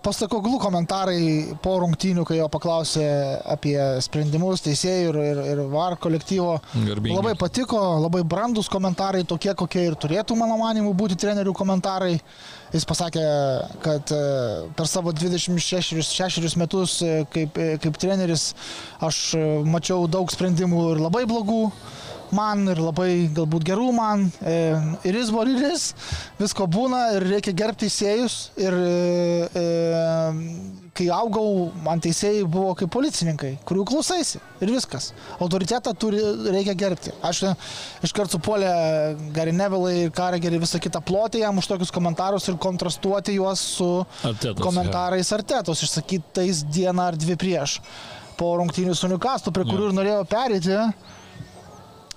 Pasako 0.04 0.42
glų 0.44 0.58
komentarai 0.62 1.20
po 1.64 1.78
rungtynių, 1.82 2.26
kai 2.28 2.38
jo 2.40 2.48
paklausė 2.52 3.06
apie 3.54 3.76
sprendimus 4.04 4.64
teisėjų 4.66 5.12
ir, 5.12 5.20
ir, 5.30 5.42
ir 5.54 5.62
VAR 5.72 5.96
kolektyvo. 6.00 6.58
Garbingi. 6.74 7.16
Labai 7.16 7.36
patiko, 7.40 7.80
labai 8.04 8.24
brandus 8.28 8.68
komentarai, 8.72 9.24
tokie 9.28 9.54
kokie 9.56 9.88
ir 9.88 9.96
turėtų, 10.00 10.36
mano 10.38 10.58
manimu, 10.60 10.92
būti 10.98 11.18
trenerių 11.24 11.56
komentarai. 11.56 12.18
Jis 12.74 12.82
pasakė, 12.90 13.22
kad 13.84 14.10
e, 14.10 14.22
per 14.74 14.88
savo 14.90 15.12
26 15.14 16.56
metus 16.58 16.96
e, 17.06 17.20
kaip, 17.30 17.60
kaip 17.84 17.98
treneris 18.02 18.48
aš 19.04 19.20
mačiau 19.70 20.08
daug 20.10 20.32
sprendimų 20.34 20.73
ir 20.92 21.04
labai 21.04 21.24
blogų 21.30 21.60
man 22.34 22.66
ir 22.70 22.80
labai 22.82 23.10
galbūt 23.34 23.66
gerų 23.68 23.90
man. 23.94 24.28
E, 24.42 24.54
Ir 25.04 25.18
jis 25.18 25.30
buvo 25.32 25.44
ir 25.48 25.60
jis, 25.68 25.90
visko 26.38 26.66
būna 26.70 27.06
ir 27.18 27.28
reikia 27.34 27.54
gerbti 27.56 27.88
teisėjus. 27.88 28.36
Ir 28.60 28.76
e, 28.78 29.58
e, 29.60 29.64
kai 30.96 31.08
augau, 31.12 31.70
man 31.84 32.00
teisėjai 32.02 32.44
buvo 32.48 32.74
kaip 32.78 32.92
policininkai, 32.94 33.56
kurių 33.66 33.84
klausaisi 33.90 34.40
ir 34.62 34.72
viskas. 34.72 35.10
Autoritetą 35.42 35.94
turi, 35.98 36.22
reikia 36.54 36.76
gerbti. 36.78 37.14
Aš 37.26 37.44
iškart 38.06 38.32
supuolė 38.34 38.72
Gary 39.34 39.54
Neville 39.56 40.06
ir 40.06 40.14
Karegerį 40.14 40.62
visą 40.64 40.80
kitą 40.82 41.02
plotį 41.04 41.44
jam 41.44 41.58
už 41.60 41.70
tokius 41.70 41.92
komentarus 41.94 42.48
ir 42.50 42.60
kontrastuoti 42.62 43.36
juos 43.36 43.62
su 43.76 43.90
Artetos, 44.22 44.62
komentarais 44.62 45.32
Artetos 45.34 45.82
išsakytais 45.86 46.64
dieną 46.72 47.10
ar 47.10 47.18
dvi 47.20 47.36
prieš. 47.40 47.80
Po 48.38 48.54
rungtynių 48.60 48.96
su 48.98 49.10
Newcastle, 49.10 49.52
prie 49.54 49.66
kurių 49.68 49.90
ir 49.90 49.96
norėjau 49.96 50.24
perėti, 50.30 50.78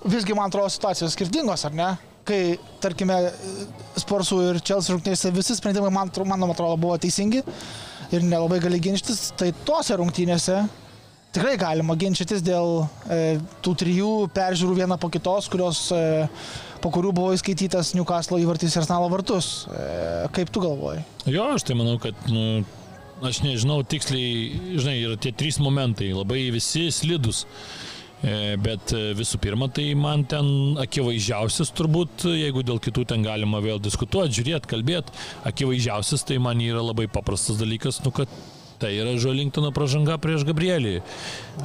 visgi 0.07 0.35
man 0.37 0.51
atrodo 0.51 0.71
situacijos 0.73 1.13
skirtingos, 1.17 1.65
ar 1.67 1.75
ne? 1.77 1.91
Kai, 2.27 2.41
tarkime, 2.83 3.19
Sporsų 4.01 4.41
ir 4.49 4.59
Chelsea 4.59 4.95
rungtynėse 4.95 5.31
visi 5.35 5.55
sprendimai, 5.55 5.93
man, 5.93 6.11
mano 6.27 6.49
atrodo, 6.51 6.75
buvo 6.81 6.97
teisingi 6.99 7.43
ir 8.11 8.25
nelabai 8.25 8.59
gali 8.63 8.81
ginčytis, 8.83 9.31
tai 9.39 9.53
tose 9.67 9.95
rungtynėse 9.99 10.61
tikrai 11.35 11.57
galima 11.59 11.95
ginčytis 11.99 12.41
dėl 12.45 12.87
e, 13.11 13.37
tų 13.63 13.73
trijų 13.83 14.11
peržiūrų 14.35 14.79
viena 14.81 14.97
po 14.99 15.09
kitos, 15.13 15.49
kurios, 15.51 15.83
e, 15.93 16.27
po 16.83 16.91
kurių 16.93 17.13
buvo 17.15 17.35
įskaitytas 17.35 17.93
Newcastle 17.97 18.39
įvartis 18.41 18.75
ir 18.75 18.83
Arsenalo 18.83 19.09
vartus. 19.11 19.67
E, 19.69 19.85
kaip 20.35 20.51
tu 20.53 20.63
galvoji? 20.63 21.03
Jo, 21.29 21.51
aš 21.57 21.67
tai 21.67 21.77
manau, 21.79 21.97
kad, 22.01 22.17
nu, 22.31 22.63
aš 23.25 23.41
nežinau 23.45 23.81
tiksliai, 23.87 24.75
žinai, 24.77 24.97
yra 25.05 25.19
tie 25.21 25.33
trys 25.35 25.61
momentai, 25.63 26.11
labai 26.15 26.47
visi 26.53 26.87
slidus. 26.93 27.45
E, 27.45 28.55
Bet 28.57 28.93
e, 28.97 29.11
visų 29.17 29.37
pirma, 29.43 29.67
tai 29.69 29.91
man 29.93 30.23
ten 30.25 30.77
akivaizdžiausias 30.81 31.69
turbūt, 31.77 32.25
jeigu 32.33 32.63
dėl 32.65 32.79
kitų 32.81 33.05
ten 33.13 33.25
galima 33.25 33.61
vėl 33.61 33.77
diskutuoti, 33.77 34.39
žiūrėti, 34.39 34.69
kalbėti, 34.71 35.13
akivaizdžiausias 35.45 36.25
tai 36.25 36.39
man 36.41 36.61
yra 36.65 36.81
labai 36.81 37.05
paprastas 37.13 37.59
dalykas, 37.61 38.01
nu 38.05 38.13
kad 38.15 38.31
tai 38.81 38.95
yra 38.97 39.13
Žolingtono 39.21 39.69
pražanga 39.73 40.17
prieš 40.21 40.45
Gabrielį. 40.47 40.99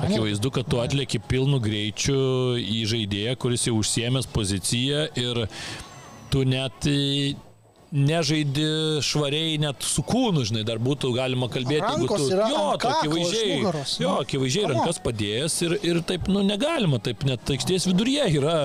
Akivaizdu, 0.00 0.52
kad 0.52 0.68
tu 0.68 0.80
atlieki 0.80 1.20
pilnu 1.28 1.60
greičiu 1.62 2.18
į 2.60 2.84
žaidėją, 2.88 3.36
kuris 3.40 3.66
jau 3.68 3.78
užsiemęs 3.80 4.28
poziciją 4.32 5.06
ir 5.20 5.44
tu 6.32 6.44
net 6.48 6.88
nežaidi 7.92 8.64
švariai 9.04 9.58
net 9.60 9.84
su 9.84 10.04
kūnu, 10.06 10.46
žinai, 10.48 10.64
dar 10.66 10.80
būtų 10.82 11.12
galima 11.16 11.48
kalbėti, 11.52 11.84
Rankos 11.84 12.24
tu... 12.24 12.30
jo, 12.32 12.62
ant 12.72 12.80
tu 12.80 12.88
kaklo, 12.88 12.94
akivaizdžiai, 12.96 13.58
jo, 14.00 14.08
nu. 14.08 14.14
akivaizdžiai 14.24 14.70
rankas 14.72 15.00
padėjęs 15.04 15.58
ir, 15.66 15.76
ir 15.90 16.00
taip, 16.08 16.30
nu, 16.32 16.44
negalima, 16.46 17.00
taip 17.04 17.26
net 17.28 17.52
aikštės 17.52 17.90
viduryje 17.90 18.30
yra 18.40 18.56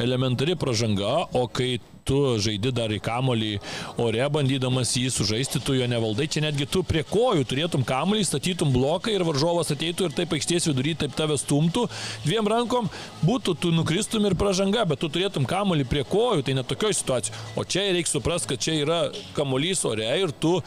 elementari 0.00 0.56
pražanga, 0.60 1.26
o 1.36 1.44
kai 1.52 1.74
tu 2.04 2.18
žaidi 2.42 2.72
dar 2.74 2.92
į 2.92 3.00
kamolį 3.04 3.52
ore, 4.00 4.22
bandydamas 4.32 4.92
jį 4.98 5.10
sužaisti, 5.14 5.62
tu 5.64 5.76
jo 5.78 5.88
nevaldai, 5.90 6.28
čia 6.30 6.44
netgi 6.44 6.68
tu 6.70 6.82
prie 6.86 7.04
kojų 7.06 7.46
turėtum 7.48 7.84
kamolį, 7.86 8.26
statytum 8.26 8.72
bloką 8.74 9.14
ir 9.14 9.24
varžovas 9.26 9.72
ateitų 9.74 10.08
ir 10.08 10.16
taip 10.16 10.36
aikštės 10.36 10.70
vidury 10.70 10.96
taip 10.98 11.16
tave 11.18 11.38
stumtų, 11.40 11.86
dviem 12.26 12.50
rankom 12.50 12.90
būtų, 13.24 13.56
tu 13.62 13.72
nukristum 13.74 14.28
ir 14.28 14.38
pražanga, 14.38 14.86
bet 14.88 15.02
tu 15.02 15.10
turėtum 15.12 15.48
kamolį 15.48 15.88
prie 15.90 16.04
kojų, 16.08 16.44
tai 16.46 16.58
net 16.58 16.70
tokioje 16.70 17.00
situacijoje. 17.00 17.40
O 17.56 17.64
čia 17.64 17.88
reikia 17.90 18.14
suprasti, 18.14 18.52
kad 18.52 18.62
čia 18.62 18.78
yra 18.82 19.00
kamolys 19.36 19.84
ore 19.88 20.08
ir 20.20 20.32
tu 20.40 20.58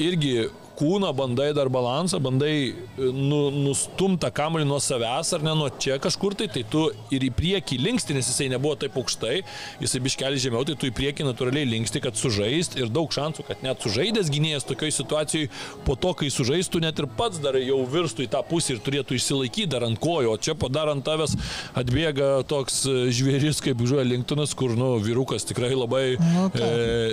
irgi 0.00 0.50
kūną, 0.78 1.10
bandai 1.16 1.50
dar 1.54 1.68
balansą, 1.72 2.18
bandai 2.22 2.54
e, 2.72 2.74
nu, 3.12 3.40
nustumtą 3.54 4.30
kamuolį 4.34 4.66
nuo 4.68 4.80
savęs 4.82 5.32
ar 5.36 5.44
ne 5.44 5.54
nuo 5.58 5.68
čia 5.82 5.98
kažkur 6.02 6.36
tai, 6.38 6.48
tai 6.52 6.64
tu 6.68 6.86
ir 7.14 7.26
į 7.26 7.30
priekį 7.36 7.78
linksti, 7.82 8.16
nes 8.16 8.30
jisai 8.30 8.48
nebuvo 8.52 8.74
taip 8.80 8.96
aukštai, 8.98 9.42
jisai 9.82 10.02
biškelį 10.06 10.40
žemiau, 10.46 10.64
tai 10.66 10.78
tu 10.82 10.90
į 10.90 10.94
priekį 10.98 11.28
natūraliai 11.28 11.68
linksti, 11.76 12.02
kad 12.02 12.18
sužaist 12.18 12.74
ir 12.80 12.90
daug 12.90 13.12
šansų, 13.14 13.46
kad 13.46 13.62
net 13.62 13.84
sužaidęs 13.84 14.30
gynėjas 14.32 14.66
tokioje 14.66 14.96
situacijoje, 14.96 15.50
po 15.86 15.94
to, 15.94 16.10
kai 16.18 16.30
sužaistų, 16.34 16.82
net 16.82 16.98
ir 16.98 17.06
pats 17.18 17.38
dar 17.42 17.58
jau 17.60 17.78
virstų 17.88 18.26
į 18.26 18.30
tą 18.32 18.42
pusę 18.48 18.74
ir 18.74 18.82
turėtų 18.82 19.16
išsilaikyti 19.18 19.70
dar 19.70 19.86
ant 19.86 20.00
kojo, 20.02 20.34
o 20.34 20.40
čia 20.42 20.56
padarant 20.58 21.04
tavęs 21.06 21.36
atbėga 21.78 22.30
toks 22.50 22.82
e, 22.90 22.96
žvėris 23.14 23.62
kaip 23.62 23.82
Žuoja 23.86 24.04
Linktonas, 24.08 24.56
kur, 24.58 24.74
nu, 24.78 24.94
vyrukas 25.02 25.46
tikrai 25.46 25.70
labai 25.76 26.02
nu, 26.18 26.48
e, 26.58 26.70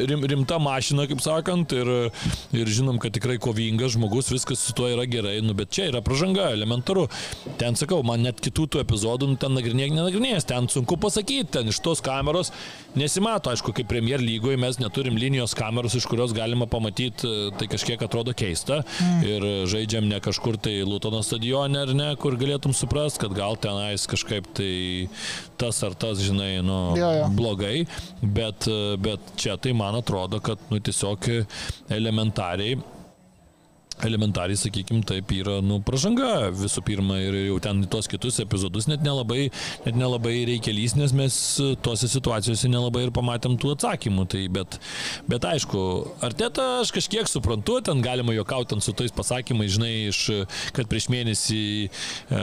rim, 0.10 0.26
rimta 0.34 0.58
mašina, 0.62 1.06
kaip 1.10 1.22
sakant, 1.24 1.76
ir, 1.78 1.94
ir 2.58 2.74
žinom, 2.80 2.98
kad 3.02 3.14
tikrai 3.16 3.38
kovingas 3.42 3.94
žmogus, 3.96 4.32
viskas 4.34 4.64
su 4.66 4.76
tuo 4.78 4.90
yra 4.90 5.06
gerai, 5.10 5.38
nu, 5.46 5.54
bet 5.58 5.74
čia 5.76 5.90
yra 5.92 6.02
pažanga, 6.06 6.50
elementaru. 6.56 7.08
Ten 7.62 7.78
sakau, 7.80 8.02
man 8.08 8.26
net 8.26 8.42
kitų 8.44 8.68
tų 8.74 8.84
epizodų, 8.84 9.34
nu, 9.34 9.40
ten 9.42 9.54
nagrinėk, 9.58 9.94
nenagrinėjęs, 9.98 10.50
ten 10.50 10.70
sunku 10.72 10.98
pasakyti, 11.02 11.52
ten 11.60 11.70
iš 11.74 11.82
tos 11.86 12.04
kameros 12.06 12.54
nesimato, 12.98 13.52
aišku, 13.54 13.74
kaip 13.76 13.90
Premier 13.90 14.22
lygoje 14.22 14.58
mes 14.60 14.80
neturim 14.82 15.18
linijos 15.20 15.54
kameros, 15.58 15.96
iš 15.98 16.08
kurios 16.10 16.34
galima 16.36 16.68
pamatyti, 16.70 17.30
tai 17.60 17.68
kažkiek 17.70 18.02
atrodo 18.06 18.34
keista 18.38 18.82
mm. 18.82 19.24
ir 19.28 19.48
žaidžiam 19.70 20.08
ne 20.10 20.20
kažkur 20.24 20.58
tai 20.62 20.80
Lutono 20.88 21.22
stadione 21.26 21.84
ar 21.84 21.94
ne, 21.96 22.10
kur 22.22 22.38
galėtum 22.40 22.76
suprasti, 22.76 23.24
kad 23.26 23.36
gal 23.38 23.58
tenais 23.62 24.08
kažkaip 24.10 24.48
tai 24.58 24.74
tas 25.60 25.82
ar 25.86 25.98
tas, 26.00 26.22
žinai, 26.24 26.60
nu, 26.66 26.80
jo, 27.00 27.10
jo. 27.20 27.28
blogai, 27.38 27.76
bet, 28.22 28.70
bet 29.02 29.34
čia 29.40 29.58
tai 29.62 29.76
man 29.78 30.00
atrodo, 30.00 30.42
kad 30.44 30.62
nu, 30.72 30.82
tiesiog 30.84 31.30
elementariai 31.94 32.80
elementariai, 34.08 34.58
sakykim, 34.60 35.02
taip 35.08 35.32
yra, 35.36 35.60
nu, 35.66 35.80
pažanga 35.86 36.50
visų 36.56 36.84
pirma 36.88 37.20
ir 37.22 37.38
jau 37.50 37.58
ten 37.64 37.82
tos 37.92 38.10
kitus 38.12 38.40
epizodus 38.44 38.88
net 38.90 39.04
nelabai, 39.06 39.50
net 39.86 39.98
nelabai 39.98 40.36
reikia 40.50 40.74
lys, 40.76 40.96
nes 41.00 41.14
mes 41.16 41.40
tose 41.86 42.10
situacijose 42.12 42.70
nelabai 42.72 43.06
ir 43.08 43.14
pamatėm 43.16 43.58
tų 43.60 43.74
atsakymų. 43.76 44.28
Tai, 44.30 44.44
bet, 44.60 44.80
bet 45.30 45.48
aišku, 45.50 45.82
Arteta 46.26 46.68
aš 46.84 46.94
kažkiek 46.96 47.30
suprantu, 47.30 47.80
ten 47.86 48.04
galima 48.06 48.36
juokauti 48.36 48.80
su 48.84 48.94
tais 48.96 49.14
pasakymais, 49.16 49.74
žinai, 49.76 49.94
iš, 50.12 50.22
kad 50.76 50.90
prieš 50.92 51.10
mėnesį 51.12 51.62
e, 51.88 52.42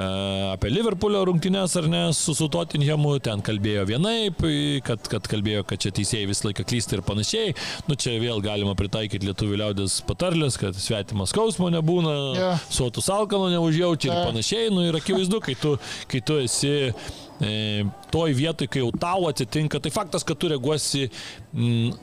apie 0.53 0.73
Liverpoolio 0.73 1.23
rungtynės 1.29 1.77
ar 1.81 1.89
ne 1.93 2.03
su, 2.17 2.35
su 2.37 2.51
Tottenhamu, 2.53 3.17
ten 3.25 3.45
kalbėjo 3.47 3.87
vienaip, 3.93 4.43
kad, 4.87 5.07
kad 5.13 5.31
kalbėjo, 5.31 5.65
kad 5.69 5.83
čia 5.83 5.95
teisėjai 5.95 6.31
visą 6.31 6.51
laiką 6.51 6.67
klysta 6.67 6.99
ir 6.99 7.05
panašiai. 7.07 7.55
Nu, 7.87 7.97
čia 7.99 8.17
vėl 8.23 8.43
galima 8.45 8.75
pritaikyti 8.79 9.31
lietuvių 9.31 9.61
liaudės 9.63 10.01
patarlės, 10.09 10.59
kad 10.61 10.77
svetimas 10.79 11.35
kaus 11.37 11.46
skausmo 11.47 11.71
nebūna, 11.71 12.15
yeah. 12.35 12.63
sotus 12.71 13.09
alkano 13.13 13.49
neužjaučia 13.53 14.11
yeah. 14.11 14.19
ir 14.19 14.31
panašiai. 14.33 14.71
Nu, 14.75 14.83
ir 14.89 14.99
akivaizdu, 14.99 15.41
kai 15.45 15.55
tu, 15.61 15.77
kai 16.11 16.21
tu 16.27 16.39
esi 16.43 16.73
e, 16.91 17.85
toj 18.11 18.35
vietoj, 18.35 18.69
kai 18.71 18.83
jau 18.83 18.91
tau 18.99 19.29
atsitinka, 19.31 19.81
tai 19.83 19.93
faktas, 19.95 20.27
kad 20.27 20.39
tu 20.39 20.51
reaguosi 20.51 21.07
mm, 21.53 21.95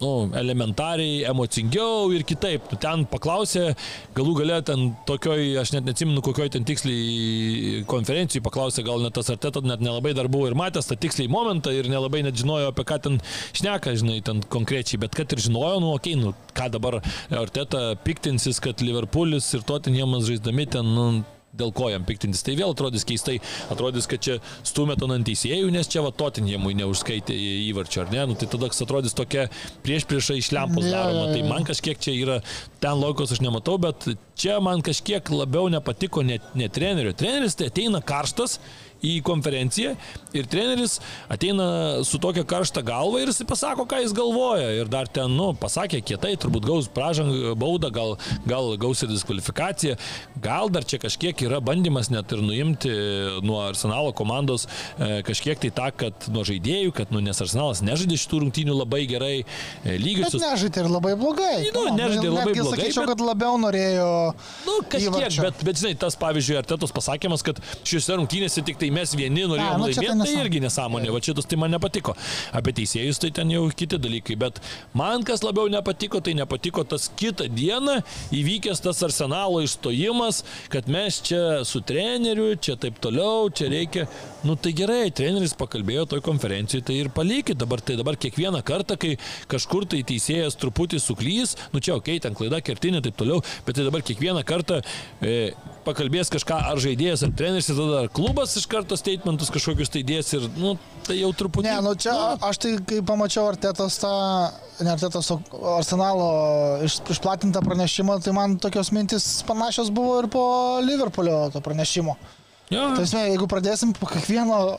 nu, 0.00 0.30
elementariai, 0.36 1.24
emocingiau 1.30 2.10
ir 2.14 2.24
kitaip. 2.28 2.68
Ten 2.82 3.06
paklausė, 3.08 3.70
galų 4.16 4.34
gale 4.40 4.58
ten 4.66 4.90
tokioj, 5.08 5.44
aš 5.62 5.72
net 5.76 5.86
neatsimenu, 5.88 6.22
kokioj 6.24 6.50
ten 6.56 6.66
tiksliai 6.68 7.84
konferencijai 7.88 8.44
paklausė, 8.44 8.84
gal 8.86 9.04
net 9.04 9.16
tas 9.16 9.30
artetas 9.32 9.64
net 9.66 9.84
nelabai 9.84 10.12
dar 10.16 10.28
buvo 10.32 10.50
ir 10.50 10.58
matęs 10.58 10.90
tą 10.90 10.98
tiksliai 11.00 11.30
momentą 11.32 11.72
ir 11.74 11.88
nelabai 11.92 12.22
net 12.26 12.36
žinojo, 12.40 12.72
apie 12.72 12.84
ką 12.88 13.00
ten 13.06 13.20
šneka, 13.56 13.96
žinai, 14.00 14.18
ten 14.26 14.42
konkrečiai, 14.52 15.00
bet 15.06 15.16
kad 15.16 15.32
ir 15.32 15.44
žinojo, 15.48 15.80
nu, 15.84 15.94
okei, 15.96 16.16
okay, 16.16 16.22
nu, 16.26 16.52
ką 16.56 16.68
dabar 16.76 17.00
arteta 17.44 17.86
piktinsis, 18.04 18.60
kad 18.64 18.84
Liverpoolis 18.84 19.48
ir 19.56 19.64
Tottenhamas 19.66 20.28
žaisdami 20.28 20.68
ten, 20.76 20.92
nu, 20.96 21.08
dėl 21.58 21.72
ko 21.76 21.90
jam 21.92 22.04
piktintis. 22.06 22.44
Tai 22.46 22.56
vėl 22.58 22.74
atrodys 22.74 23.06
keistai, 23.08 23.38
atrodys, 23.72 24.08
kad 24.10 24.22
čia 24.22 24.38
stumėto 24.66 25.08
ant 25.12 25.26
teisėjų, 25.26 25.70
nes 25.74 25.90
čia 25.90 26.04
va 26.04 26.12
Totinjamui 26.16 26.76
neužskaitė 26.78 27.36
įvarčio, 27.70 28.04
ar 28.04 28.12
ne? 28.14 28.24
Nu, 28.30 28.38
tai 28.38 28.48
tada 28.52 28.70
atrodys 28.70 29.16
tokia 29.16 29.48
prieš 29.86 30.06
priešą 30.10 30.38
iš 30.40 30.52
lempos 30.56 30.88
daroma. 30.88 31.28
Tai 31.32 31.42
man 31.48 31.66
kažkiek 31.68 32.00
čia 32.02 32.16
yra, 32.16 32.40
ten 32.82 32.98
logikos 33.00 33.34
aš 33.36 33.42
nematau, 33.44 33.78
bet 33.82 34.08
čia 34.38 34.58
man 34.64 34.84
kažkiek 34.86 35.30
labiau 35.32 35.70
nepatiko 35.72 36.24
ne, 36.26 36.40
ne 36.58 36.68
trenerio. 36.72 37.14
Treneris 37.16 37.58
tai 37.58 37.70
ateina 37.72 38.02
karštas 38.04 38.58
į 39.04 39.18
konferenciją 39.26 39.94
ir 40.36 40.48
treneris 40.50 40.98
ateina 41.32 41.66
su 42.06 42.20
tokia 42.22 42.44
karšta 42.48 42.82
galva 42.86 43.22
ir 43.22 43.30
jis 43.30 43.42
pasako, 43.48 43.86
ką 43.88 44.02
jis 44.04 44.14
galvoja. 44.16 44.70
Ir 44.76 44.90
dar 44.92 45.08
ten, 45.08 45.32
nu, 45.36 45.50
pasakė 45.58 46.02
kietai, 46.06 46.34
turbūt 46.40 46.66
gaus 46.68 46.88
pražangą, 46.92 47.54
baudą, 47.58 47.90
gal, 47.94 48.16
gal 48.48 48.72
gaus 48.80 49.02
ir 49.04 49.12
diskvalifikaciją. 49.12 49.96
Gal 50.42 50.70
dar 50.72 50.86
čia 50.88 51.00
kažkiek 51.02 51.46
yra 51.46 51.60
bandymas 51.64 52.10
net 52.12 52.32
ir 52.34 52.42
nuimti 52.44 52.92
nuo 53.46 53.60
Arsenalo 53.64 54.12
komandos 54.16 54.66
e, 54.66 55.22
kažkiek 55.26 55.60
tai 55.62 55.72
tą, 55.74 55.90
kad 56.04 56.28
nuo 56.32 56.44
žaidėjų, 56.46 56.94
kad, 56.96 57.12
nu, 57.14 57.22
nes 57.24 57.40
Arsenalas 57.42 57.82
nežaidė 57.86 58.18
šitų 58.20 58.42
rungtynių 58.44 58.76
labai 58.82 59.04
gerai, 59.10 59.34
e, 59.42 59.96
lygiosius. 60.00 60.40
Nežaidė 60.42 60.84
ir 60.84 60.90
labai 60.92 61.14
blogai. 61.18 61.54
Nu, 61.74 61.86
nežaidė 61.96 62.28
ir 62.28 62.36
labai 62.36 62.54
blogai. 62.56 62.80
Sakyčiau, 62.82 63.04
bet... 63.04 63.12
kad 63.14 63.24
labiau 63.24 63.60
norėjo. 63.60 64.10
Nu, 64.66 64.78
kažkiek, 64.92 65.40
bet, 65.46 65.64
bet, 65.68 65.80
žinai, 65.82 65.94
tas, 66.06 66.18
pavyzdžiui, 66.20 66.58
Artetos 66.60 66.94
pasakymas, 66.94 67.44
kad 67.46 67.60
šiuose 67.86 68.18
rungtynėse 68.20 68.64
tik 68.66 68.80
tai 68.80 68.85
mes 68.94 69.14
vieni 69.18 69.46
norėjom 69.48 69.80
nu, 69.80 69.88
laimėti, 69.88 70.06
tai, 70.06 70.26
tai 70.26 70.44
irgi 70.44 70.62
nesąmonė, 70.64 71.10
va 71.14 71.20
šitas 71.24 71.48
tai 71.48 71.58
man 71.60 71.74
nepatiko. 71.74 72.14
Apie 72.56 72.74
teisėjus 72.76 73.20
tai 73.22 73.32
ten 73.36 73.50
jau 73.52 73.64
kiti 73.76 73.98
dalykai, 74.00 74.36
bet 74.40 74.60
man 74.96 75.24
kas 75.26 75.44
labiau 75.46 75.70
nepatiko, 75.72 76.20
tai 76.24 76.36
nepatiko 76.38 76.84
tas 76.88 77.08
kitą 77.18 77.48
dieną 77.52 77.98
įvykęs 78.36 78.82
tas 78.84 79.02
arsenalo 79.06 79.62
išstojimas, 79.64 80.42
kad 80.72 80.90
mes 80.92 81.20
čia 81.26 81.42
su 81.68 81.82
treneriu, 81.86 82.52
čia 82.60 82.76
taip 82.80 83.00
toliau, 83.02 83.50
čia 83.50 83.70
reikia. 83.72 84.06
Nu 84.46 84.54
tai 84.60 84.72
gerai, 84.76 85.10
treneris 85.14 85.56
pakalbėjo 85.58 86.04
toj 86.12 86.22
konferencijai, 86.26 86.84
tai 86.86 86.98
ir 87.00 87.10
palikit 87.14 87.58
dabar, 87.58 87.82
tai 87.82 87.96
dabar 87.98 88.18
kiekvieną 88.20 88.62
kartą, 88.66 88.98
kai 89.00 89.16
kažkur 89.50 89.88
tai 89.90 90.04
teisėjas 90.06 90.58
truputį 90.60 91.00
suklys, 91.02 91.56
nu 91.72 91.82
čia 91.82 91.96
ok, 91.98 92.12
ten 92.22 92.36
klaida 92.38 92.60
kertinė, 92.62 93.02
taip 93.04 93.18
toliau, 93.18 93.42
bet 93.66 93.78
tai 93.78 93.86
dabar 93.88 94.04
kiekvieną 94.06 94.44
kartą 94.46 94.82
e, 95.20 95.50
pakalbės 95.86 96.30
kažką 96.34 96.58
ar 96.72 96.80
žaidėjas, 96.82 97.24
ar 97.26 97.32
treneris, 97.38 97.70
ir 97.70 97.78
tada 97.78 98.02
klubas 98.14 98.56
iš 98.58 98.66
karto 98.70 98.98
statementus 98.98 99.52
kažkokius 99.54 99.92
tai 99.94 100.02
dės 100.06 100.32
ir, 100.36 100.46
nu, 100.58 100.74
tai 101.06 101.20
jau 101.20 101.32
truputį. 101.38 101.68
Ne, 101.68 101.76
nu 101.84 101.94
čia 101.98 102.14
nu. 102.14 102.38
aš 102.48 102.60
tai, 102.64 102.72
kai 102.88 103.02
pamačiau 103.06 103.46
Artetas 103.50 104.00
tą, 104.02 104.14
ne 104.82 104.92
Artetas, 104.92 105.30
o 105.32 105.38
Arsenalo 105.76 106.30
iš, 106.86 106.98
išplatintą 107.16 107.62
pranešimą, 107.66 108.18
tai 108.24 108.34
man 108.36 108.58
tokios 108.62 108.92
mintis 108.96 109.28
panašios 109.48 109.92
buvo 109.94 110.18
ir 110.22 110.30
po 110.32 110.46
Liverpoolio 110.84 111.46
to 111.54 111.62
pranešimo. 111.64 112.16
Jo. 112.72 112.88
Tai 112.96 113.04
esmė, 113.06 113.28
jeigu 113.30 113.46
pradėsim 113.46 113.92
po 113.94 114.08
kiekvieno 114.10 114.58
uh, 114.66 114.78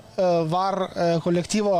VAR 0.51 0.81
uh, 0.83 1.03
kolektyvo 1.23 1.77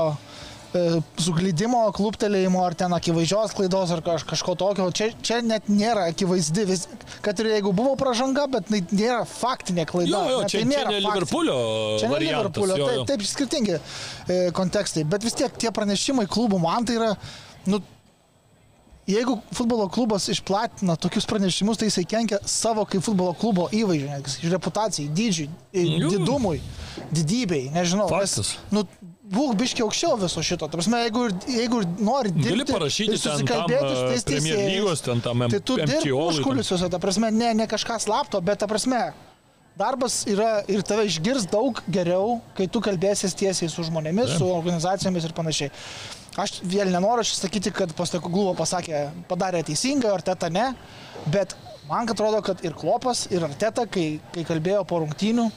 suklydimo, 1.22 1.82
kluptelėjimo 1.96 2.62
ar 2.66 2.76
ten 2.78 2.94
akivaizdžios 2.96 3.56
klaidos 3.58 3.92
ar 3.96 4.02
kaž, 4.06 4.26
kažko 4.28 4.56
tokio, 4.60 4.88
čia, 4.96 5.10
čia 5.24 5.40
net 5.46 5.70
nėra 5.72 6.08
akivaizdi, 6.12 6.66
vis, 6.70 6.86
kad 7.26 7.40
ir 7.42 7.52
jeigu 7.56 7.74
buvo 7.76 7.96
pražanga, 8.00 8.48
bet 8.52 8.70
tai 8.72 8.82
nėra 8.92 9.24
faktinė 9.30 9.88
klaida. 9.90 10.12
Jo, 10.12 10.38
jo, 10.38 10.40
ne, 10.44 10.52
čia, 10.52 10.64
tai 10.64 10.78
čia 10.78 10.86
ne 10.92 11.02
Liverpoolio. 11.08 11.58
Čia 12.02 12.12
ne 12.12 12.22
Liverpoolio, 12.24 12.80
jo, 12.80 12.88
jo. 12.88 13.04
taip, 13.06 13.12
taip 13.14 13.28
skirtingi 13.32 13.76
e, 13.78 14.40
kontekstai, 14.58 15.06
bet 15.08 15.28
vis 15.28 15.38
tiek 15.38 15.62
tie 15.62 15.74
pranešimai 15.74 16.28
klubų 16.32 16.60
man 16.64 16.88
tai 16.88 17.00
yra, 17.00 17.14
nu, 17.72 17.82
jeigu 19.08 19.38
futbolo 19.56 19.88
klubas 19.90 20.28
išplatina 20.32 20.98
tokius 21.00 21.26
pranešimus, 21.30 21.80
tai 21.80 21.88
jisai 21.88 22.04
kenkia 22.10 22.42
savo 22.44 22.84
kaip 22.90 23.06
futbolo 23.06 23.34
klubo 23.40 23.70
įvaizdžiui, 23.72 24.52
reputacijai, 24.52 25.12
dydžiui, 25.16 25.50
didumui, 26.12 26.60
didybei, 27.16 27.70
nežinau. 27.76 28.10
Faktas. 28.12 28.58
Nes, 28.58 28.74
nu, 28.76 29.07
būk 29.34 29.56
biškiai 29.60 29.86
aukščiau 29.86 30.18
viso 30.22 30.44
šito. 30.46 30.68
Ta 30.68 30.80
prasme, 30.80 31.04
jeigu, 31.06 31.28
jeigu 31.52 31.82
nori 32.00 32.32
dirbti, 32.34 32.54
Gali 32.54 32.68
parašyti 32.70 33.18
tam 33.20 33.38
susikalbėti 33.38 33.94
su 33.94 34.04
tais 34.12 34.28
Premier 34.28 34.60
teisėjais, 34.62 35.06
tam 35.06 35.46
Tai 35.54 35.62
tu 35.70 35.78
dirbi 35.82 36.14
užkulisiuose, 36.16 36.92
ta 36.94 37.00
prasme, 37.04 37.32
ne, 37.36 37.54
ne 37.58 37.68
kažką 37.70 38.00
slapto, 38.04 38.42
bet 38.46 38.62
ta 38.64 38.70
prasme, 38.72 39.02
darbas 39.78 40.22
yra 40.30 40.52
ir 40.72 40.84
tave 40.88 41.08
išgirs 41.10 41.48
daug 41.52 41.82
geriau, 41.92 42.40
kai 42.58 42.70
tu 42.72 42.82
kalbėsies 42.84 43.36
tiesiai 43.38 43.70
su 43.72 43.86
žmonėmis, 43.88 44.32
Taip. 44.34 44.42
su 44.42 44.50
organizacijomis 44.54 45.28
ir 45.28 45.36
panašiai. 45.38 45.74
Aš 46.38 46.60
vėl 46.70 46.92
nenoriu 46.94 47.26
čia 47.26 47.34
sakyti, 47.40 47.74
kad 47.74 47.94
Pastakogluvo 47.98 48.54
pasakė, 48.58 49.08
padarė 49.30 49.64
teisingai, 49.66 50.12
ar 50.14 50.22
teta 50.26 50.52
ne, 50.54 50.68
bet 51.34 51.56
man 51.90 52.10
atrodo, 52.10 52.44
kad 52.46 52.62
ir 52.66 52.78
Klopas, 52.78 53.26
ir 53.34 53.46
Arteta, 53.48 53.88
kai, 53.90 54.20
kai 54.36 54.46
kalbėjo 54.46 54.84
po 54.88 55.02
rungtynių, 55.02 55.48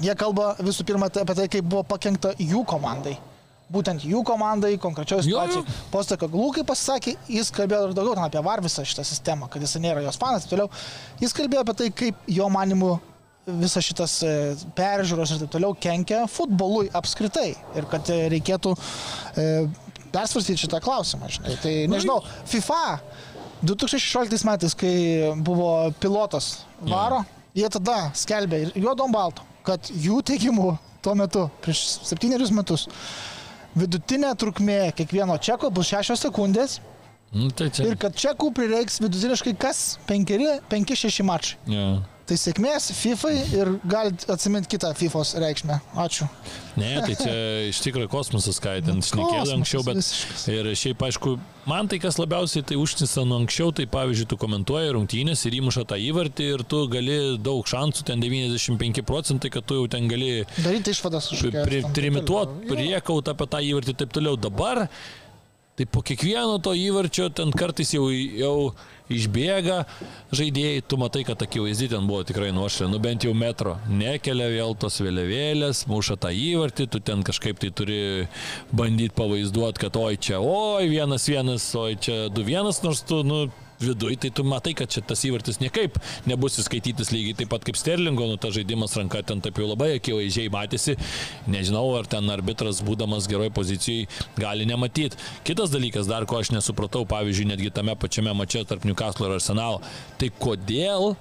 jie 0.00 0.14
kalba 0.18 0.54
visų 0.60 0.86
pirma 0.88 1.08
apie 1.10 1.34
tai, 1.36 1.48
kaip 1.52 1.66
buvo 1.68 1.82
pakengta 1.84 2.34
jų 2.38 2.64
komandai. 2.68 3.16
būtent 3.70 4.02
jų 4.02 4.24
komandai, 4.26 4.72
konkrečioje 4.82 5.22
Jo, 5.22 5.28
jo. 5.30 5.42
situacijoje. 5.46 5.74
Postą 5.92 6.16
Kaglų, 6.18 6.48
kaip 6.56 6.66
pasakė, 6.66 7.12
jis 7.30 7.52
kalbėjo 7.54 7.84
ir 7.86 7.92
daugiau 7.94 8.16
apie 8.24 8.40
VAR 8.42 8.58
visą 8.64 8.82
šitą 8.82 9.04
sistemą, 9.06 9.46
kad 9.48 9.62
jis 9.62 9.76
nėra 9.78 10.02
jos 10.02 10.18
fanas 10.18 10.48
toliau. 10.50 10.66
Jis 11.22 11.32
kalbėjo 11.36 11.62
apie 11.62 11.74
tai, 11.78 11.86
kaip 11.94 12.16
jo 12.26 12.48
manimu 12.50 12.96
visas 13.46 13.86
šitas 13.86 14.16
e, 14.26 14.32
peržiūros 14.74 15.30
ir 15.36 15.44
taip 15.44 15.52
toliau 15.54 15.76
kenkia 15.78 16.24
futbolui 16.26 16.90
apskritai 16.98 17.52
ir 17.78 17.86
kad 17.90 18.10
e, 18.10 18.18
reikėtų 18.34 18.74
e, 18.74 19.46
persvarstyti 20.10 20.64
šitą 20.64 20.80
klausimą. 20.82 21.30
Žinai. 21.30 21.54
Tai 21.62 21.74
nežinau, 21.94 22.18
FIFA 22.50 22.82
2016 23.62 24.44
metais, 24.50 24.74
kai 24.74 24.94
buvo 25.46 25.92
pilotas 26.02 26.64
varo, 26.90 27.22
jie 27.54 27.70
tada 27.70 28.08
skelbė 28.18 28.64
ir 28.66 28.74
juodom 28.82 29.14
balto, 29.14 29.46
kad 29.70 29.90
jų 29.94 30.20
teigimu 30.26 30.74
tuo 31.04 31.16
metu, 31.16 31.46
prieš 31.64 31.84
septynerius 32.10 32.52
metus, 32.54 32.86
vidutinė 33.78 34.34
trukmė 34.38 34.80
kiekvieno 34.98 35.38
čeko 35.40 35.70
bus 35.74 35.92
6 35.94 36.18
sekundės 36.26 36.80
Nu, 37.30 37.46
tai 37.54 37.68
čia. 37.70 37.86
ir 37.86 37.98
kad 38.00 38.16
čekų 38.18 38.50
prireiks 38.56 38.98
vidutiniškai 38.98 39.54
kas 39.60 39.98
5-6 40.08 41.22
mačai. 41.26 41.58
Ja. 41.70 41.84
Tai 42.30 42.36
sėkmės 42.38 42.84
FIFA 42.94 43.30
ir 43.58 43.68
galite 43.90 44.28
atsiminti 44.30 44.70
kitą 44.70 44.92
FIFA 44.94 45.22
reikšmę. 45.42 45.78
Ačiū. 45.98 46.28
Ne, 46.78 46.92
tai 47.02 47.16
čia 47.18 47.32
iš 47.72 47.80
tikrųjų 47.82 48.06
kosmosas, 48.12 48.60
ką 48.62 48.76
ten 48.86 49.00
šnekėjo 49.02 49.56
anksčiau, 49.56 49.82
bet 49.88 49.98
visiškas. 49.98 50.44
ir 50.54 50.68
šiaip 50.78 51.02
aišku, 51.08 51.32
man 51.66 51.90
tai 51.90 51.98
kas 51.98 52.20
labiausiai 52.22 52.62
tai 52.68 52.78
užtisa 52.78 53.24
nuo 53.26 53.40
anksčiau, 53.42 53.72
tai 53.74 53.88
pavyzdžiui, 53.90 54.28
tu 54.30 54.38
komentuoji 54.38 54.92
rungtynės 54.94 55.42
ir 55.50 55.56
įmuša 55.58 55.82
tą 55.90 55.98
įvartį 56.04 56.46
ir 56.52 56.62
tu 56.70 56.84
gali 56.92 57.18
daug 57.42 57.66
šansų, 57.66 58.06
ten 58.12 58.22
95 58.22 59.02
procentai, 59.10 59.50
kad 59.50 59.66
tu 59.66 59.80
jau 59.80 59.90
ten 59.90 60.06
gali 60.12 60.44
Daryti 60.60 60.94
išvadas 60.94 61.32
už 61.34 61.48
trimituoti, 61.98 62.70
priekaut 62.70 63.34
apie 63.34 63.50
tą 63.50 63.64
įvartį 63.72 63.96
ir 63.96 64.00
taip 64.04 64.14
toliau. 64.14 64.38
Dabar, 64.38 64.86
tai 65.74 65.90
po 65.90 66.06
kiekvieno 66.06 66.62
to 66.62 66.78
įvarčio 66.78 67.32
ten 67.34 67.50
kartais 67.50 67.90
jau, 67.98 68.06
jau 68.14 68.70
išbėga 69.10 69.84
žaidėjai, 70.36 70.82
tu 70.86 70.98
matai, 71.00 71.24
kad 71.28 71.42
akivaizdį 71.42 71.90
ten 71.94 72.06
buvo 72.08 72.22
tikrai 72.26 72.50
nuošlė, 72.54 72.88
nu 72.92 73.00
bent 73.02 73.26
jau 73.26 73.34
metro. 73.36 73.76
Nekelia 73.90 74.50
vėl 74.52 74.76
tos 74.80 75.00
vėliavėlės, 75.02 75.84
muša 75.90 76.18
tą 76.22 76.32
įvartį, 76.34 76.88
tu 76.90 77.02
ten 77.04 77.24
kažkaip 77.26 77.60
tai 77.62 77.72
turi 77.74 78.02
bandyti 78.72 79.14
pavaizduoti, 79.16 79.82
kad 79.84 79.98
oi 80.00 80.14
čia, 80.20 80.38
oi 80.40 80.88
vienas 80.90 81.26
vienas, 81.30 81.66
oi 81.78 81.96
čia 82.00 82.22
du 82.32 82.46
vienas, 82.46 82.82
nors 82.86 83.02
tu, 83.06 83.22
nu, 83.26 83.44
viduje, 83.80 84.18
tai 84.24 84.30
tu 84.34 84.44
matai, 84.46 84.74
kad 84.78 84.90
čia 84.92 85.02
tas 85.06 85.22
įvartis 85.26 85.60
niekaip 85.62 85.96
nebus 86.28 86.58
įskaitytas 86.62 87.12
lygiai 87.14 87.38
taip 87.40 87.50
pat 87.52 87.64
kaip 87.66 87.78
Sterlingo, 87.80 88.26
nu 88.28 88.38
ta 88.40 88.52
žaidimas 88.54 88.96
ranka 88.98 89.22
ten 89.26 89.42
taip 89.44 89.58
jau 89.60 89.68
labai 89.70 89.94
akivaizdžiai 89.98 90.52
matėsi. 90.52 90.96
Nežinau, 91.50 91.86
ar 91.98 92.08
ten 92.10 92.28
arbitras, 92.32 92.82
būdamas 92.84 93.28
geroj 93.30 93.52
pozicijai, 93.56 94.08
gali 94.38 94.68
nematyti. 94.68 95.18
Kitas 95.48 95.72
dalykas, 95.72 96.10
dar 96.10 96.28
ko 96.28 96.40
aš 96.40 96.52
nesupratau, 96.54 97.06
pavyzdžiui, 97.08 97.48
netgi 97.54 97.72
tame 97.74 97.96
pačiame 97.98 98.34
mače 98.36 98.66
tarp 98.68 98.86
Newcastle 98.88 99.28
ir 99.28 99.38
Arsenal, 99.38 99.80
tai 100.20 100.30
kodėl 100.42 101.14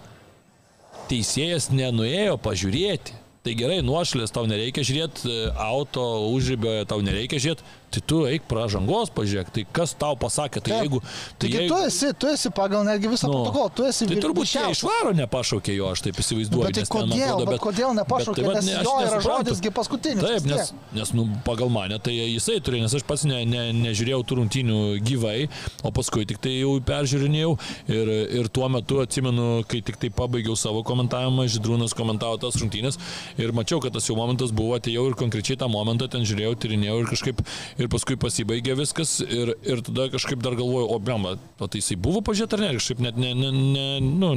teisėjas 1.09 1.71
nenuėjo 1.73 2.37
pažiūrėti. 2.43 3.17
Tai 3.39 3.53
gerai, 3.55 3.77
nuošlės 3.87 4.33
tau 4.35 4.43
nereikia 4.51 4.83
žiūrėti, 4.83 5.31
auto 5.63 6.03
užribioje 6.35 6.83
tau 6.91 6.99
nereikia 7.01 7.39
žiūrėti, 7.39 7.63
tai 7.93 8.01
tu 8.05 8.21
eik 8.29 8.45
pražangos 8.49 9.11
pažiūrėk, 9.15 9.51
tai 9.55 9.65
kas 9.73 9.93
tau 9.97 10.15
pasakė, 10.19 10.61
tai 10.63 10.73
Taip. 10.73 10.83
jeigu... 10.85 11.01
Tai 11.01 11.49
Taigi 11.49 11.57
jeigu, 11.57 11.73
tu 11.73 11.87
esi, 11.87 12.11
tu 12.13 12.29
esi 12.29 12.51
pagal 12.53 12.85
netgi 12.87 13.09
visą 13.11 13.29
Nu, 13.29 13.39
protokolą, 13.39 13.69
tu 13.75 13.85
esi 13.89 14.07
Tai 14.09 14.17
turbūt 14.23 14.49
čia 14.49 14.65
išvaro 14.73 15.13
nepašaukė 15.17 15.75
jo, 15.75 15.89
aš 15.93 16.03
taip 16.05 16.19
įsivaizduoju. 16.21 16.65
Bet 16.65 16.77
tai 16.77 16.83
nes 16.83 16.91
ten, 16.91 17.13
kodėl, 17.13 17.33
atrodo, 17.33 17.49
bet 17.51 17.63
kodėl 17.63 17.95
nepašaukė, 17.97 18.39
tai 18.39 18.47
vat 18.47 18.57
nes 18.59 18.69
ne- 18.69 18.83
jo 18.85 18.95
yra 19.05 19.21
žodisgi 19.25 19.71
paskutinis, 19.75 20.25
Taip, 20.25 20.47
nes, 20.49 20.73
nes 20.95 21.13
nu, 21.17 21.25
pagal 21.45 21.71
mane 21.73 21.99
tai 22.03 22.15
jisai 22.17 22.59
turėjo, 22.63 22.85
nes 22.85 22.97
aš 22.99 23.05
pats 23.09 23.25
ne, 23.29 23.41
ne, 23.49 23.63
nežiūrėjau 23.79 24.21
tų 24.29 24.39
rungtynių 24.41 24.79
gyvai, 25.05 25.37
o 25.83 25.93
paskui 25.95 26.27
tik 26.29 26.41
tai 26.43 26.55
jau 26.59 26.75
peržiūrinėjau 26.89 27.55
ir, 27.95 28.13
ir 28.41 28.51
tuo 28.53 28.69
metu 28.71 29.01
atsimenu, 29.03 29.63
kai 29.69 29.81
tik 29.85 29.99
tai 30.01 30.11
pabaigiau 30.13 30.57
savo 30.59 30.83
komentavimą, 30.87 31.47
Židrūnas 31.49 31.95
komentavo 31.97 32.37
tas 32.41 32.57
rungtynės 32.61 32.99
ir 33.41 33.53
mačiau, 33.55 33.81
kad 33.83 33.95
tas 33.95 34.07
jau 34.09 34.17
momentas 34.19 34.53
buvo, 34.55 34.75
atėjau 34.77 35.07
ir 35.09 35.17
konkrečiai 35.19 35.57
tą 35.59 35.69
momentą 35.71 36.09
ten 36.11 36.25
žiūrėjau, 36.27 36.55
tyrinėjau 36.61 36.97
ir 37.01 37.09
kažkaip 37.09 37.41
ir 37.79 37.89
paskui 37.91 38.17
pasibaigė 38.19 38.75
viskas 38.79 39.17
ir, 39.23 39.53
ir 39.63 39.81
tada 39.85 40.09
kažkaip 40.13 40.41
dar 40.43 40.57
galvojau, 40.59 40.89
o 40.95 40.99
blema, 41.03 41.35
o 41.59 41.67
tai 41.71 41.81
jisai 41.81 41.97
buvo 42.01 42.21
pažiūrėti 42.25 42.57
ar 42.57 42.63
ne, 42.65 42.71
kažkaip 42.77 43.03
net 43.05 43.19
ne, 43.19 43.33
ne, 43.37 43.51
ne, 43.55 43.87
nu, 44.03 44.31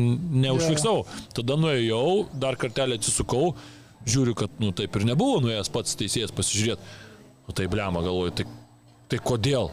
neužfiksau. 0.46 1.04
Tada 1.36 1.58
nuėjau, 1.58 2.28
dar 2.42 2.58
kartelį 2.60 3.00
atsisukau, 3.00 3.52
žiūriu, 4.06 4.36
kad 4.38 4.62
nu, 4.62 4.72
taip 4.76 4.98
ir 4.98 5.06
nebuvo 5.10 5.42
nuėjęs 5.44 5.72
pats 5.74 5.98
teisėjas 5.98 6.34
pasižiūrėti. 6.36 6.98
O 7.50 7.54
tai 7.56 7.66
blema 7.70 8.04
galvoju, 8.04 8.36
tai, 8.38 8.46
tai 9.10 9.18
kodėl? 9.22 9.72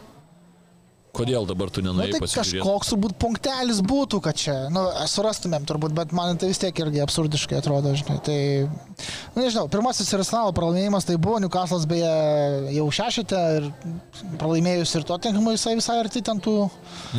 Kodėl 1.10 1.46
dabar 1.48 1.70
tu 1.74 1.82
Nu, 1.82 1.90
nenuėjai 1.90 2.12
tai 2.14 2.20
pasižiūrėti? 2.22 2.60
kažkoks 2.62 2.90
turbūt 2.92 3.14
punktelis 3.18 3.80
būtų, 3.82 4.20
kad 4.22 4.36
čia, 4.38 4.54
nu, 4.70 4.84
surastumėm 5.10 5.64
turbūt, 5.66 5.90
bet 5.96 6.12
man 6.14 6.38
tai 6.38 6.48
vis 6.52 6.60
tiek 6.62 6.76
irgi 6.84 7.00
absurdiškai 7.02 7.58
atrodo, 7.58 7.90
žinai. 7.98 8.18
Tai, 8.22 8.36
nu, 9.34 9.42
nežinau, 9.42 9.64
pirmasis 9.72 10.12
Arsenalo 10.14 10.52
pralaimėjimas 10.54 11.08
tai 11.08 11.16
buvo, 11.18 11.40
Newcastle'as 11.42 11.88
beje 11.90 12.12
jau 12.76 12.86
šešite 12.94 13.40
ir 13.58 13.66
pralaimėjus 14.38 14.94
ir 15.00 15.08
Tottenhamui 15.10 15.56
jisai 15.56 15.74
visai 15.80 15.98
arti 16.04 16.22
ten 16.22 16.38
tų 16.40 16.54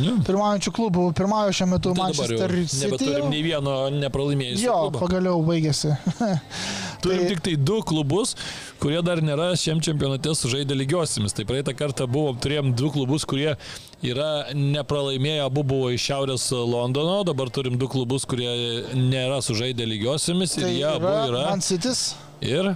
Nu, 0.00 0.16
pirmaujančių 0.24 0.72
klubų. 0.72 1.06
Pirmaujo 1.18 1.52
šiuo 1.52 1.68
metu 1.74 1.92
tai 1.92 2.02
Manchester 2.06 2.54
City. 2.64 2.86
nebeturim 2.86 3.28
nei 3.32 3.42
vieno 3.44 3.76
nepralaimėjusio. 3.92 4.64
Jo, 4.64 4.78
klubo. 4.88 5.02
pagaliau 5.04 5.42
baigėsi. 5.44 5.92
Turim 7.02 7.24
tai- 7.26 7.28
tik 7.34 7.40
tai 7.44 7.54
du 7.58 7.80
klubus, 7.82 8.36
kurie 8.80 9.00
dar 9.04 9.18
nėra 9.24 9.50
šiam 9.58 9.80
čempionate 9.82 10.32
sužaidę 10.38 10.76
lygiosiamis. 10.78 11.34
Tai 11.34 11.44
praeitą 11.48 11.74
kartą 11.76 12.06
buvo, 12.06 12.32
turėjom 12.38 12.72
du 12.78 12.90
klubus, 12.94 13.26
kurie 13.28 13.56
yra 14.02 14.30
nepralaimėję, 14.54 15.42
abu 15.46 15.64
buvo 15.66 15.90
iš 15.94 16.06
Šiaurės 16.10 16.46
Londono, 16.52 17.20
dabar 17.28 17.50
turim 17.54 17.78
du 17.80 17.88
klubus, 17.90 18.26
kurie 18.28 18.50
nėra 18.98 19.40
sužaidę 19.44 19.86
lygiosiamis 19.88 20.56
ir 20.58 20.66
Tai 20.66 20.72
jie 20.74 20.88
abu 20.90 21.12
yra. 21.12 21.44
Man 21.50 21.62
City's. 21.64 22.08
Ir 22.42 22.74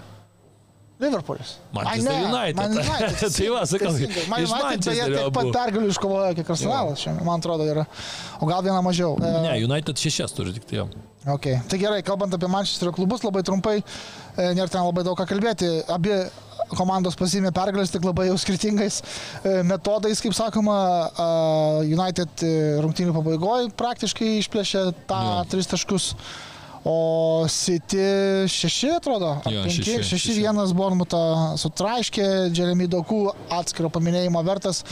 Liverpoolis. 0.97 1.59
Manchester 1.73 2.13
ne, 2.13 2.25
United. 2.25 2.57
Man 2.57 2.71
United. 2.73 3.33
Tai 3.37 3.49
va, 3.53 3.65
sakau. 3.69 3.91
Man 4.31 4.47
United 4.47 4.87
beje 4.89 5.09
taip 5.13 5.35
pat 5.37 5.51
pergalių 5.59 5.91
iškovojo 5.93 6.31
kiek 6.39 6.53
Arsenalas, 6.55 7.03
šiandien, 7.03 7.27
man 7.29 7.43
atrodo, 7.43 7.67
yra. 7.69 7.85
O 8.41 8.49
gal 8.49 8.65
vieną 8.65 8.79
mažiau. 8.87 9.19
E, 9.21 9.33
Ne, 9.45 9.53
United 9.67 10.01
šešias 10.01 10.33
turi 10.33 10.55
tik 10.57 10.65
tai 10.71 10.81
jo. 10.81 10.87
Okay. 11.37 11.59
Tai 11.69 11.79
gerai, 11.83 12.01
kalbant 12.07 12.33
apie 12.33 12.49
Manchesterio 12.49 12.95
klubus, 12.97 13.27
labai 13.27 13.45
trumpai, 13.45 13.77
e, 13.83 14.49
nėra 14.57 14.73
ten 14.73 14.87
labai 14.87 15.05
daug 15.05 15.19
ką 15.21 15.29
kalbėti. 15.29 15.69
Abi 15.93 16.17
komandos 16.75 17.15
pasimė 17.19 17.53
pergalės 17.55 17.93
tik 17.95 18.05
labai 18.07 18.29
jau 18.31 18.37
skirtingais 18.41 19.03
e, 19.45 19.61
metodais, 19.67 20.21
kaip 20.25 20.35
sakoma, 20.37 20.79
United 21.87 22.43
e, 22.47 22.53
rungtynių 22.83 23.15
pabaigoje 23.17 23.71
praktiškai 23.79 24.33
išplėšė 24.43 24.85
tą 25.11 25.23
Jo. 25.29 25.41
tris 25.53 25.71
taškus. 25.71 26.11
O 26.87 27.47
City 27.51 28.47
šeši 28.47 28.93
atrodo, 28.95 29.33
ar 29.43 29.51
Jo, 29.51 29.65
penki, 29.65 29.81
šeši, 29.83 30.05
šeši 30.07 30.19
šeši. 30.23 30.35
vienas 30.45 30.71
Bormutą 30.79 31.19
sutraiškė, 31.59 32.27
Jeremy 32.55 32.87
Dokų 32.93 33.19
atskiro 33.57 33.91
paminėjimo 33.91 34.39
vertas. 34.47 34.85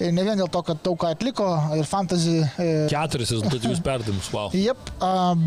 Ir 0.00 0.14
ne 0.16 0.24
vien 0.26 0.40
dėl 0.40 0.48
to, 0.52 0.62
kad 0.66 0.80
daug 0.84 0.96
ką 1.00 1.12
atliko 1.12 1.48
ir 1.76 1.88
fantasy 1.88 2.38
e, 2.40 2.70
Keturis 2.90 3.34
rezultatyvius 3.34 3.82
perdavimus, 3.88 4.30
wow. 4.32 4.48
Jep, 4.56 4.80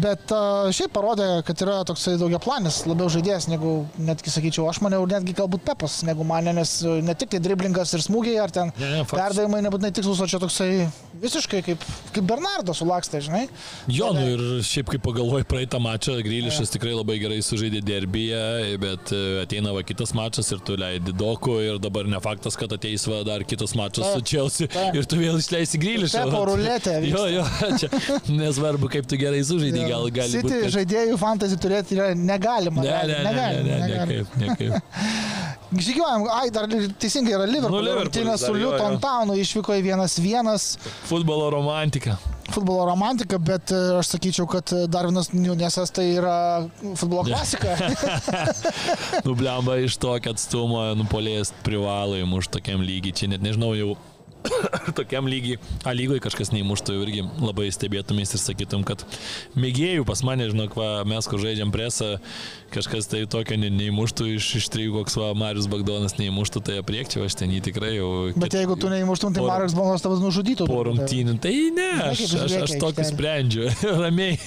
bet 0.04 0.36
šiaip 0.76 0.94
parodė, 0.96 1.30
kad 1.48 1.66
yra 1.66 1.80
toksai 1.88 2.16
daugia 2.22 2.40
planis, 2.44 2.84
labiau 2.86 3.10
žaidėjas 3.12 3.50
negu, 3.52 3.74
netgi 3.98 4.34
sakyčiau, 4.34 4.70
aš 4.70 4.84
maniau, 4.86 5.08
netgi 5.10 5.36
galbūt 5.38 5.66
Pepas, 5.66 6.02
negu 6.06 6.26
mane, 6.28 6.54
nes 6.54 6.78
ne 6.86 7.18
tik 7.18 7.34
tai 7.34 7.42
driblingas 7.42 7.96
ir 7.98 8.04
smūgiai, 8.06 8.38
ar 8.44 8.54
ten 8.54 8.76
Ne, 8.76 8.90
ne, 8.92 9.04
perdavimai 9.08 9.62
nebūtinai 9.64 9.92
tikslus, 9.96 10.20
o 10.20 10.28
čia 10.30 10.40
toksai 10.42 10.86
visiškai 11.22 11.62
kaip, 11.66 11.84
kaip 12.16 12.26
Bernardo 12.28 12.74
sulakstė, 12.76 13.22
žinai. 13.24 13.44
Jo, 13.92 14.10
nu 14.16 14.24
ir 14.34 14.44
šiaip 14.68 14.90
kaip 14.92 15.04
pagalvoju 15.06 15.48
praeitą 15.48 15.80
mačą, 15.84 16.18
Grylišas 16.26 16.74
tikrai 16.74 16.96
labai 16.96 17.18
gerai 17.22 17.40
sužaidė 17.46 17.82
derbyje, 17.86 18.42
bet 18.82 19.14
e, 19.16 19.22
ateina 19.46 19.72
va 19.76 19.84
kitas 19.88 20.12
mačas 20.18 20.52
ir 20.52 20.64
tu 20.66 20.76
leidi 20.80 21.16
doku 21.16 21.56
ir 21.64 21.80
dabar 21.84 22.10
ne 22.12 22.20
faktas, 22.24 22.58
kad 22.60 22.74
ateis 22.76 23.08
va 23.08 23.22
dar 23.28 23.46
kitas 23.48 23.76
mačas 23.80 24.12
su 24.12 24.20
Taip, 24.20 24.32
Taip. 24.44 24.96
ir 25.00 25.08
tu 25.10 25.20
vėl 25.20 25.40
išleisi 25.42 25.80
Grylišą. 25.82 26.26
Pepo 26.28 26.42
ruletė 26.52 26.96
Jo, 27.08 27.24
jo, 27.32 27.46
čia 27.80 27.90
nesvarbu, 28.30 28.90
kaip 28.94 29.08
tu 29.10 29.18
gerai 29.22 29.42
sužaidai, 29.48 29.88
gal 29.90 30.10
gali 30.12 30.36
City 30.36 30.44
būti. 30.48 30.62
kad- 30.66 30.76
žaidėjų 30.78 31.18
fantasy 31.22 31.58
turėti 31.62 31.98
yra 32.00 32.12
negalima. 32.16 32.84
Ne, 32.84 32.92
ne, 32.92 33.00
ne, 33.00 33.08
ne, 33.08 33.24
negalima, 33.32 33.64
ne, 33.64 33.80
negalima. 33.88 34.06
nekaip, 34.06 34.28
nekaip. 34.44 34.74
Žygiuojam, 35.86 36.28
ai, 36.32 36.50
dar 36.54 36.70
teisingai 37.02 37.34
yra 37.36 37.46
Liverpool. 37.50 37.84
Nu, 37.84 37.96
Rungtynės 38.06 38.44
su 38.46 38.54
Luton. 38.56 38.96
Townu 39.04 39.36
išvyko 39.42 39.74
į 39.76 39.82
1-1. 39.90 40.78
Futbolo 41.10 41.50
romantika. 41.52 42.16
futbolo 42.54 42.86
romantika, 42.88 43.40
bet 43.42 43.72
e, 43.74 43.80
aš 43.98 44.14
sakyčiau, 44.14 44.46
kad 44.48 44.70
e, 44.72 44.84
Darvinas 44.88 45.32
Nunesas 45.34 45.92
tai 45.92 46.06
yra 46.16 46.36
futbolo 46.96 47.26
klasika. 47.28 47.74
Nublemba 49.26 49.78
iš 49.84 49.98
tokio 50.02 50.32
atstumo, 50.36 50.82
nupolės 50.96 51.52
privalo 51.66 52.18
įmuš 52.22 52.50
tokiam 52.54 52.84
lygiai. 52.86 53.16
Čia 53.18 53.32
net 53.34 53.44
nežinau 53.46 53.74
jau 53.78 53.96
tokiam 55.00 55.30
lygiai, 55.30 55.60
A 55.86 55.94
lygoje 55.94 56.24
kažkas 56.24 56.50
neįmuštų, 56.54 56.96
irgi 57.04 57.24
labai 57.44 57.68
stebėtumės 57.74 58.34
ir 58.34 58.42
sakytum, 58.42 58.86
kad 58.88 59.04
mėgėjų 59.60 60.06
pas 60.08 60.22
mane, 60.26 60.48
žinok, 60.50 60.74
va, 60.80 60.90
mes 61.08 61.28
kur 61.30 61.42
žaidžiam 61.42 61.70
presą, 61.74 62.16
kažkas 62.74 63.10
tai 63.12 63.24
tokio 63.30 63.58
ne, 63.60 63.70
neįmuštų 63.74 64.30
iš, 64.36 64.48
iš 64.62 64.70
trijų, 64.74 64.96
koks 64.98 65.18
va, 65.20 65.30
Marius 65.38 65.68
Bagdonas 65.72 66.18
neįmuštų, 66.18 66.64
tai 66.66 66.80
apriekčiau, 66.82 67.26
aš 67.28 67.38
ten 67.42 67.54
jį 67.54 67.62
tikrai 67.70 67.94
jau... 67.98 68.10
Bet 68.34 68.50
ket, 68.50 68.58
jeigu 68.64 68.78
tu 68.82 68.90
neįmuštum, 68.92 69.36
tai 69.36 69.46
Marius 69.46 69.78
Bagdonas 69.78 70.06
tavas 70.06 70.24
nužudytų. 70.24 70.68
Po 70.70 70.82
rungtynių, 70.90 71.38
tai 71.44 71.54
ne, 71.76 71.90
aš, 72.10 72.26
aš, 72.46 72.58
aš 72.66 72.76
tokį 72.82 73.08
sprendžiu, 73.12 73.70
ramiai. 74.04 74.40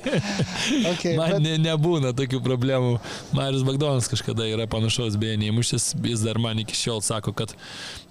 okay, 0.92 1.14
Man 1.14 1.36
bet... 1.36 1.40
ne, 1.46 1.56
nebūna 1.68 2.14
tokių 2.18 2.42
problemų. 2.44 2.96
Marius 3.38 3.64
Bagdonas 3.68 4.10
kažkada 4.10 4.50
yra 4.50 4.66
panašaus, 4.70 5.18
beje, 5.20 5.38
neįmušęs, 5.44 5.92
jis 6.10 6.26
dar 6.26 6.42
man 6.42 6.64
iki 6.64 6.78
šiol 6.78 7.04
sako, 7.06 7.36
kad, 7.36 7.54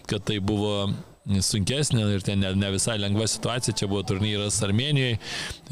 kad 0.10 0.26
tai 0.28 0.39
buvo 0.43 0.89
sunkesnė 1.30 2.07
ir 2.16 2.26
ten 2.26 2.41
ne, 2.41 2.53
ne 2.57 2.72
visai 2.74 2.97
lengva 3.01 3.28
situacija. 3.30 3.76
Čia 3.78 3.89
buvo 3.91 4.01
turnyras 4.07 4.62
Armenijoje 4.66 5.20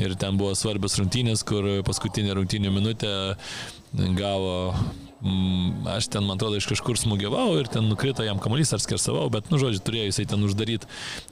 ir 0.04 0.16
ten 0.22 0.38
buvo 0.40 0.54
svarbios 0.58 0.98
rungtynės, 1.02 1.44
kur 1.48 1.68
paskutinė 1.88 2.38
rungtynė 2.38 2.74
minutė 2.74 3.12
gavo 4.18 4.54
Mm, 5.22 5.88
aš 5.88 6.08
ten, 6.14 6.22
man 6.30 6.38
atrodo, 6.38 6.60
iš 6.60 6.68
kažkur 6.70 6.98
smūgiavau 7.02 7.56
ir 7.58 7.68
ten 7.74 7.88
nukrito 7.90 8.22
jam 8.22 8.38
kamuolys 8.38 8.70
ar 8.76 8.82
skersavau, 8.84 9.24
bet, 9.34 9.48
nu, 9.50 9.58
žodžiu, 9.58 9.80
turėjo 9.82 10.12
jisai 10.12 10.28
ten 10.30 10.44
uždaryti 10.46 10.86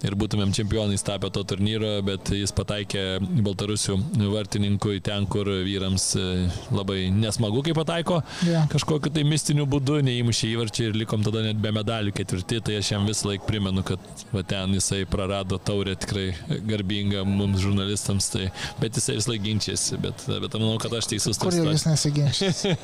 ir 0.08 0.16
būtumėm 0.18 0.56
čempionais 0.58 1.06
tapę 1.06 1.30
to 1.30 1.44
turnyro, 1.46 1.92
bet 2.06 2.32
jis 2.34 2.50
pataikė 2.58 3.04
Baltarusių 3.46 4.00
vartininkui 4.32 5.04
ten, 5.06 5.28
kur 5.30 5.52
vyrams 5.68 6.08
e, 6.18 6.26
labai 6.74 7.12
nesmagu, 7.14 7.62
kai 7.68 7.76
pataiko 7.78 8.24
yeah. 8.48 8.66
kažkokiu 8.74 9.14
tai 9.14 9.26
mistiniu 9.30 9.68
būdu, 9.70 10.00
neįmušė 10.10 10.50
įvarčiai 10.56 10.90
ir 10.90 10.98
likom 11.04 11.22
tada 11.28 11.46
net 11.46 11.62
be 11.62 11.70
medalių 11.78 12.16
ketvirti, 12.18 12.64
tai 12.66 12.80
aš 12.82 12.92
jam 12.96 13.06
visą 13.06 13.30
laiką 13.30 13.46
primenu, 13.46 13.86
kad 13.86 14.02
va, 14.34 14.42
ten 14.42 14.74
jisai 14.80 15.04
prarado 15.06 15.62
taurę 15.62 15.94
tikrai 15.94 16.32
garbingą 16.66 17.22
mums 17.30 17.62
žurnalistams, 17.62 18.34
tai, 18.34 18.50
bet 18.82 18.98
jisai 18.98 19.20
visą 19.22 19.36
laiką 19.36 19.46
ginčiasi, 19.46 20.02
bet, 20.02 20.26
bet 20.26 20.58
manau, 20.58 20.82
kad 20.82 20.98
aš 20.98 21.14
teisus. 21.14 21.38
Kur 21.38 21.54
jau 21.54 21.70
jis 21.70 21.86
nesiginčia? 21.92 22.76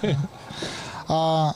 A, 1.12 1.54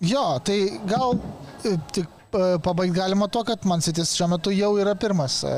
jo, 0.00 0.24
tai 0.46 0.60
gal 0.86 1.18
e, 1.64 1.74
tik 1.92 2.17
pabaigti 2.64 2.96
galima 2.96 3.28
to, 3.32 3.42
kad 3.46 3.64
Man 3.68 3.82
City's 3.84 4.14
šiuo 4.16 4.28
metu 4.32 4.52
jau 4.54 4.70
yra 4.80 4.94
pirmas. 4.98 5.40
E, 5.46 5.52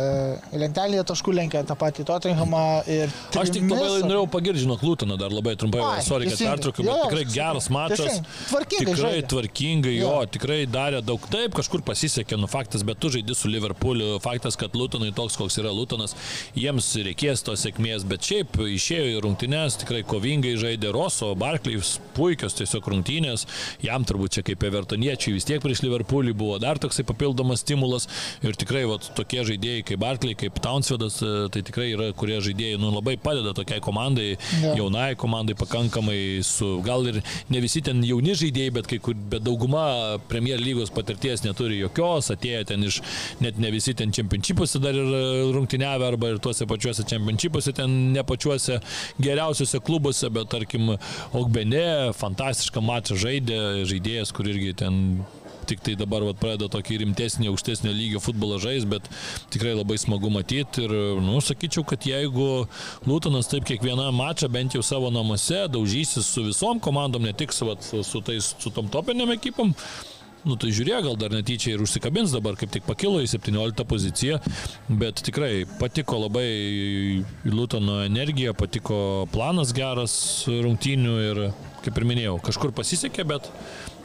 lentelėje 0.60 1.04
taškų 1.10 1.34
lenkia 1.36 1.62
tą 1.68 1.76
patį 1.78 2.06
Tottenhamą 2.08 2.62
ir... 2.90 3.12
Trimis. 3.32 3.50
Aš 3.50 3.54
tik 3.56 3.66
labai 3.70 4.02
norėjau 4.04 4.26
pagirti, 4.32 4.64
žinok, 4.64 4.84
Lūtoną 4.86 5.18
dar 5.20 5.34
labai 5.34 5.56
trumpai, 5.60 5.82
Ai, 5.86 6.04
sorry, 6.06 6.28
kad 6.30 6.42
pertraukiu, 6.42 6.86
bet 6.86 7.02
tikrai 7.06 7.24
geras 7.30 7.70
mačas. 7.72 8.20
Tvarkingai. 8.50 8.84
Tikrai 8.84 8.96
žaidė. 9.00 9.26
tvarkingai, 9.32 9.94
jo, 9.96 10.12
jo, 10.12 10.28
tikrai 10.36 10.60
darė 10.70 11.02
daug 11.04 11.24
taip, 11.32 11.54
kažkur 11.58 11.84
pasisekė, 11.86 12.38
nu 12.40 12.50
faktas, 12.50 12.84
bet 12.86 13.00
tu 13.02 13.10
žaidži 13.12 13.36
su 13.38 13.50
Liverpooliu, 13.52 14.18
faktas, 14.24 14.58
kad 14.60 14.76
Lūtonai 14.78 15.12
toks, 15.16 15.38
koks 15.40 15.58
yra 15.62 15.72
Lūtonas, 15.74 16.16
jiems 16.58 16.92
reikės 17.06 17.44
tos 17.46 17.64
sėkmės, 17.66 18.06
bet 18.08 18.26
šiaip 18.26 18.60
išėjo 18.66 19.16
į 19.16 19.20
rungtynes, 19.26 19.78
tikrai 19.82 20.02
kovingai 20.06 20.54
žaidė 20.60 20.92
Roso, 20.94 21.32
Barclays, 21.38 21.96
puikios 22.16 22.56
tiesiog 22.58 22.86
rungtynės, 22.94 23.46
jam 23.84 24.06
turbūt 24.06 24.38
čia 24.38 24.46
kaip 24.46 24.62
Evertoniečiai 24.70 25.34
vis 25.34 25.48
tiek 25.48 25.62
prieš 25.62 25.82
Liverpoolį 25.86 26.34
buvo 26.36 26.58
dar 26.62 26.69
toksai 26.78 27.04
papildomas 27.08 27.64
stimulas 27.64 28.06
ir 28.46 28.54
tikrai 28.58 28.84
vat, 28.90 29.10
tokie 29.16 29.42
žaidėjai 29.46 29.84
kaip 29.90 30.00
Barkley, 30.02 30.36
kaip 30.38 30.60
Townsvedas, 30.62 31.20
e, 31.24 31.32
tai 31.54 31.62
tikrai 31.66 31.90
yra, 31.94 32.10
kurie 32.16 32.38
žaidėjai 32.44 32.78
nu, 32.80 32.92
labai 32.94 33.16
padeda 33.20 33.54
tokiai 33.56 33.82
komandai, 33.84 34.34
ja. 34.60 34.74
jaunai 34.78 35.14
komandai 35.20 35.56
pakankamai 35.58 36.18
su, 36.46 36.78
gal 36.86 37.08
ir 37.10 37.20
ne 37.50 37.62
visi 37.62 37.82
ten 37.84 38.02
jauni 38.06 38.36
žaidėjai, 38.38 38.74
bet, 38.78 38.90
kai 38.90 39.00
kur, 39.02 39.16
bet 39.32 39.44
dauguma 39.46 40.18
Premier 40.30 40.60
lygos 40.60 40.92
patirties 40.94 41.44
neturi 41.46 41.80
jokios, 41.80 42.30
atėjo 42.34 42.62
ten 42.70 42.86
iš, 42.86 43.00
net 43.42 43.58
ne 43.60 43.72
visi 43.74 43.94
ten 43.96 44.14
čempionšipuose 44.14 44.80
dar 44.82 44.96
ir 44.96 45.10
rungtyniavę 45.56 46.10
arba 46.12 46.32
ir 46.34 46.40
tuose 46.42 46.68
pačiuose 46.70 47.06
čempionšipuose, 47.10 47.74
ten 47.76 47.96
ne 48.14 48.24
pačiuose 48.26 48.80
geriausiuose 49.22 49.82
klubuose, 49.86 50.30
bet 50.34 50.50
tarkim 50.52 50.94
Ogbene 51.36 52.12
fantastišką 52.16 52.82
mačą 52.84 53.16
žaidė, 53.20 53.60
žaidėjas, 53.88 54.32
kur 54.34 54.48
irgi 54.50 54.74
ten 54.82 55.00
tik 55.70 55.82
tai 55.86 55.96
dabar 55.98 56.24
vat, 56.26 56.38
pradeda 56.40 56.70
tokį 56.72 57.00
rimtesnį, 57.04 57.50
aukštesnio 57.52 57.94
lygio 57.94 58.22
futbolą 58.22 58.60
žais, 58.62 58.86
bet 58.90 59.06
tikrai 59.54 59.74
labai 59.78 59.98
smagu 60.00 60.32
matyti 60.34 60.86
ir, 60.86 60.94
nu, 61.22 61.40
sakyčiau, 61.44 61.86
kad 61.88 62.06
jeigu 62.06 62.48
Lūtonas 63.08 63.50
taip 63.50 63.66
kiekvieną 63.68 64.10
mačą 64.14 64.50
bent 64.52 64.76
jau 64.76 64.84
savo 64.86 65.10
namuose 65.14 65.66
daužysis 65.72 66.28
su 66.34 66.46
visom 66.46 66.80
komandom, 66.82 67.26
ne 67.26 67.34
tik 67.36 67.54
su, 67.54 67.68
vat, 67.70 67.84
su, 67.84 68.24
tais, 68.26 68.54
su 68.60 68.72
tom 68.74 68.90
topiniam 68.92 69.30
ekipom, 69.36 69.74
Nu 70.40 70.56
tai 70.56 70.70
žiūrėk, 70.72 71.02
gal 71.04 71.18
dar 71.20 71.34
netyčia 71.34 71.74
ir 71.74 71.82
užsikabins 71.84 72.32
dabar, 72.32 72.56
kaip 72.56 72.70
tik 72.72 72.86
pakilo 72.86 73.18
į 73.20 73.28
17 73.28 73.84
poziciją, 73.88 74.38
bet 74.88 75.20
tikrai 75.26 75.66
patiko 75.80 76.22
labai 76.22 77.20
Lutono 77.44 77.98
energija, 78.06 78.54
patiko 78.56 79.28
planas 79.34 79.74
geras 79.76 80.14
rungtynių 80.48 81.16
ir, 81.26 81.42
kaip 81.84 82.00
ir 82.00 82.08
minėjau, 82.08 82.38
kažkur 82.46 82.72
pasisekė, 82.76 83.26
bet 83.28 83.50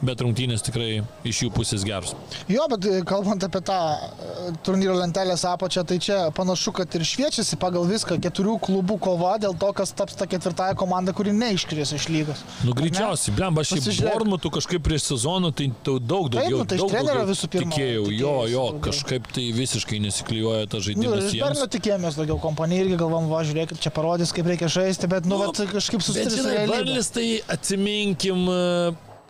bet 0.04 0.20
rungtynės 0.24 0.64
tikrai 0.66 1.00
iš 1.26 1.44
jų 1.44 1.50
pusės 1.56 1.84
geros. 1.86 2.14
Jo, 2.50 2.66
bet 2.70 2.86
e, 2.88 3.00
kalbant 3.06 3.44
apie 3.46 3.62
tą 3.66 3.76
e, 3.76 4.52
turnyro 4.66 4.96
lentelės 4.98 5.44
apačią, 5.48 5.84
tai 5.88 5.98
čia 6.02 6.18
panašu, 6.36 6.74
kad 6.76 6.96
ir 6.98 7.04
šviečiasi 7.06 7.58
pagal 7.60 7.86
viską 7.88 8.18
keturių 8.22 8.58
klubų 8.66 8.98
kova 9.02 9.36
dėl 9.42 9.56
to, 9.58 9.70
kas 9.76 9.94
taps 9.96 10.18
ta 10.18 10.28
ketvirtąją 10.30 10.76
komanda, 10.78 11.14
kuri 11.16 11.34
neiškris 11.36 11.94
iš 11.96 12.08
lygos. 12.12 12.42
Nu, 12.66 12.74
greičiausiai, 12.76 13.34
blem, 13.36 13.60
aš 13.62 13.76
į 13.78 13.96
Bormutų 14.06 14.52
kažkaip 14.58 14.84
prieš 14.86 15.08
sezoną, 15.12 15.52
tai 15.56 15.70
daug 15.86 16.28
daugiau. 16.30 16.40
Taip, 16.40 16.52
nu, 16.52 16.68
tai 16.68 16.80
daug 16.82 16.92
trenerio 16.92 17.24
visų 17.30 17.50
pirma. 17.52 17.72
Tikėjau, 17.72 18.06
jo, 18.16 18.34
jo, 18.52 18.66
kažkaip 18.84 19.30
tai 19.32 19.48
visiškai 19.56 20.00
nesiklijuoja 20.04 20.70
ta 20.72 20.82
žaidimas. 20.84 21.26
Nu, 21.30 21.40
dar 21.42 21.56
netikėjomės 21.62 22.20
daugiau 22.20 22.38
kompanijai 22.42 22.86
irgi 22.86 23.00
galvom, 23.00 23.30
va, 23.32 23.42
žiūrėkit, 23.46 23.80
čia 23.82 23.92
parodys, 23.94 24.34
kaip 24.36 24.48
reikia 24.50 24.70
žaisti, 24.72 25.10
bet, 25.10 25.28
nu, 25.28 25.38
nu 25.40 25.48
vat, 25.48 25.60
kažkaip 25.72 26.04
susidarė. 26.04 26.66
Barlis 26.70 27.12
tai 27.14 27.26
atsiminkim 27.52 28.46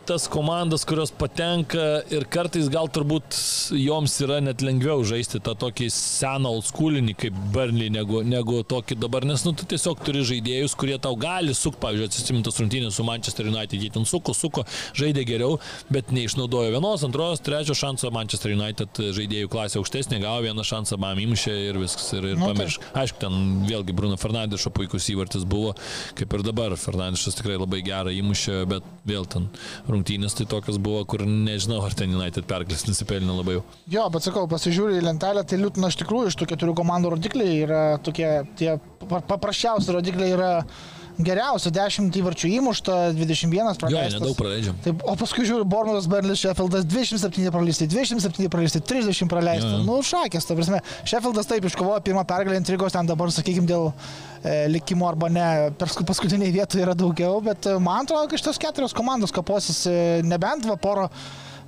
tas 0.07 0.29
komandas, 0.31 0.85
kurios 0.87 1.11
patenka 1.11 1.83
ir 2.15 2.25
kartais 2.31 2.69
gal 2.71 2.87
turbūt 2.93 3.37
joms 3.75 4.15
yra 4.23 4.39
net 4.45 4.63
lengviau 4.63 5.03
žaisti 5.07 5.41
tą 5.43 5.57
tokį 5.59 5.89
seną 5.93 6.53
old 6.57 6.69
schoolinį 6.69 7.17
kaip 7.19 7.41
Burnley 7.55 7.91
negu, 7.91 8.23
negu 8.27 8.61
tokį 8.69 8.99
dabar, 9.03 9.27
nes 9.27 9.43
nu, 9.47 9.53
tu 9.57 9.67
tiesiog 9.69 10.03
turi 10.07 10.23
žaidėjus, 10.27 10.77
kurie 10.79 10.97
tau 11.03 11.17
gali 11.19 11.55
sukti, 11.57 11.81
pavyzdžiui, 11.83 12.09
atsisimtas 12.11 12.61
rungtynės 12.63 12.99
su 12.99 13.07
Manchester 13.07 13.51
United, 13.51 13.83
jie 13.83 13.91
ten 13.95 14.07
suko, 14.09 14.35
suko, 14.37 14.65
žaidė 14.97 15.27
geriau, 15.29 15.59
bet 15.93 16.15
neišnaudojo 16.15 16.75
vienos, 16.77 17.05
antros, 17.07 17.43
trečios 17.47 17.81
šanso 17.83 18.13
Manchester 18.15 18.55
United 18.55 19.03
žaidėjų 19.19 19.51
klasė 19.53 19.81
aukštesnė, 19.83 20.23
gavo 20.23 20.47
vieną 20.47 20.67
šansą, 20.67 21.01
bam, 21.03 21.19
įmušė 21.27 21.57
ir 21.71 21.81
viskas, 21.83 22.13
ir, 22.17 22.31
ir 22.33 22.41
nu, 22.41 22.53
pamiršk. 22.53 22.91
Aišku, 23.03 23.21
ten 23.27 23.67
vėlgi 23.67 23.97
Bruno 23.97 24.19
Fernandešo 24.21 24.71
puikus 24.77 25.11
įvartis 25.13 25.47
buvo, 25.49 25.75
kaip 26.19 26.39
ir 26.39 26.47
dabar, 26.47 26.79
Fernandešas 26.81 27.41
tikrai 27.41 27.59
labai 27.59 27.83
gerą 27.87 28.15
įmušė, 28.15 28.63
bet 28.71 28.87
vėl 29.07 29.27
ten 29.31 29.51
rungtynės 29.97 30.37
tai 30.39 30.47
tokios 30.51 30.79
buvo, 30.83 31.03
kur 31.09 31.25
nežinau, 31.27 31.81
ar 31.87 31.97
ten 31.97 32.15
United 32.15 32.47
pergalės 32.49 32.87
nusipelnė 32.89 33.37
labai 33.41 33.59
jau. 33.59 33.65
Jo, 33.93 34.07
bet 34.13 34.27
sakau, 34.29 34.47
pasižiūrėjau 34.51 35.01
į 35.01 35.07
lentelę, 35.09 35.45
tai 35.49 35.59
Liūtina 35.61 35.91
iš 35.91 35.99
tikrųjų 36.03 36.31
iš 36.31 36.39
tų 36.41 36.51
keturių 36.53 36.77
komandų 36.79 37.17
rodikliai 37.17 37.63
yra 37.65 37.83
tokie, 38.05 38.29
tie 38.61 38.77
paprasčiausi 39.07 39.97
rodikliai 39.97 40.37
yra 40.37 40.53
geriausia, 41.23 41.71
10 41.73 42.17
įvarčių 42.21 42.51
įmušta, 42.59 42.97
21 43.17 43.79
praleistas. 43.81 44.17
Jo, 44.17 44.21
nedaug 44.21 44.39
praleidžiam. 44.39 44.77
Taip, 44.85 45.05
o 45.09 45.15
paskui 45.19 45.47
žiūriu, 45.49 45.67
Bormutas, 45.69 46.09
Berlis, 46.11 46.43
Sheffieldas, 46.43 46.85
27 46.89 47.53
praleisti, 47.55 47.89
27 47.93 48.51
praleisti, 48.53 48.83
30 48.85 49.31
praleisti. 49.33 49.71
Jo, 49.71 49.81
jo. 49.81 49.87
Nu, 49.89 49.99
šakės, 50.07 50.49
ta 50.49 50.57
prasme. 50.59 50.83
Sheffieldas 51.09 51.49
taip 51.51 51.69
iškovojo 51.71 52.03
pirmą 52.07 52.27
pergalę 52.29 52.61
intrigos, 52.61 52.95
ten 52.97 53.09
dabar, 53.09 53.33
sakykime, 53.35 53.69
dėl 53.71 53.89
e, 53.91 54.67
likimo 54.73 55.09
arba 55.09 55.31
ne, 55.33 55.49
paskutiniai 55.81 56.53
vietoje 56.55 56.85
yra 56.85 56.97
daugiau, 56.99 57.41
bet 57.45 57.71
e, 57.71 57.79
man 57.83 58.05
atrodo, 58.05 58.29
kad 58.31 58.43
šitos 58.43 58.61
keturios 58.63 58.97
komandos 58.97 59.35
kaposis 59.35 59.85
e, 59.89 59.99
nebent 60.27 60.69
va 60.69 60.77
poro 60.81 61.09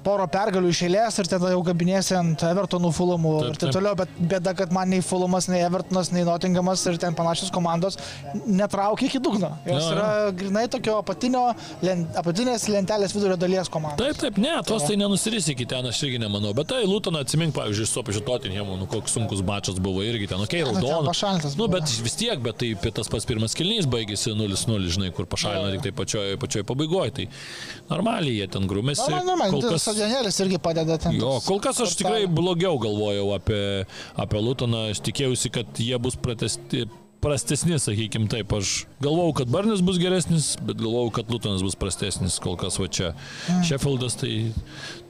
porą 0.09 0.27
pergalių 0.33 0.73
iš 0.73 0.83
eilės 0.87 1.19
ir 1.21 1.29
tada 1.31 1.53
jau 1.53 1.61
kabinėsi 1.67 2.17
ant 2.19 2.45
Evertonų 2.49 2.91
fulumų 2.97 3.35
ir 3.51 3.59
taip 3.61 3.75
toliau, 3.77 3.95
bet 3.99 4.13
bėda, 4.33 4.55
kad 4.57 4.73
man 4.75 4.91
nei 4.93 5.03
fulumas, 5.05 5.49
nei 5.53 5.61
Evertonas, 5.67 6.13
nei 6.15 6.25
Nottingamas 6.29 6.85
ir 6.89 6.99
ten 7.01 7.17
panašios 7.19 7.53
komandos 7.55 7.99
netraukia 8.47 9.09
iki 9.09 9.21
dugno. 9.23 9.53
Jos 9.69 9.91
yra 9.93 10.09
grinai 10.39 10.65
tokio 10.73 10.99
apatinio, 11.03 11.45
lent, 11.85 12.17
apatinės 12.19 12.69
lentelės 12.73 13.15
vidurio 13.17 13.37
dalies 13.41 13.71
komandos. 13.73 14.01
Taip, 14.01 14.21
taip, 14.23 14.41
ne, 14.43 14.55
tos 14.69 14.87
tai 14.89 14.97
nenusirys 15.01 15.51
iki 15.53 15.67
ten, 15.69 15.87
aš 15.91 16.03
irgi 16.07 16.23
nemanau, 16.23 16.55
bet 16.57 16.71
tai 16.73 16.83
Lutoną 16.89 17.23
atsimink, 17.25 17.55
pavyzdžiui, 17.59 17.89
su 17.91 18.05
pačiu 18.07 18.25
Tottenhamu, 18.27 18.79
nu 18.81 18.89
koks 18.91 19.17
sunkus 19.19 19.45
mačas 19.47 19.81
buvo 19.83 20.05
irgi 20.07 20.31
ten, 20.31 20.41
okei, 20.45 20.63
okay, 20.67 20.81
raudonas. 20.81 21.57
Nu, 21.59 21.69
bet 21.73 21.93
vis 22.05 22.17
tiek, 22.19 22.41
bet 22.45 22.61
tai 22.63 22.93
tas 22.97 23.11
pats 23.13 23.29
pirmas 23.29 23.57
kilnys 23.59 23.89
baigėsi 23.91 24.33
0-0, 24.37 24.93
žinai, 24.97 25.13
kur 25.17 25.29
pašalino 25.31 25.75
tik 25.77 25.89
tai 25.89 25.95
pačioje 26.01 26.39
pačioj 26.41 26.65
pabaigoje, 26.69 27.15
tai 27.19 27.29
normaliai 27.91 28.39
jie 28.39 28.49
ten 28.55 28.69
grumėsi. 28.71 29.05
Normaliai, 29.05 29.29
normaliai, 29.33 29.55
kol 29.57 29.75
kas 29.75 29.89
stadionėlis 29.99 30.41
irgi 30.45 30.63
padeda 30.63 30.99
ten. 31.03 31.19
Jo, 31.19 31.39
kol 31.47 31.61
kas 31.65 31.83
aš 31.85 31.99
tikrai 31.99 32.23
blogiau 32.31 32.79
galvojau 32.81 33.35
apie, 33.37 33.61
apie 34.19 34.43
Lutoną, 34.45 34.89
aš 34.95 35.03
tikėjausi, 35.09 35.53
kad 35.59 35.83
jie 35.83 35.99
bus 36.03 36.19
pratesti 36.19 36.87
prastesni, 37.19 37.75
sakykim 37.83 38.29
taip. 38.31 38.53
Aš 38.55 38.85
galvau, 39.03 39.33
kad 39.37 39.51
Barnis 39.51 39.83
bus 39.85 39.99
geresnis, 39.99 40.53
bet 40.63 40.79
galvau, 40.79 41.09
kad 41.15 41.31
Lutonas 41.33 41.65
bus 41.67 41.77
prastesnis 41.79 42.39
kol 42.43 42.55
kas 42.61 42.79
va 42.79 42.87
čia. 42.87 43.11
Mm. 43.49 43.65
Sheffieldas 43.67 44.19
tai 44.21 44.33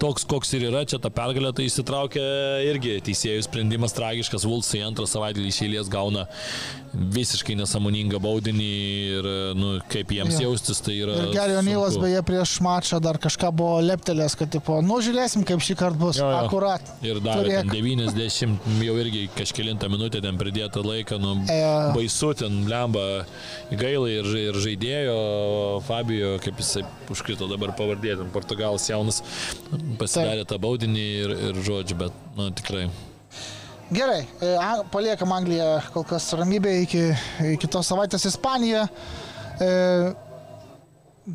toks, 0.00 0.24
koks 0.28 0.54
ir 0.56 0.68
yra, 0.70 0.86
čia 0.88 1.00
ta 1.02 1.12
pergalė 1.12 1.52
tai 1.56 1.68
įsitraukia 1.68 2.24
irgi 2.68 2.98
teisėjų 3.08 3.44
sprendimas 3.46 3.96
tragiškas, 3.96 4.48
Vulsai 4.48 4.80
antrą 4.86 5.08
savaitę 5.10 5.44
iš 5.44 5.62
eilės 5.66 5.92
gauna 5.92 6.24
visiškai 6.98 7.56
nesąmoningą 7.58 8.18
baudinį 8.22 8.68
ir 9.18 9.28
nu, 9.58 9.70
kaip 9.92 10.12
jiems 10.14 10.36
ja. 10.36 10.46
jaustis, 10.48 10.80
tai 10.84 10.96
yra... 11.02 11.16
Ir 11.22 11.32
Gary 11.36 11.56
O'Neillas 11.58 11.98
beje 12.00 12.22
prieš 12.26 12.56
mačą 12.64 13.00
dar 13.02 13.18
kažką 13.22 13.50
buvo 13.54 13.78
leptelės, 13.84 14.36
kad 14.38 14.50
tipo, 14.52 14.80
nu 14.84 14.98
žiūrėsim, 15.04 15.44
kaip 15.48 15.62
šį 15.64 15.78
kartą 15.78 16.00
bus. 16.02 16.20
Jo, 16.20 16.28
jo. 16.32 16.40
Akurat. 16.48 16.92
Ir 17.06 17.20
dar 17.24 17.46
90 17.46 18.68
jau 18.84 18.96
irgi 19.02 19.26
kažkėlintą 19.36 19.90
minutę 19.92 20.22
ten 20.24 20.38
pridėtą 20.40 20.82
laiką, 20.86 21.20
nu, 21.22 21.34
e, 21.50 21.58
baisu 21.96 22.32
ten 22.38 22.62
lemba 22.70 23.04
gailai 23.70 24.18
ir, 24.18 24.30
ir 24.48 24.62
žaidėjo 24.64 25.18
Fabio, 25.88 26.36
kaip 26.44 26.62
jisai 26.62 26.84
užkrito 27.12 27.48
dabar 27.50 27.74
pavardė, 27.78 28.16
ten 28.20 28.32
portugalas 28.34 28.88
jaunas, 28.90 29.22
pasidarė 30.00 30.46
tą 30.48 30.58
baudinį 30.62 31.06
ir, 31.22 31.36
ir 31.50 31.62
žodžiu, 31.68 32.02
bet 32.06 32.26
nu, 32.38 32.50
tikrai. 32.58 32.88
Gerai, 33.88 34.20
e, 34.44 34.48
paliekam 34.92 35.32
Angliją 35.32 35.68
kol 35.94 36.04
kas 36.08 36.26
ramybė 36.36 36.74
iki 36.84 37.02
kitos 37.62 37.88
savaitės 37.88 38.26
Ispaniją. 38.28 38.82
E, 39.64 39.70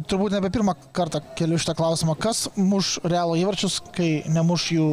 turbūt 0.10 0.36
nebe 0.38 0.51
pirmą 0.54 0.76
kartą 0.93 1.22
keliu 1.38 1.58
šitą 1.58 1.74
klausimą. 1.80 2.14
Kas 2.22 2.45
muš 2.58 2.99
realo 3.04 3.38
įvarčius, 3.39 3.80
kai 3.95 4.22
nemuš 4.30 4.70
jų 4.78 4.88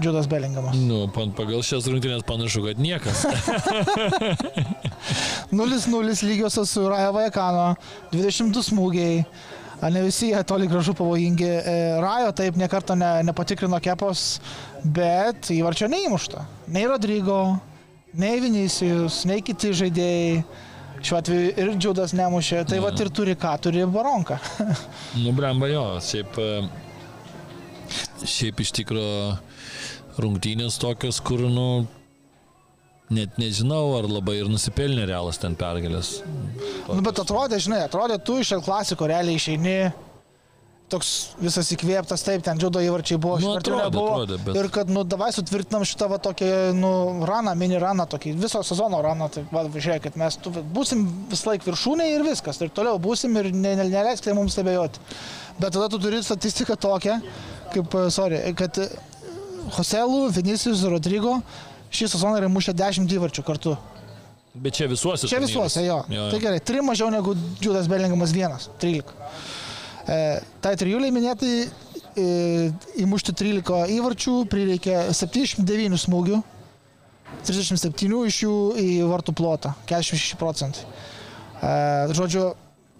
Džudas 0.00 0.26
Belingamas. 0.32 0.78
Nu, 0.80 1.04
pagal 1.12 1.62
šias 1.66 1.86
rungtynės 1.92 2.24
panašu, 2.26 2.64
kad 2.64 2.80
niekas. 2.80 3.26
0-0 5.52 6.24
lygiosios 6.26 6.74
su 6.74 6.88
Raja 6.88 7.10
Vajakano, 7.14 7.74
22 8.12 8.64
smūgiai. 8.70 9.24
Ne 9.88 10.02
visi 10.04 10.28
jie 10.28 10.40
toli 10.44 10.68
gražu 10.68 10.92
pavojingi. 10.94 11.46
E, 11.48 11.76
Rajo 12.02 12.32
taip 12.36 12.56
nekarto 12.60 12.94
ne, 12.98 13.22
nepatikrino 13.24 13.78
kepos, 13.80 14.40
bet 14.84 15.48
įvarčio 15.54 15.88
neįmušta. 15.88 16.44
Nei 16.74 16.84
Rodrygo, 16.90 17.40
nei 18.20 18.42
Vinicijus, 18.44 19.22
nei 19.30 19.40
kiti 19.44 19.72
žaidėjai. 19.76 20.42
Šiuo 21.00 21.16
atveju 21.16 21.52
ir 21.56 21.70
Džiudas 21.80 22.12
nemušė, 22.12 22.58
tai 22.68 22.76
ja. 22.76 22.84
va 22.84 22.90
ir 22.92 23.08
turi 23.16 23.32
ką, 23.40 23.54
turi 23.64 23.86
baronką. 23.88 24.36
nu, 25.22 25.32
blemba 25.32 25.70
jo, 25.70 25.84
šiaip, 26.04 26.36
šiaip 28.20 28.60
iš 28.60 28.74
tikrųjų 28.82 30.20
rungtynės 30.20 30.76
tokios, 30.82 31.22
kur, 31.24 31.46
nu, 31.48 31.86
net 33.10 33.40
nežinau, 33.40 33.96
ar 33.98 34.06
labai 34.10 34.38
ir 34.40 34.50
nusipelnė 34.50 35.08
realas 35.10 35.40
ten 35.42 35.56
pergalės. 35.58 36.20
Nu, 36.86 37.00
bet 37.06 37.18
atrodė, 37.22 37.58
žinai, 37.62 37.82
atrodė, 37.88 38.20
tu 38.22 38.38
iš 38.40 38.54
El 38.56 38.64
klasiko 38.66 39.08
realiai 39.10 39.40
išeini 39.40 39.76
toks 40.90 41.10
visas 41.38 41.68
įkvėptas, 41.74 42.22
taip, 42.26 42.42
ten 42.46 42.58
džiudo 42.58 42.80
įvarčiai 42.82 43.18
buvo, 43.22 43.38
nu, 43.42 43.52
atrodė, 43.58 43.84
nebuvo. 43.84 44.14
Atrodė, 44.14 44.38
bet... 44.46 44.58
Ir 44.58 44.68
kad, 44.74 44.90
nu, 44.90 45.04
davai 45.06 45.30
sutvirtinam 45.34 45.84
šitą 45.86 46.08
va 46.10 46.18
tokį, 46.22 46.48
nu, 46.78 46.90
raną, 47.28 47.54
mini 47.58 47.78
raną, 47.82 48.08
tokį 48.10 48.34
viso 48.40 48.62
sezono 48.66 48.98
raną, 49.06 49.30
tai, 49.34 49.44
va, 49.54 49.64
žiūrėkit, 49.70 50.18
mes 50.20 50.38
tu, 50.42 50.52
būsim 50.74 51.04
vis 51.30 51.44
laik 51.46 51.66
viršūnė 51.66 52.10
ir 52.16 52.26
viskas, 52.26 52.58
ir 52.62 52.74
toliau 52.74 52.98
būsim 53.02 53.38
ir 53.38 53.52
ne, 53.54 53.76
ne, 53.78 53.86
neleiskite 53.92 54.34
mums 54.36 54.56
stebėjoti. 54.58 55.02
Bet 55.60 55.76
tada 55.76 55.86
tu 55.92 56.00
turi 56.02 56.22
statistiką 56.26 56.78
tokią, 56.80 57.20
kaip, 57.74 57.98
sorry, 58.10 58.42
kad 58.58 58.82
Joselų, 59.70 60.24
Vinicijus, 60.34 60.82
Rodrygo 60.90 61.38
šį 61.90 62.10
sezoną 62.14 62.38
yra 62.40 62.50
mušę 62.52 62.74
10 62.76 63.16
įvarčių 63.16 63.44
kartu. 63.46 63.76
Bet 64.54 64.74
čia 64.74 64.88
visuose. 64.90 65.28
Čia 65.30 65.38
visuose, 65.42 65.82
jo. 65.86 66.00
jo. 66.10 66.26
Tai 66.32 66.40
gerai, 66.42 66.60
3 66.66 66.82
mažiau 66.82 67.10
negu 67.12 67.36
Džiudas 67.60 67.86
Belingamas 67.90 68.32
1, 68.34 68.70
13. 68.82 69.12
E, 70.10 70.16
tai 70.64 70.72
trijuliai 70.80 71.12
minėtai 71.14 71.52
e, 72.18 72.24
įmušti 73.04 73.34
13 73.38 73.92
įvarčių 73.94 74.34
prireikė 74.50 74.96
79 75.14 76.00
smūgių, 76.02 76.40
37 77.46 78.16
iš 78.26 78.40
jų 78.42 78.56
į 78.80 78.88
vartų 79.10 79.36
plotą, 79.38 79.76
46 79.86 80.34
procentai. 80.40 80.82
E, 81.62 81.70
žodžiu, 82.18 82.48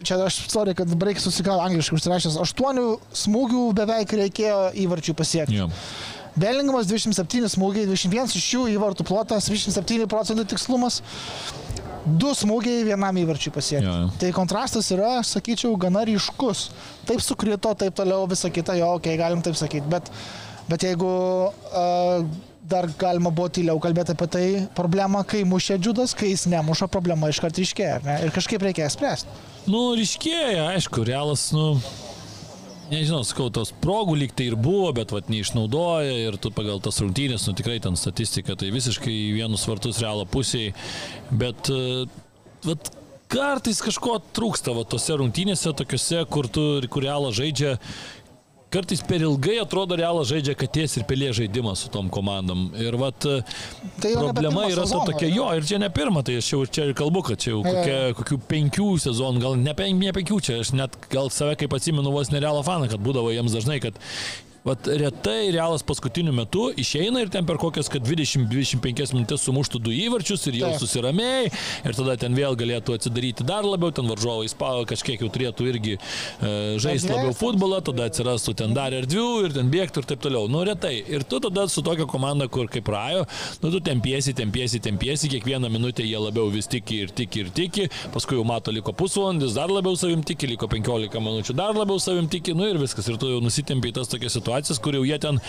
čia 0.07 0.20
aš 0.28 0.45
sorry, 0.53 0.76
kad 0.78 0.93
reikia 1.03 1.24
susikau 1.24 1.59
angliškai 1.64 1.99
užsirašęs, 1.99 2.38
8 2.47 2.80
smūgių 3.24 3.66
beveik 3.80 4.14
reikėjo 4.22 4.62
įvarčių 4.86 5.18
pasiekti. 5.18 5.64
Yeah. 5.64 5.74
Belingamas 6.39 6.87
27 6.91 7.51
smūgiai, 7.51 7.89
21 7.91 8.37
iš 8.39 8.47
jų 8.55 8.66
į 8.70 8.78
vartų 8.83 9.07
plotas, 9.09 9.49
27 9.51 10.07
procentų 10.11 10.47
tikslumas. 10.53 11.01
Du 12.07 12.31
smūgiai 12.35 12.85
vienam 12.87 13.16
įvarčiui 13.20 13.53
pasiekti. 13.53 13.87
Ja, 13.87 13.97
ja. 14.07 14.12
Tai 14.20 14.31
kontrastas 14.37 14.89
yra, 14.95 15.18
sakyčiau, 15.26 15.74
gana 15.81 16.07
ryškus. 16.09 16.70
Taip 17.09 17.20
sukrito, 17.24 17.74
taip 17.76 17.97
toliau, 17.99 18.24
visa 18.31 18.49
kita, 18.49 18.78
jo, 18.81 18.95
okei, 18.97 19.16
okay, 19.16 19.20
galim 19.20 19.43
taip 19.45 19.59
sakyti. 19.59 19.91
Bet, 19.91 20.09
bet 20.70 20.87
jeigu 20.87 21.11
uh, 21.51 22.24
dar 22.70 22.89
galima 22.99 23.33
buvo 23.35 23.51
tyliau 23.53 23.81
kalbėti 23.83 24.14
apie 24.14 24.28
tai, 24.33 24.47
problema, 24.76 25.24
kai 25.28 25.43
mušė 25.49 25.76
džiudas, 25.83 26.14
kai 26.16 26.33
jis 26.33 26.47
nemuša, 26.53 26.89
problema 26.93 27.31
iškart 27.33 27.59
ryškėja. 27.61 28.01
Ir 28.24 28.33
kažkaip 28.35 28.64
reikia 28.64 28.89
spręsti. 28.93 29.41
Nu, 29.68 29.91
ryškėja, 29.99 30.70
aišku, 30.76 31.05
realas, 31.09 31.51
nu, 31.53 31.74
nežinau, 32.91 33.22
sakau, 33.26 33.49
tos 33.55 33.72
progų 33.82 34.16
lyg 34.20 34.34
tai 34.36 34.51
ir 34.51 34.57
buvo, 34.61 34.91
bet 34.97 35.14
vat 35.14 35.30
neišnaudoja 35.32 36.16
ir 36.26 36.38
tu 36.43 36.53
pagal 36.55 36.82
tas 36.84 37.01
rungtynės, 37.03 37.47
nu 37.49 37.57
tikrai 37.59 37.78
ten 37.82 37.99
statistika, 37.99 38.57
tai 38.59 38.72
visiškai 38.74 39.16
vienus 39.36 39.66
vartus 39.70 40.03
realo 40.03 40.26
pusiai, 40.28 40.74
bet 41.30 41.70
e, 41.72 42.07
vat 42.66 42.93
kartais 43.30 43.78
kažko 43.84 44.18
trūksta 44.34 44.74
va 44.74 44.84
tose 44.88 45.16
rungtynėse, 45.20 45.72
tokiuose, 45.78 46.24
kur 46.32 46.51
tu, 46.51 46.64
kur 46.91 47.07
realą 47.07 47.30
žaidžia 47.34 47.76
kartais 48.70 49.02
per 49.06 49.24
ilgai 49.24 49.58
atrodo 49.62 49.98
realas 49.98 50.30
žaidžia 50.30 50.54
katės 50.58 50.96
ir 50.98 51.06
pelė 51.08 51.32
žaidimą 51.36 51.74
su 51.78 51.90
tom 51.92 52.10
komandom. 52.12 52.68
Ir 52.80 52.96
vat 53.00 53.18
tai 53.22 54.12
problema 54.16 54.66
yra 54.70 54.86
ta 54.88 55.02
tokia, 55.08 55.30
jo, 55.32 55.48
ir 55.58 55.66
čia 55.66 55.80
ne 55.82 55.90
pirma, 55.94 56.22
tai 56.26 56.38
aš 56.40 56.52
jau 56.54 56.62
čia 56.66 56.90
ir 56.90 56.94
kalbu, 56.98 57.24
kad 57.30 57.42
čia 57.42 57.54
jau 57.54 57.64
kokia, 57.66 57.98
kokių 58.18 58.40
penkių 58.50 58.90
sezonų, 59.06 59.42
gal 59.44 59.58
ne, 59.60 59.74
pen, 59.78 59.98
ne 60.00 60.14
penkių, 60.16 60.38
čia 60.46 60.60
aš 60.64 60.74
net 60.78 60.96
gal 61.12 61.32
save 61.34 61.58
kaip 61.60 61.74
atsimenu 61.76 62.14
vos 62.14 62.32
nerealą 62.34 62.62
faną, 62.66 62.90
kad 62.92 63.02
būdavo 63.02 63.34
jiems 63.34 63.56
dažnai, 63.58 63.80
kad 63.82 63.98
Vat 64.61 64.84
retai 65.00 65.48
realas 65.54 65.80
paskutiniu 65.88 66.34
metu 66.36 66.66
išeina 66.76 67.22
ir 67.24 67.30
ten 67.32 67.46
per 67.48 67.56
kokias, 67.61 67.88
kad 67.88 68.04
20-25 68.04 69.14
minutės 69.16 69.46
sumuštų 69.46 69.78
du 69.86 69.92
įvarčius 69.96 70.42
ir 70.50 70.58
jau 70.58 70.72
susiramėjai 70.82 71.46
ir 71.88 71.96
tada 71.96 72.16
ten 72.20 72.36
vėl 72.36 72.58
galėtų 72.61 72.98
atsidaryti 72.98 73.46
dar 73.48 73.64
labiau, 73.64 73.88
ten 73.96 74.11
varžovai 74.11 74.50
spavo 74.52 74.82
kažkiek 74.90 75.24
jau 75.24 75.30
turėtų 75.32 75.68
irgi 75.70 75.94
e, 75.96 76.50
žaisti 76.82 77.08
labiau 77.08 77.32
futbolą, 77.38 77.78
tada 77.86 78.11
atsirastų 78.11 78.54
ten 78.61 78.76
dar 78.76 78.92
erdvių 78.98 79.24
ir 79.46 79.56
ten 79.56 79.70
bėgtų 79.72 80.02
ir 80.02 80.11
taip 80.12 80.20
toliau. 80.26 80.44
Nu 80.52 80.61
retai. 80.68 80.92
Ir 81.08 81.24
tu 81.24 81.40
tada 81.40 81.64
su 81.72 81.80
tokia 81.86 82.04
komanda, 82.11 82.44
kur 82.52 82.68
kaip 82.68 82.92
Rajo, 82.92 83.24
nu 83.64 83.72
tu 83.72 83.80
tempiesi, 83.88 84.36
tempiesi, 84.36 84.82
tempiesi, 84.84 85.32
kiekvieną 85.32 85.72
minutę 85.72 86.04
jie 86.04 86.20
labiau 86.20 86.52
vis 86.52 86.68
tiki 86.68 87.00
ir 87.06 87.16
tiki 87.16 87.46
ir 87.46 87.50
tiki, 87.56 87.88
paskui 88.12 88.36
jau 88.36 88.44
mato 88.44 88.76
liko 88.76 88.92
pusvalandis, 88.92 89.56
dar 89.56 89.72
labiau 89.72 89.96
savim 89.96 90.20
tiki, 90.20 90.52
liko 90.52 90.68
15 90.68 91.24
minučių, 91.24 91.56
dar 91.56 91.72
labiau 91.80 91.96
savim 92.02 92.28
tiki, 92.28 92.52
nu 92.52 92.68
ir 92.68 92.76
viskas. 92.82 93.08
Ir 93.08 93.16
tu 93.20 93.32
jau 93.32 93.40
nusitempiai 93.40 93.96
tas 93.96 94.11
tokias 94.12 94.36
situacijas 94.36 94.49
situacijas, 94.51 94.80
kur 94.82 94.94
jau 94.94 95.05
jie 95.07 95.18
ten 95.18 95.40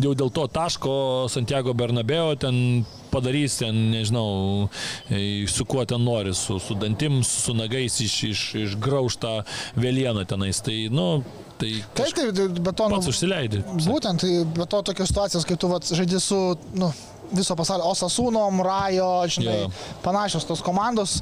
jau 0.00 0.14
dėl 0.14 0.30
to 0.30 0.46
taško 0.46 1.28
Santiago 1.32 1.74
Bernabeo 1.74 2.34
ten 2.36 2.84
padarys 3.10 3.58
ten, 3.58 3.90
nežinau, 3.90 4.68
e, 5.10 5.46
su 5.50 5.64
kuo 5.64 5.84
ten 5.84 6.02
nori, 6.04 6.34
su, 6.34 6.60
su 6.62 6.76
dantim, 6.78 7.24
su 7.24 7.54
nagais 7.54 8.00
iš, 8.00 8.16
iš, 8.30 8.42
išgraužtą 8.66 9.40
vėlieną 9.80 10.26
tenais. 10.30 10.60
Tai, 10.62 10.76
nu, 10.94 11.24
tai 11.58 11.72
taip, 11.94 12.14
taip, 12.14 12.60
bet 12.60 12.76
to... 12.78 12.90
Pats 12.92 13.08
nu, 13.08 13.14
užsileidai. 13.14 13.64
Būtent, 13.82 14.22
tai 14.22 14.44
be 14.44 14.66
to 14.66 14.82
tokios 14.92 15.10
situacijos, 15.10 15.48
kai 15.48 15.58
tu 15.58 15.72
vat, 15.72 15.90
žaidži 15.90 16.22
su, 16.22 16.38
nu, 16.78 16.92
viso 17.34 17.56
pasaulio 17.58 17.90
Osasūnom, 17.90 18.62
Rajo, 18.66 19.10
žinai, 19.30 19.64
yeah. 19.64 19.82
panašios 20.06 20.46
tos 20.46 20.62
komandos 20.66 21.18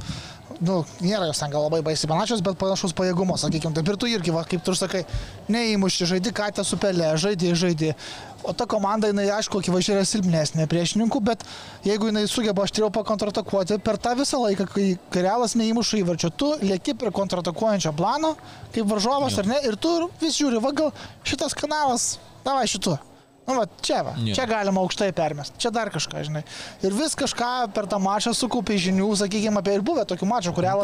nu, 0.61 0.79
nėra 1.03 1.29
jos 1.29 1.41
ten 1.43 1.53
gal 1.53 1.67
labai 1.67 1.81
baisiai 1.87 2.11
panašios, 2.11 2.43
bet 2.45 2.59
panašus 2.61 2.95
pajėgumas, 2.97 3.45
sakykime. 3.45 3.75
Taip 3.77 3.91
ir 3.93 3.99
tu 4.01 4.09
irgi, 4.11 4.35
va, 4.35 4.45
kaip 4.49 4.65
tu 4.65 4.75
sakai, 4.77 5.05
neįmušti, 5.53 6.09
žaidži 6.13 6.33
katę 6.37 6.65
su 6.67 6.79
pelė, 6.81 7.13
žaidži, 7.21 7.55
žaidži. 7.59 7.93
O 8.47 8.55
ta 8.57 8.69
komanda, 8.71 9.11
jinai, 9.11 9.27
aišku, 9.35 9.61
akivaizdžiai 9.61 9.97
yra 9.97 10.07
silpnesnė 10.07 10.69
priešininkų, 10.71 11.21
bet 11.27 11.43
jeigu 11.87 12.11
jinai 12.11 12.25
sugeba 12.31 12.65
aštriau 12.65 12.91
pakontratakuoti, 12.95 13.81
per 13.85 13.99
tą 14.03 14.15
visą 14.19 14.41
laiką, 14.45 14.69
kai 14.75 14.87
realas 15.25 15.57
neįmuša 15.59 16.03
įvarčio, 16.05 16.31
tu 16.31 16.53
lieki 16.63 16.95
prie 16.99 17.13
kontratakuojančio 17.19 17.93
plano, 17.99 18.37
kaip 18.77 18.89
varžovas 18.91 19.37
ja. 19.37 19.43
ar 19.43 19.53
ne, 19.55 19.61
ir 19.69 19.79
tu 19.81 19.95
vis 20.23 20.39
žiūri, 20.39 20.63
va 20.63 20.75
gal 20.77 20.95
šitas 21.27 21.57
kanalas, 21.59 22.17
davai 22.47 22.67
šitu. 22.71 22.97
Nu, 23.49 23.57
va, 23.57 23.67
čia, 23.85 24.03
va, 24.07 24.15
yeah. 24.21 24.37
čia 24.37 24.47
galima 24.49 24.83
aukštai 24.85 25.11
permest, 25.17 25.55
čia 25.61 25.73
dar 25.75 25.89
kažką, 25.93 26.25
žinai. 26.29 26.43
Ir 26.85 26.97
vis 26.97 27.17
kažką 27.19 27.53
per 27.77 27.89
tą 27.91 28.01
mačą 28.03 28.35
sukupė 28.37 28.77
žinių, 28.89 29.09
sakykime, 29.23 29.63
apie 29.63 29.79
ir 29.79 29.85
buvę 29.87 30.05
tokių 30.09 30.29
mačų, 30.29 30.53
kurie 30.57 30.75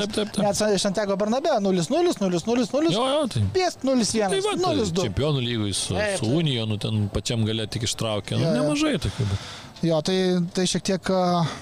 net 0.41 0.63
Santego 0.81 1.19
Bernabė 1.21 1.59
0-0, 1.65 1.85
0-0, 1.93 2.41
0-0. 2.49 2.95
Jo, 2.95 3.05
jo, 3.13 3.27
tai. 3.35 3.45
Piest 3.55 3.85
0-1. 3.85 4.33
Tai 4.33 4.41
va, 4.49 4.57
0-2. 4.65 4.89
Tai 4.97 5.07
čempionų 5.11 5.45
lygui 5.45 5.77
su, 5.77 5.93
taip, 5.99 6.19
su 6.23 6.33
Unijonu 6.41 6.75
nu, 6.75 6.81
ten 6.81 7.05
pačiam 7.13 7.45
galė 7.47 7.69
tik 7.71 7.87
ištraukė. 7.89 8.41
Nu, 8.41 8.51
nemažai 8.57 8.97
tokių. 9.03 9.29
Bet... 9.31 9.47
Jo, 9.85 10.01
tai, 10.07 10.19
tai 10.57 10.65
šiek 10.71 10.85
tiek 10.89 11.13
uh, 11.13 11.55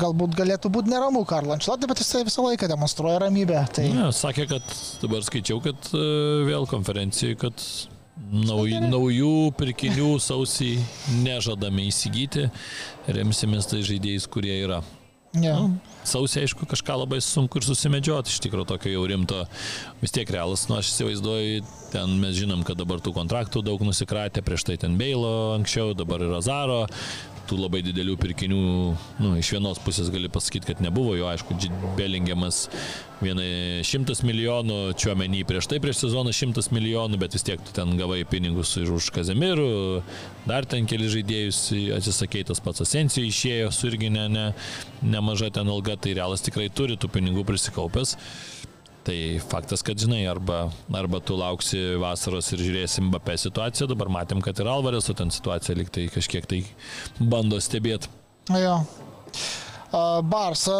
galbūt 0.00 0.36
galėtų 0.38 0.70
būti 0.72 0.92
neramu 0.92 1.24
Karlo 1.28 1.54
Ančelotė, 1.54 1.88
bet 1.90 2.02
jisai 2.02 2.24
visą 2.26 2.44
laiką 2.46 2.68
demonstruoja 2.70 3.20
ramybę. 3.22 3.62
Tai... 3.76 3.86
Ne, 3.94 4.08
sakė, 4.16 4.48
kad 4.56 4.74
dabar 5.02 5.24
skaičiau, 5.26 5.60
kad 5.64 5.92
e, 5.94 6.04
vėl 6.48 6.66
konferencijai, 6.70 7.36
kad 7.38 7.66
nauj, 8.16 8.76
naujų 8.86 9.52
pirkinių 9.58 10.16
sausį 10.22 10.74
nežadame 11.22 11.86
įsigyti, 11.90 12.48
remsimės 13.08 13.70
tai 13.70 13.84
žaidėjais, 13.86 14.28
kurie 14.30 14.58
yra. 14.64 14.82
Yeah. 15.32 15.64
Nu, 15.64 15.78
sausį, 16.04 16.42
aišku, 16.44 16.66
kažką 16.68 16.98
labai 17.00 17.22
sunku 17.24 17.56
ir 17.56 17.64
susimedžioti, 17.64 18.28
iš 18.28 18.42
tikrųjų 18.44 18.66
tokio 18.68 18.90
jau 18.92 19.04
rimto, 19.08 19.38
vis 20.02 20.12
tiek 20.12 20.28
realas, 20.34 20.66
nu 20.68 20.76
aš 20.76 20.90
įsivaizduoju, 20.90 21.62
ten 21.94 22.18
mes 22.20 22.36
žinom, 22.36 22.66
kad 22.68 22.76
dabar 22.76 23.00
tų 23.00 23.14
kontraktų 23.16 23.62
daug 23.64 23.80
nusikratė, 23.86 24.44
prieš 24.44 24.66
tai 24.68 24.76
ten 24.82 24.98
Beilo 25.00 25.54
anksčiau, 25.54 25.94
dabar 25.96 26.24
yra 26.26 26.42
Zaro, 26.44 26.82
tų 27.48 27.58
labai 27.60 27.82
didelių 27.84 28.16
pirkinių, 28.20 28.60
nu, 29.22 29.32
iš 29.40 29.52
vienos 29.56 29.80
pusės 29.82 30.10
gali 30.12 30.30
pasakyti, 30.32 30.68
kad 30.70 30.82
nebuvo, 30.84 31.14
jo 31.18 31.28
aišku, 31.30 31.56
Belingiamas 31.98 32.66
vienai 33.22 33.82
šimtas 33.86 34.22
milijonų, 34.26 34.78
čiuomenį 34.98 35.42
prieš 35.48 35.68
tai 35.70 35.78
prieš 35.82 36.04
sezoną 36.04 36.32
šimtas 36.34 36.70
milijonų, 36.74 37.20
bet 37.22 37.36
vis 37.36 37.46
tiek 37.46 37.62
tu 37.62 37.74
ten 37.76 37.94
gavai 38.00 38.22
pinigus 38.28 38.74
už 38.80 39.10
Kazemirų, 39.14 39.68
dar 40.48 40.66
ten 40.66 40.88
keli 40.90 41.10
žaidėjus 41.12 41.60
atsisakei, 41.98 42.46
tas 42.48 42.62
pats 42.62 42.82
Asensijų 42.86 43.30
išėjo, 43.30 43.70
su 43.74 43.92
irgi 43.92 44.10
ne, 44.14 44.26
ne, 44.32 44.48
nemaža 45.02 45.52
ten 45.54 45.70
alga, 45.70 45.96
tai 45.96 46.16
realas 46.18 46.42
tikrai 46.44 46.70
turi 46.72 46.98
tų 46.98 47.12
pinigų 47.14 47.46
prisikaupęs. 47.48 48.16
Tai 49.02 49.18
faktas, 49.50 49.82
kad 49.82 49.98
žinai, 49.98 50.22
arba, 50.30 50.68
arba 50.94 51.18
tu 51.18 51.34
lauksi 51.34 51.96
vasaros 51.98 52.52
ir 52.54 52.62
žiūrėsim 52.62 53.10
BP 53.10 53.34
situaciją, 53.48 53.88
dabar 53.90 54.12
matėm, 54.20 54.42
kad 54.44 54.60
ir 54.62 54.70
Alvarės, 54.70 55.10
o 55.10 55.16
ten 55.18 55.32
situacija 55.34 55.74
liktai 55.74 56.06
kažkiek 56.12 56.46
tai 56.46 56.60
bando 57.18 57.58
stebėti. 57.58 58.12
Jo. 58.54 58.78
Barsa 60.24 60.76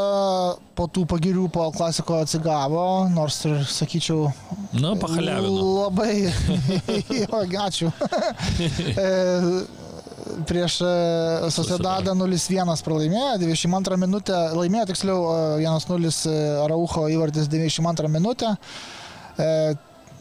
po 0.79 0.87
tų 0.89 1.03
pagirių 1.11 1.51
po 1.53 1.67
klasiko 1.75 2.23
atsigavo, 2.23 2.87
nors 3.13 3.43
ir 3.45 3.61
sakyčiau. 3.69 4.31
Na, 4.73 4.95
pahaliavino. 4.97 5.67
Labai. 5.83 6.31
jo, 7.21 7.43
ačiū. 7.67 7.93
E, 10.33 10.43
prieš 10.49 10.81
e, 10.81 11.51
Sociedadą 11.51 12.15
0-1 12.15 12.85
pralaimėjo, 12.85 13.39
92 13.43 13.99
minutę 14.01 14.39
laimėjo, 14.57 14.87
tiksliau 14.93 15.21
1-0 15.61 16.13
Araucho 16.65 17.07
įvartis 17.13 17.49
92 17.53 18.11
minutę. 18.13 18.55
E, 19.39 19.49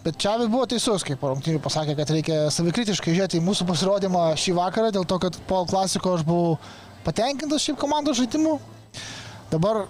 bet 0.05 0.17
Čiavis 0.17 0.49
buvo 0.51 0.65
teisus, 0.69 1.05
kaip 1.07 1.23
rungtynių 1.23 1.61
pasakė, 1.63 1.95
kad 1.99 2.11
reikia 2.13 2.43
savikritiškai 2.53 3.15
žiūrėti 3.15 3.39
į 3.39 3.45
mūsų 3.45 3.67
pasirodymą 3.69 4.31
šį 4.39 4.55
vakarą, 4.57 4.91
dėl 4.95 5.07
to, 5.07 5.19
kad 5.21 5.37
po 5.49 5.63
klasiko 5.69 6.15
aš 6.17 6.25
buvau 6.27 6.57
patenkintas 7.05 7.65
šiaip 7.65 7.79
komandos 7.81 8.19
žaidimu. 8.19 8.57
Dabar 9.51 9.85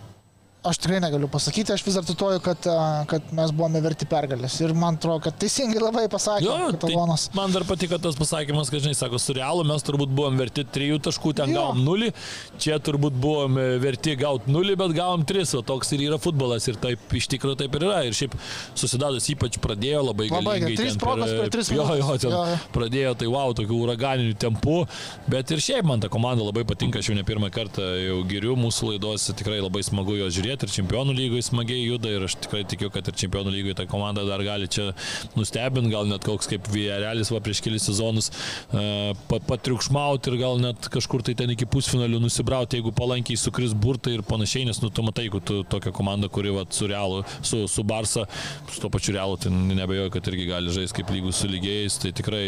aš 0.64 0.78
tikrai 0.78 1.00
negaliu 1.02 1.26
pasakyti, 1.32 1.74
aš 1.74 1.82
vis 1.86 1.96
dar 1.98 2.06
cituoju, 2.06 2.40
kad, 2.46 2.66
kad 3.10 3.30
mes 3.34 3.50
buvome 3.56 3.80
verti 3.82 4.06
pergalės. 4.10 4.60
Ir 4.62 4.76
man 4.78 5.00
atrodo, 5.00 5.24
kad 5.26 5.38
teisingai 5.42 5.82
labai 5.82 6.04
pasakė 6.12 6.46
jo, 6.46 6.58
Katalonas. 6.76 7.24
Tai 7.32 7.40
man 7.40 7.56
dar 7.56 7.66
patiko 7.66 7.98
tas 8.02 8.18
pasakymas, 8.20 8.70
kad, 8.70 8.84
žinai, 8.84 8.94
sako, 8.98 9.18
su 9.22 9.34
realu 9.34 9.66
mes 9.66 9.86
turbūt 9.88 10.14
buvom 10.14 10.38
verti 10.38 10.62
3 10.78 11.00
taškų, 11.08 11.34
ten 11.40 11.54
jo. 11.56 11.64
gavom 11.64 11.82
0, 11.88 12.12
čia 12.62 12.78
turbūt 12.78 13.18
buvom 13.24 13.58
verti 13.82 14.14
gauti 14.20 14.54
0, 14.54 14.76
bet 14.84 14.94
gavom 15.00 15.26
3, 15.32 15.56
o 15.58 15.64
toks 15.66 15.96
ir 15.98 16.06
yra 16.06 16.22
futbolas 16.22 16.70
ir 16.70 16.78
taip 16.84 17.18
iš 17.18 17.30
tikrųjų 17.34 17.58
taip 17.64 17.80
ir 17.80 17.88
yra. 17.90 18.04
Ir 18.06 18.18
šiaip 18.18 18.38
susidadas 18.78 19.32
ypač 19.34 19.58
pradėjo 19.66 20.06
labai 20.12 20.30
gerai. 20.30 20.44
Labai 20.46 20.56
gerai, 20.68 20.78
3 20.94 21.02
progos 21.02 21.34
per 21.40 21.52
3 21.58 21.74
jo, 21.74 21.88
jo, 22.04 22.12
ten 22.22 22.36
jo, 22.38 22.44
jo. 22.54 22.62
pradėjo 22.78 23.16
tai 23.18 23.32
wow, 23.34 23.58
tokių 23.58 23.82
uraganinių 23.88 24.38
tempų, 24.46 24.78
bet 25.26 25.58
ir 25.58 25.66
šiaip 25.72 25.90
man 25.90 26.06
ta 26.06 26.14
komanda 26.14 26.46
labai 26.46 26.68
patinka, 26.70 27.02
aš 27.02 27.10
jau 27.10 27.18
ne 27.18 27.26
pirmą 27.26 27.50
kartą 27.54 27.90
jau 27.98 28.22
geriu 28.30 28.54
mūsų 28.62 28.94
laidose, 28.94 29.34
tikrai 29.42 29.58
labai 29.64 29.82
smagu 29.88 30.20
jo 30.22 30.30
žiūrėti 30.30 30.51
ir 30.60 30.74
čempionų 30.76 31.16
lygoje 31.16 31.46
smagiai 31.48 31.86
juda 31.86 32.12
ir 32.12 32.26
aš 32.28 32.36
tikrai 32.44 32.64
tikiu, 32.68 32.90
kad 32.92 33.08
ir 33.08 33.16
čempionų 33.24 33.54
lygoje 33.56 33.78
ta 33.80 33.86
komanda 33.90 34.26
dar 34.28 34.44
gali 34.44 34.68
čia 34.72 34.90
nustebinti, 35.38 35.92
gal 35.94 36.10
net 36.10 36.26
koks 36.28 36.50
kaip 36.52 36.68
Vierelis 36.74 37.32
va 37.32 37.40
prieš 37.44 37.62
kelius 37.64 37.88
sezonus 37.88 38.32
uh, 38.32 39.16
patriukšmauti 39.48 40.32
ir 40.32 40.38
gal 40.42 40.60
net 40.62 40.90
kažkur 40.92 41.24
tai 41.26 41.36
ten 41.40 41.54
iki 41.56 41.68
pusfinalių 41.70 42.22
nusibrauti, 42.26 42.80
jeigu 42.80 42.94
palankiai 42.96 43.40
sukris 43.40 43.76
burtai 43.78 44.18
ir 44.18 44.26
panašiai, 44.28 44.68
nes 44.68 44.82
nu 44.84 44.92
tu 44.92 45.06
matai, 45.08 45.28
jeigu 45.28 45.42
tu 45.46 45.62
tokia 45.72 45.94
komanda, 45.96 46.30
kuri 46.32 46.54
va, 46.56 46.66
su 46.70 46.90
Realu, 46.92 47.24
su, 47.42 47.64
su 47.72 47.86
Barsa, 47.88 48.26
su 48.68 48.82
to 48.84 48.92
pačiu 48.94 49.16
Realu, 49.16 49.40
tai 49.42 49.52
nebejoju, 49.52 50.12
kad 50.14 50.32
irgi 50.32 50.50
gali 50.50 50.76
žaisti 50.76 51.02
kaip 51.02 51.14
lygus 51.16 51.42
su 51.42 51.50
lygiais, 51.52 52.00
tai 52.02 52.14
tikrai 52.16 52.44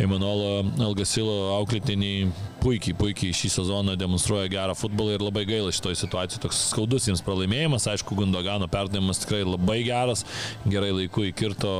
Emanuelo 0.00 0.64
Algasilo 0.84 1.54
auklėtiniai 1.58 2.28
puikiai, 2.60 2.96
puikiai 2.98 3.36
šį 3.36 3.52
sezoną 3.56 3.96
demonstruoja 4.00 4.50
gerą 4.52 4.76
futbolą 4.78 5.16
ir 5.16 5.24
labai 5.24 5.46
gaila 5.48 5.72
šitoje 5.74 5.98
situacijoje, 6.02 6.42
toks 6.44 6.60
skaudus 6.70 7.08
jiems 7.08 7.22
pralaimėjimas, 7.30 7.86
aišku, 7.94 8.18
Gundogano 8.18 8.68
perdavimas 8.70 9.22
tikrai 9.22 9.44
labai 9.46 9.80
geras, 9.86 10.26
gerai 10.66 10.90
laiku 10.96 11.28
įkirto 11.30 11.72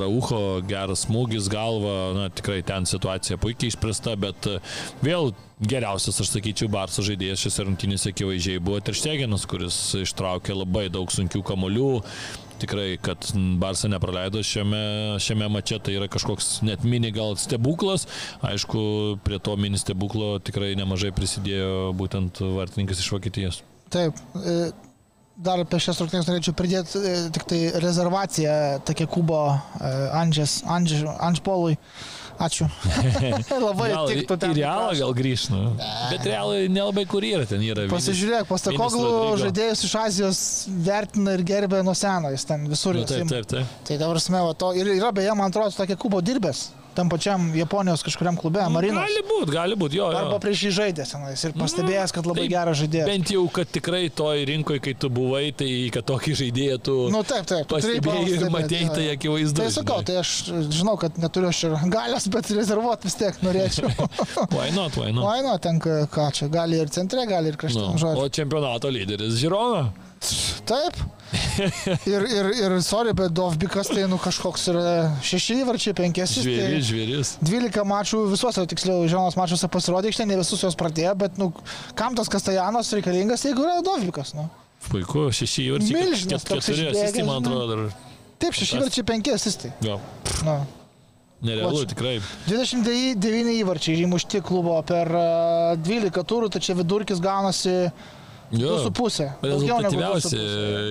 Raucho, 0.00 0.42
geras 0.68 1.04
smūgis 1.04 1.50
galva, 1.52 1.96
na 2.16 2.28
tikrai 2.32 2.62
ten 2.66 2.88
situacija 2.88 3.38
puikiai 3.42 3.72
išspręsta, 3.72 4.16
bet 4.20 4.48
e, 4.48 4.60
vėl 5.04 5.34
geriausias, 5.60 6.20
aš 6.20 6.32
sakyčiau, 6.34 6.70
Barso 6.72 7.04
žaidėjas 7.04 7.44
šiose 7.44 7.66
rungtynėse 7.68 8.12
akivaizdžiai 8.12 8.62
buvo 8.62 8.80
Teršteginas, 8.84 9.46
kuris 9.50 9.76
ištraukė 10.00 10.56
labai 10.56 10.88
daug 10.92 11.12
sunkių 11.12 11.44
kamolių. 11.46 11.90
Tikrai, 12.62 12.94
kad 13.02 13.26
Barsa 13.60 13.90
nepraleido 13.90 14.42
šiame, 14.46 15.18
šiame 15.22 15.50
mače, 15.52 15.80
tai 15.84 15.96
yra 15.98 16.08
kažkoks 16.10 16.62
net 16.66 16.86
mini 16.86 17.10
gal 17.14 17.34
stebuklas. 17.40 18.06
Aišku, 18.46 19.18
prie 19.26 19.42
to 19.42 19.58
mini 19.60 19.80
stebuklo 19.80 20.38
tikrai 20.44 20.72
nemažai 20.78 21.12
prisidėjo 21.14 21.92
būtent 21.98 22.44
vartininkas 22.54 23.02
iš 23.02 23.10
Vokietijos. 23.16 23.62
Taip, 23.94 24.18
e, 24.42 24.56
dar 25.34 25.62
apie 25.62 25.78
šias 25.82 26.00
rungtynes 26.02 26.26
norėčiau 26.28 26.56
pridėti 26.58 26.98
e, 26.98 27.14
tik 27.34 27.46
tai 27.50 27.60
rezervaciją 27.82 28.58
tokia 28.88 29.06
kubo 29.10 29.40
e, 29.54 29.94
Andžės, 30.22 30.62
Andž, 30.70 31.06
Andžpolui. 31.14 31.78
Ačiū. 32.34 32.66
labai 33.62 33.92
gal, 33.92 34.08
tiktų 34.10 34.36
ten. 34.42 34.54
Realą 34.58 34.94
gal 34.98 35.12
grįžtų. 35.14 35.54
Nu. 35.54 35.68
Bet 36.10 36.24
realai 36.26 36.64
nelabai 36.66 37.04
kur 37.06 37.22
yra, 37.22 37.44
ten 37.46 37.62
yra. 37.62 37.84
Pasižiūrėk, 37.92 38.48
pastakoglų 38.50 39.12
žaidėjus 39.44 39.84
iš 39.86 39.94
Azijos 40.00 40.40
vertina 40.66 41.36
ir 41.38 41.44
gerbė 41.46 41.84
nuo 41.86 41.94
seno, 41.94 42.34
jis 42.34 42.48
ten 42.50 42.66
visur. 42.66 42.98
Nu, 42.98 43.06
taip, 43.06 43.30
taip, 43.30 43.46
taip. 43.54 43.76
Tai 43.86 44.00
dabar 44.02 44.18
smėvo 44.18 44.50
to. 44.58 44.72
Ir 44.74 44.96
yra 44.96 45.14
beje, 45.14 45.30
man 45.38 45.54
atrodo, 45.54 45.76
tokia 45.78 45.94
kubo 45.94 46.18
dirbęs 46.26 46.72
tam 46.96 47.10
pačiam 47.12 47.46
Japonijos 47.56 48.04
kažkuriam 48.06 48.36
klube, 48.40 48.62
nu, 48.64 48.74
Marinos. 48.76 49.02
Gali 49.04 49.22
būti, 49.28 49.54
gali 49.54 49.78
būti, 49.78 49.98
jo, 49.98 50.08
jo. 50.12 50.20
Arba 50.20 50.38
prieš 50.42 50.66
jį 50.66 50.72
žaidė 50.78 51.06
senais 51.08 51.44
ir 51.46 51.54
pastebėjęs, 51.58 52.14
kad 52.14 52.28
labai 52.28 52.44
tai 52.44 52.52
geras 52.52 52.80
žaidėjas. 52.80 53.10
Bent 53.10 53.32
jau, 53.34 53.44
kad 53.58 53.72
tikrai 53.74 54.02
toj 54.22 54.44
rinkoje, 54.50 54.82
kai 54.84 54.94
tu 55.04 55.10
buvai, 55.14 55.44
tai 55.56 55.70
kad 55.94 56.06
tokį 56.10 56.36
žaidėją 56.42 56.78
tu... 56.88 56.96
Nu, 57.14 57.24
taip, 57.26 57.48
taip. 57.50 57.66
Pastebėjai 57.72 58.38
ir 58.38 58.46
matėjai, 58.54 58.90
tai 58.94 59.08
akivaizdu. 59.14 59.62
Tai 59.62 59.70
sakau, 59.74 60.00
tai 60.06 60.20
aš 60.22 60.34
žinau, 60.70 60.96
kad 61.00 61.18
neturiu 61.20 61.50
aš 61.50 61.64
ir 61.68 61.76
galios, 61.92 62.28
bet 62.32 62.52
rezervuot 62.54 63.08
vis 63.08 63.18
tiek 63.20 63.42
norėčiau. 63.44 63.90
why 64.56 64.70
not, 64.76 64.96
why 65.00 65.10
not? 65.10 65.24
Why 65.26 65.44
not, 65.44 65.62
tenka 65.64 66.04
ką 66.14 66.30
čia, 66.36 66.50
gali 66.52 66.80
ir 66.82 66.92
centre, 66.94 67.26
gali 67.30 67.52
ir 67.52 67.60
krašte. 67.60 67.82
No. 67.82 67.94
Nu, 67.98 68.24
o 68.24 68.30
čempionato 68.32 68.90
lyderis 68.92 69.38
Žirona? 69.40 69.88
Taip. 70.68 70.98
ir, 72.14 72.26
ir, 72.28 72.48
ir, 72.62 72.74
sorry, 72.84 73.14
bet 73.16 73.32
Dovbikas 73.34 73.90
tai 73.90 74.04
nu 74.10 74.18
kažkoks 74.22 74.68
yra 74.72 74.92
šeši 75.24 75.60
įvarčiai, 75.62 75.96
penkias. 75.98 76.34
Žvėris, 76.38 76.60
tai 76.62 76.82
žvėris. 76.88 77.32
12 77.44 77.86
mačų 77.90 78.22
visuose, 78.32 78.64
tiksliau, 78.70 79.02
žinomos 79.10 79.38
mačiuose 79.38 79.70
pasirodė, 79.72 80.12
iš 80.12 80.20
ten 80.20 80.30
ne 80.30 80.38
visus 80.40 80.62
juos 80.64 80.78
pradėjo, 80.78 81.16
bet 81.24 81.40
nu, 81.40 81.50
kam 81.98 82.16
tas 82.18 82.30
Kastajanas 82.32 82.92
reikalingas, 82.96 83.46
jeigu 83.48 83.66
yra 83.66 83.80
Dovbikas? 83.86 84.34
Nu. 84.38 84.46
Puiku, 84.90 85.28
šeši 85.34 85.68
įvarčiai. 85.70 86.00
Milžinas. 86.00 86.46
Keturi 86.46 86.88
asistai, 86.92 87.26
man 87.26 87.42
atrodo. 87.42 87.68
Dar... 87.72 87.84
Taip, 88.42 88.56
šeši 88.56 88.80
įvarčiai, 88.80 89.06
penki 89.08 89.34
asistai. 89.34 89.72
Jo. 89.84 89.98
Nu. 90.46 90.58
Nerealu, 91.44 91.84
tikrai. 91.90 92.18
29 92.48 93.52
įvarčiai 93.58 94.04
įmušti 94.06 94.40
klubo 94.44 94.76
per 94.88 95.10
12 95.84 96.24
turų, 96.30 96.48
tai 96.52 96.62
čia 96.64 96.76
vidurkis 96.78 97.20
gaunasi 97.24 97.74
Jo, 98.52 98.76
su 98.84 98.90
pusė. 98.94 99.30
Rezultatyviausi 99.42 100.38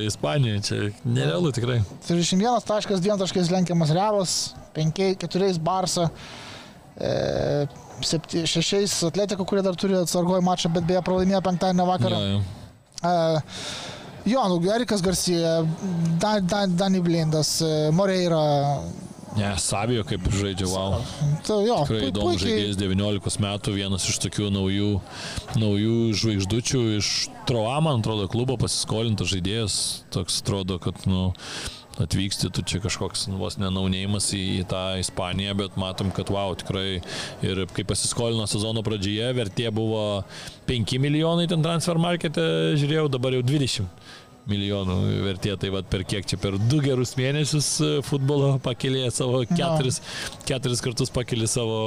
Ispanija, 0.08 0.62
čia 0.66 0.80
nerealu 1.06 1.51
tikrai. 1.56 1.80
31 2.08 2.66
taškas, 2.68 3.04
2 3.04 3.18
taškas 3.22 3.51
lenkiamas 3.54 3.93
Realas, 3.93 4.34
5, 4.76 5.04
4 5.22 5.60
Barsa, 5.64 6.10
e, 6.97 7.68
7, 8.01 8.47
6 8.49 9.06
Atletiko, 9.08 9.45
kurie 9.45 9.64
dar 9.64 9.78
turi 9.80 9.95
atsargoj 10.01 10.41
mačą, 10.43 10.74
bet 10.74 10.88
beje 10.89 11.04
pralaimėjo 11.06 11.43
penktadienio 11.45 11.88
vakarą. 11.88 12.20
Jo, 12.20 12.34
jo. 12.34 12.43
E, 13.04 13.14
jo 14.34 14.43
nu, 14.49 14.60
Erikas 14.76 15.06
Garcia, 15.06 15.62
Dan, 16.20 16.47
Dan, 16.47 16.76
Dani 16.80 17.01
Blindas, 17.06 17.62
e, 17.62 17.74
Moreira, 17.95 18.43
Ne, 19.38 19.49
Savijo 19.57 20.03
kaip 20.05 20.25
žaidžia, 20.29 20.67
wow. 20.69 20.99
Tai 21.47 21.59
jo, 21.65 21.77
Tikrai 21.88 22.09
įdomus 22.11 22.41
žaidėjas, 22.43 22.77
19 22.77 23.41
metų, 23.41 23.75
vienas 23.77 24.07
iš 24.09 24.19
tokių 24.27 24.49
naujų, 24.53 24.89
naujų 25.57 25.99
žvaigždučių 26.21 26.84
iš 26.99 27.13
Troa, 27.49 27.79
man 27.84 28.03
atrodo, 28.03 28.29
klubo 28.31 28.55
pasiskolintas 28.61 29.31
žaidėjas, 29.34 29.77
toks 30.13 30.43
atrodo, 30.43 30.77
kad, 30.84 31.01
nu, 31.09 31.31
atvyksti, 32.01 32.49
tu 32.53 32.63
čia 32.65 32.79
kažkoks 32.81 33.27
nu, 33.29 33.38
vos 33.41 33.57
nenaunėjimas 33.61 34.31
į, 34.34 34.41
į 34.61 34.63
tą 34.69 34.81
Ispaniją, 35.01 35.53
bet 35.59 35.77
matom, 35.81 36.09
kad 36.15 36.31
wow, 36.34 36.55
tikrai 36.57 37.03
ir 37.45 37.63
kai 37.75 37.86
pasiskolino 37.89 38.47
sezono 38.49 38.81
pradžioje, 38.86 39.29
vertė 39.38 39.69
buvo 39.73 40.23
5 40.69 40.97
milijonai 41.03 41.45
ten 41.51 41.65
transfer 41.65 42.01
markete, 42.01 42.43
žiūrėjau, 42.81 43.09
dabar 43.13 43.38
jau 43.38 43.45
20 43.45 43.89
milijonų 44.50 44.98
vertė, 45.24 45.54
tai 45.60 45.70
vad 45.74 45.88
per 45.91 46.04
kiek 46.08 46.28
čia 46.28 46.39
per 46.41 46.58
du 46.60 46.82
gerus 46.84 47.14
mėnesius 47.20 47.70
e, 47.84 47.91
futbolo 48.06 48.58
pakelė 48.64 49.06
savo 49.16 49.44
keturis, 49.48 50.02
no. 50.04 50.41
keturis 50.50 50.84
kartus 50.84 51.14
pakelė 51.14 51.48
savo 51.52 51.78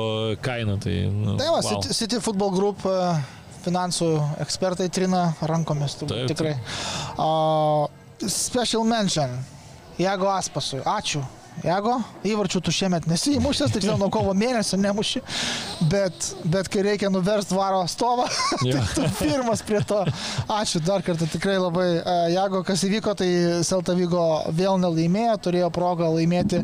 kainą. 0.44 0.78
Tai, 0.82 0.94
nu, 1.12 1.36
tai 1.40 1.50
va, 1.52 1.60
wow. 1.60 1.68
City, 1.68 1.96
City 1.96 2.22
Football 2.24 2.54
Group 2.56 2.86
e, 2.88 2.96
finansų 3.66 4.10
ekspertai 4.44 4.88
trina 4.94 5.28
rankomis, 5.50 5.98
turbūt 6.00 6.32
tikrai. 6.32 6.54
Uh, 7.18 7.86
special 8.30 8.86
mention. 8.88 9.36
Jago 9.98 10.28
Aspasui. 10.28 10.82
Ačiū. 10.84 11.22
Jago, 11.64 11.96
įvarčių 12.26 12.60
tu 12.64 12.72
šiemet 12.74 13.06
nesimušęs, 13.08 13.72
tiksliau 13.72 13.96
nuo 14.00 14.10
kovo 14.12 14.34
mėnesio 14.36 14.76
nemuši, 14.80 15.22
bet, 15.90 16.28
bet 16.52 16.68
kai 16.72 16.84
reikia 16.84 17.08
nuverst 17.12 17.54
varo 17.56 17.80
stovą, 17.88 18.26
tai 18.60 18.82
tu 18.92 19.06
pirmas 19.18 19.64
prie 19.66 19.80
to. 19.88 20.02
Ačiū 20.52 20.82
dar 20.84 21.04
kartą 21.06 21.28
tikrai 21.32 21.56
labai. 21.58 21.88
E, 21.96 22.16
Jago, 22.34 22.60
kas 22.66 22.84
įvyko, 22.86 23.16
tai 23.18 23.28
Selta 23.66 23.96
Vygo 23.96 24.26
vėl 24.56 24.80
nelaimėjo, 24.82 25.36
turėjo 25.48 25.70
progą 25.74 26.10
laimėti 26.18 26.62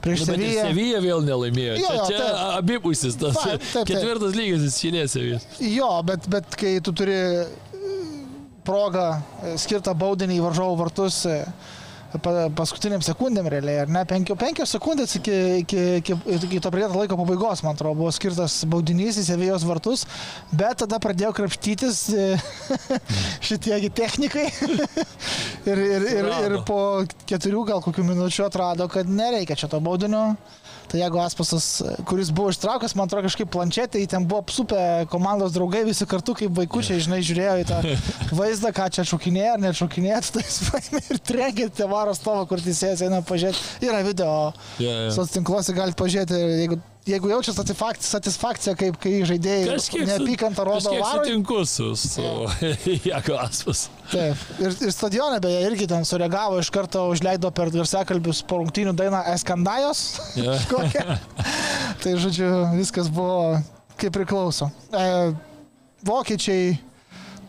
prieš 0.00 0.24
nu, 0.24 0.32
Seviją. 0.32 0.68
Sevija 0.70 1.02
vėl 1.04 1.24
nelaimėjo. 1.26 1.76
Jo, 1.82 1.96
čia 2.08 2.16
čia 2.16 2.28
abipusis 2.58 3.18
tas. 3.20 3.36
Taip, 3.36 3.60
taip, 3.60 3.72
taip. 3.74 3.90
Ketvirtas 3.92 4.38
lygis 4.38 4.64
jis 4.68 4.78
šilės 4.80 5.16
Sevijas. 5.16 5.50
Jo, 5.60 5.92
bet, 6.06 6.30
bet 6.32 6.56
kai 6.58 6.78
tu 6.84 6.96
turi 6.96 7.20
progą 8.64 9.06
skirtą 9.60 9.94
baudinį 9.98 10.38
į 10.38 10.46
varžovų 10.48 10.80
vartus, 10.80 11.24
paskutiniam 12.18 13.02
sekundėm 13.04 13.46
realiai, 13.52 13.84
ar 13.84 13.92
ne? 13.92 14.02
Penkio, 14.08 14.34
penkios 14.38 14.72
sekundės 14.74 15.14
iki, 15.18 15.36
iki, 15.62 15.82
iki, 16.00 16.16
iki 16.36 16.60
to 16.62 16.72
pradėto 16.72 16.98
laiko 16.98 17.18
pabaigos, 17.20 17.62
man 17.62 17.78
atrodo, 17.78 17.98
buvo 18.00 18.10
skirtas 18.14 18.60
baudinys 18.70 19.20
į 19.20 19.26
Sevijos 19.28 19.66
vartus, 19.68 20.06
bet 20.50 20.80
tada 20.82 20.98
pradėjo 21.02 21.32
krapštytis 21.38 22.02
e, 22.14 22.26
šitiegi 23.50 23.92
technikai 23.94 24.48
ir, 25.70 25.78
ir, 25.78 26.08
ir, 26.16 26.32
ir 26.48 26.56
po 26.66 26.80
keturių 27.30 27.66
gal 27.70 27.84
kokių 27.84 28.08
minučių 28.10 28.48
atrado, 28.48 28.90
kad 28.90 29.08
nereikia 29.08 29.58
čia 29.58 29.70
to 29.70 29.80
baudinio. 29.84 30.34
Tai 30.90 30.98
jeigu 30.98 31.20
Aspasas, 31.22 31.66
kuris 32.08 32.32
buvo 32.34 32.50
ištraukęs, 32.50 32.96
man 32.98 33.06
atrodo, 33.06 33.28
kažkaip 33.28 33.50
planšetė, 33.54 34.02
ten 34.10 34.24
buvo 34.26 34.42
apsupę 34.42 34.80
komandos 35.12 35.54
draugai 35.54 35.84
visi 35.86 36.06
kartu, 36.10 36.34
kaip 36.40 36.56
vaikučiai, 36.56 36.98
žinai, 37.04 37.20
žiūrėjo 37.26 37.52
į 37.62 37.66
tą 37.68 37.78
vaizdą, 38.40 38.72
ką 38.74 38.88
čia 38.96 39.06
šokinėja 39.06 39.54
ar 39.54 39.62
nešokinėja, 39.68 40.22
tai 40.34 40.42
jis 40.42 40.58
paėmė 40.66 41.02
ir 41.14 41.22
trenkė 41.30 41.68
tėvaro 41.78 42.14
stovą, 42.18 42.42
kur 42.50 42.64
teisėjas 42.64 43.04
eina 43.06 43.22
pažiūrėti. 43.26 43.86
Yra 43.86 44.02
video, 44.06 44.32
yeah, 44.82 45.06
yeah. 45.06 45.12
socinkluose 45.14 45.76
galite 45.78 46.00
pažiūrėti, 46.00 46.42
jeigu 46.64 46.80
jeigu 47.08 47.30
jaučia 47.30 47.54
satisfakciją, 47.54 48.74
kaip 48.78 48.98
kai 49.00 49.12
žaidėjai 49.28 49.78
neapykantą 50.08 50.66
rodo 50.66 50.92
varui. 50.92 51.04
Aš 51.06 51.14
sutinku 51.16 51.60
su, 51.68 51.88
su 51.96 52.24
Jako 53.10 53.38
Aspas. 53.40 53.86
Taip. 54.10 54.44
Ir, 54.60 54.76
ir 54.86 54.92
stadionė 54.94 55.40
beje 55.42 55.62
irgi 55.68 55.88
ten 55.90 56.04
sureagavo, 56.08 56.60
iš 56.60 56.70
karto 56.74 57.06
užleido 57.12 57.52
per 57.56 57.72
garsiakalbius 57.74 58.42
po 58.48 58.60
rungtynių 58.60 58.94
dainą 58.98 59.22
Eskandajos. 59.34 60.04
Yeah. 60.36 61.18
tai 62.02 62.14
žodžiu, 62.20 62.50
viskas 62.76 63.10
buvo 63.12 63.58
kaip 64.00 64.14
priklauso. 64.16 64.70
E, 64.92 65.32
vokiečiai 66.06 66.78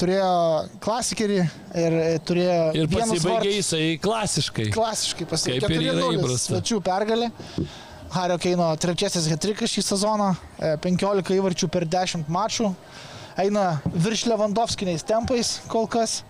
turėjo 0.02 0.34
klasikerį 0.82 1.40
ir 1.78 1.96
turėjo... 2.26 2.58
Ir 2.80 2.90
pasibaigė 2.92 3.54
jisai 3.60 3.86
klasiškai. 4.02 4.68
Klasiškai 4.74 5.28
pasibaigė. 5.30 5.68
Kaip 5.68 5.76
ir 5.78 5.88
yra 5.92 6.12
įprasta. 6.18 6.56
Svečių 6.56 6.82
pergalė. 6.86 7.32
Hario 8.12 8.36
Keino 8.44 8.66
trečiasis 8.76 9.30
hetrikas 9.32 9.72
šį 9.72 9.86
sezoną, 9.88 10.34
15 10.84 11.32
e, 11.32 11.38
įvarčių 11.40 11.70
per 11.72 11.86
10 11.88 12.28
mačų, 12.28 12.74
eina 13.40 13.78
virš 13.88 14.26
Lewandowskiniais 14.28 15.06
tempais 15.08 15.54
kol 15.72 15.88
kas, 15.88 16.22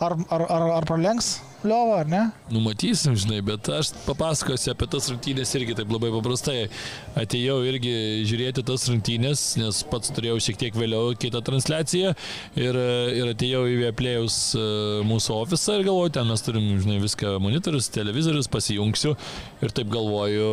ar, 0.00 0.16
ar, 0.32 0.46
ar, 0.48 0.64
ar 0.78 0.88
pralenks 0.88 1.34
Liova, 1.64 2.00
ar 2.02 2.08
ne? 2.10 2.20
Numatysim, 2.52 3.14
žinai, 3.18 3.38
bet 3.44 3.68
aš 3.72 3.92
papasakosiu 4.04 4.72
apie 4.74 4.88
tas 4.92 5.08
rungtynės 5.10 5.54
irgi 5.56 5.76
taip 5.78 5.90
labai 5.92 6.10
paprastai. 6.14 6.66
Atėjau 7.18 7.56
irgi 7.66 7.94
žiūrėti 8.28 8.64
tas 8.66 8.84
rungtynės, 8.90 9.44
nes 9.60 9.80
pats 9.90 10.12
turėjau 10.14 10.36
šiek 10.46 10.60
tiek 10.60 10.76
vėliau 10.76 11.16
kitą 11.18 11.40
transliaciją 11.46 12.12
ir, 12.60 12.80
ir 13.16 13.32
atėjau 13.32 13.64
į 13.72 13.78
Vieplėjus 13.80 14.38
e, 14.58 14.66
mūsų 15.08 15.38
ofisą 15.40 15.78
ir 15.78 15.86
galvoju, 15.88 16.14
ten 16.18 16.28
mes 16.28 16.44
turim, 16.44 16.68
žinai, 16.82 17.00
viską 17.02 17.36
monitorius, 17.42 17.88
televizorius, 17.94 18.50
pasijungsiu 18.52 19.16
ir 19.64 19.74
taip 19.76 19.90
galvoju, 19.94 20.50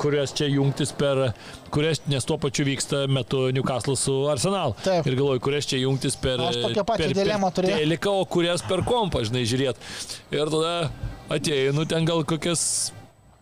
kurias 0.00 0.34
čia 0.36 0.50
jungtis 0.50 0.92
per, 0.98 1.30
kurias, 1.72 2.02
nes 2.10 2.26
tuo 2.28 2.36
pačiu 2.40 2.66
vyksta 2.68 3.04
metu 3.10 3.46
Newcastle 3.54 3.96
su 3.98 4.14
Arsenal. 4.32 4.74
Taip. 4.84 5.06
Ir 5.08 5.18
galvoju, 5.18 5.42
kurias 5.44 5.68
čia 5.70 5.80
jungtis 5.82 6.16
per... 6.20 6.40
Aš 6.50 6.60
tokią 6.66 6.86
pačią 6.88 7.10
dilemą 7.16 7.52
turėjau. 7.56 7.82
Teliką, 7.82 8.14
o 8.22 8.26
kurias 8.30 8.64
per 8.66 8.84
kompą, 8.86 9.22
žinai, 9.26 9.44
žiūrėti. 9.48 9.92
Ir 10.36 10.50
tada 10.54 10.74
atėjau, 11.36 11.76
nu 11.76 11.86
ten 11.90 12.08
gal 12.08 12.24
kokias 12.28 12.64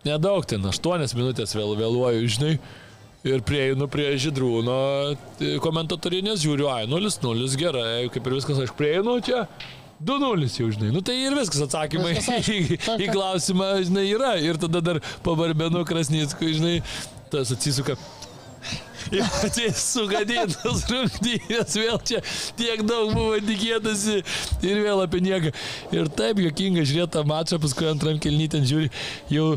nedaug, 0.06 0.44
ten 0.48 0.64
8 0.64 1.16
minutės 1.18 1.56
vėl 1.56 1.74
vėluoju, 1.78 2.28
žinai. 2.36 2.58
Ir 3.26 3.42
prieinu 3.42 3.88
prie 3.90 4.12
žydrūno 4.22 4.78
komentatorinis, 5.64 6.38
žiūriu, 6.44 6.68
ai, 6.70 6.84
0-0, 6.86 7.48
gerai, 7.58 8.06
kaip 8.14 8.30
ir 8.30 8.36
viskas, 8.38 8.60
aš 8.62 8.72
prieinu 8.78 9.16
čia. 9.26 9.42
2-0 9.98 10.46
jau, 10.54 10.68
žinai. 10.70 10.92
Nu 10.94 11.02
tai 11.02 11.16
ir 11.24 11.34
viskas 11.34 11.64
atsakymai 11.66 12.14
viskas, 12.14 12.46
į, 12.54 12.78
į 12.78 13.08
klausimą, 13.10 13.72
žinai, 13.88 14.06
yra. 14.14 14.36
Ir 14.38 14.60
tada 14.62 14.82
dar 14.84 15.00
pabarbenu 15.26 15.82
Krasnickui, 15.88 16.54
žinai, 16.60 16.76
tas 17.32 17.50
atsisuka. 17.54 17.98
Jo, 19.14 19.24
tai 19.54 19.70
sugadėtas 19.72 20.82
rungtynės, 20.90 21.78
vėl 21.80 21.96
čia 22.04 22.20
tiek 22.58 22.82
daug 22.84 23.14
buvo 23.16 23.38
tikėtasi 23.40 24.18
ir 24.68 24.82
vėl 24.84 25.00
apie 25.06 25.22
nieką. 25.24 25.54
Ir 25.96 26.12
taip 26.18 26.42
jokinga 26.44 26.84
žiūrėti 26.84 27.14
tą 27.16 27.24
mačą, 27.28 27.60
paskui 27.62 27.88
antram 27.88 28.20
kelnytę 28.20 28.60
žiūri, 28.68 28.92
jau 29.32 29.54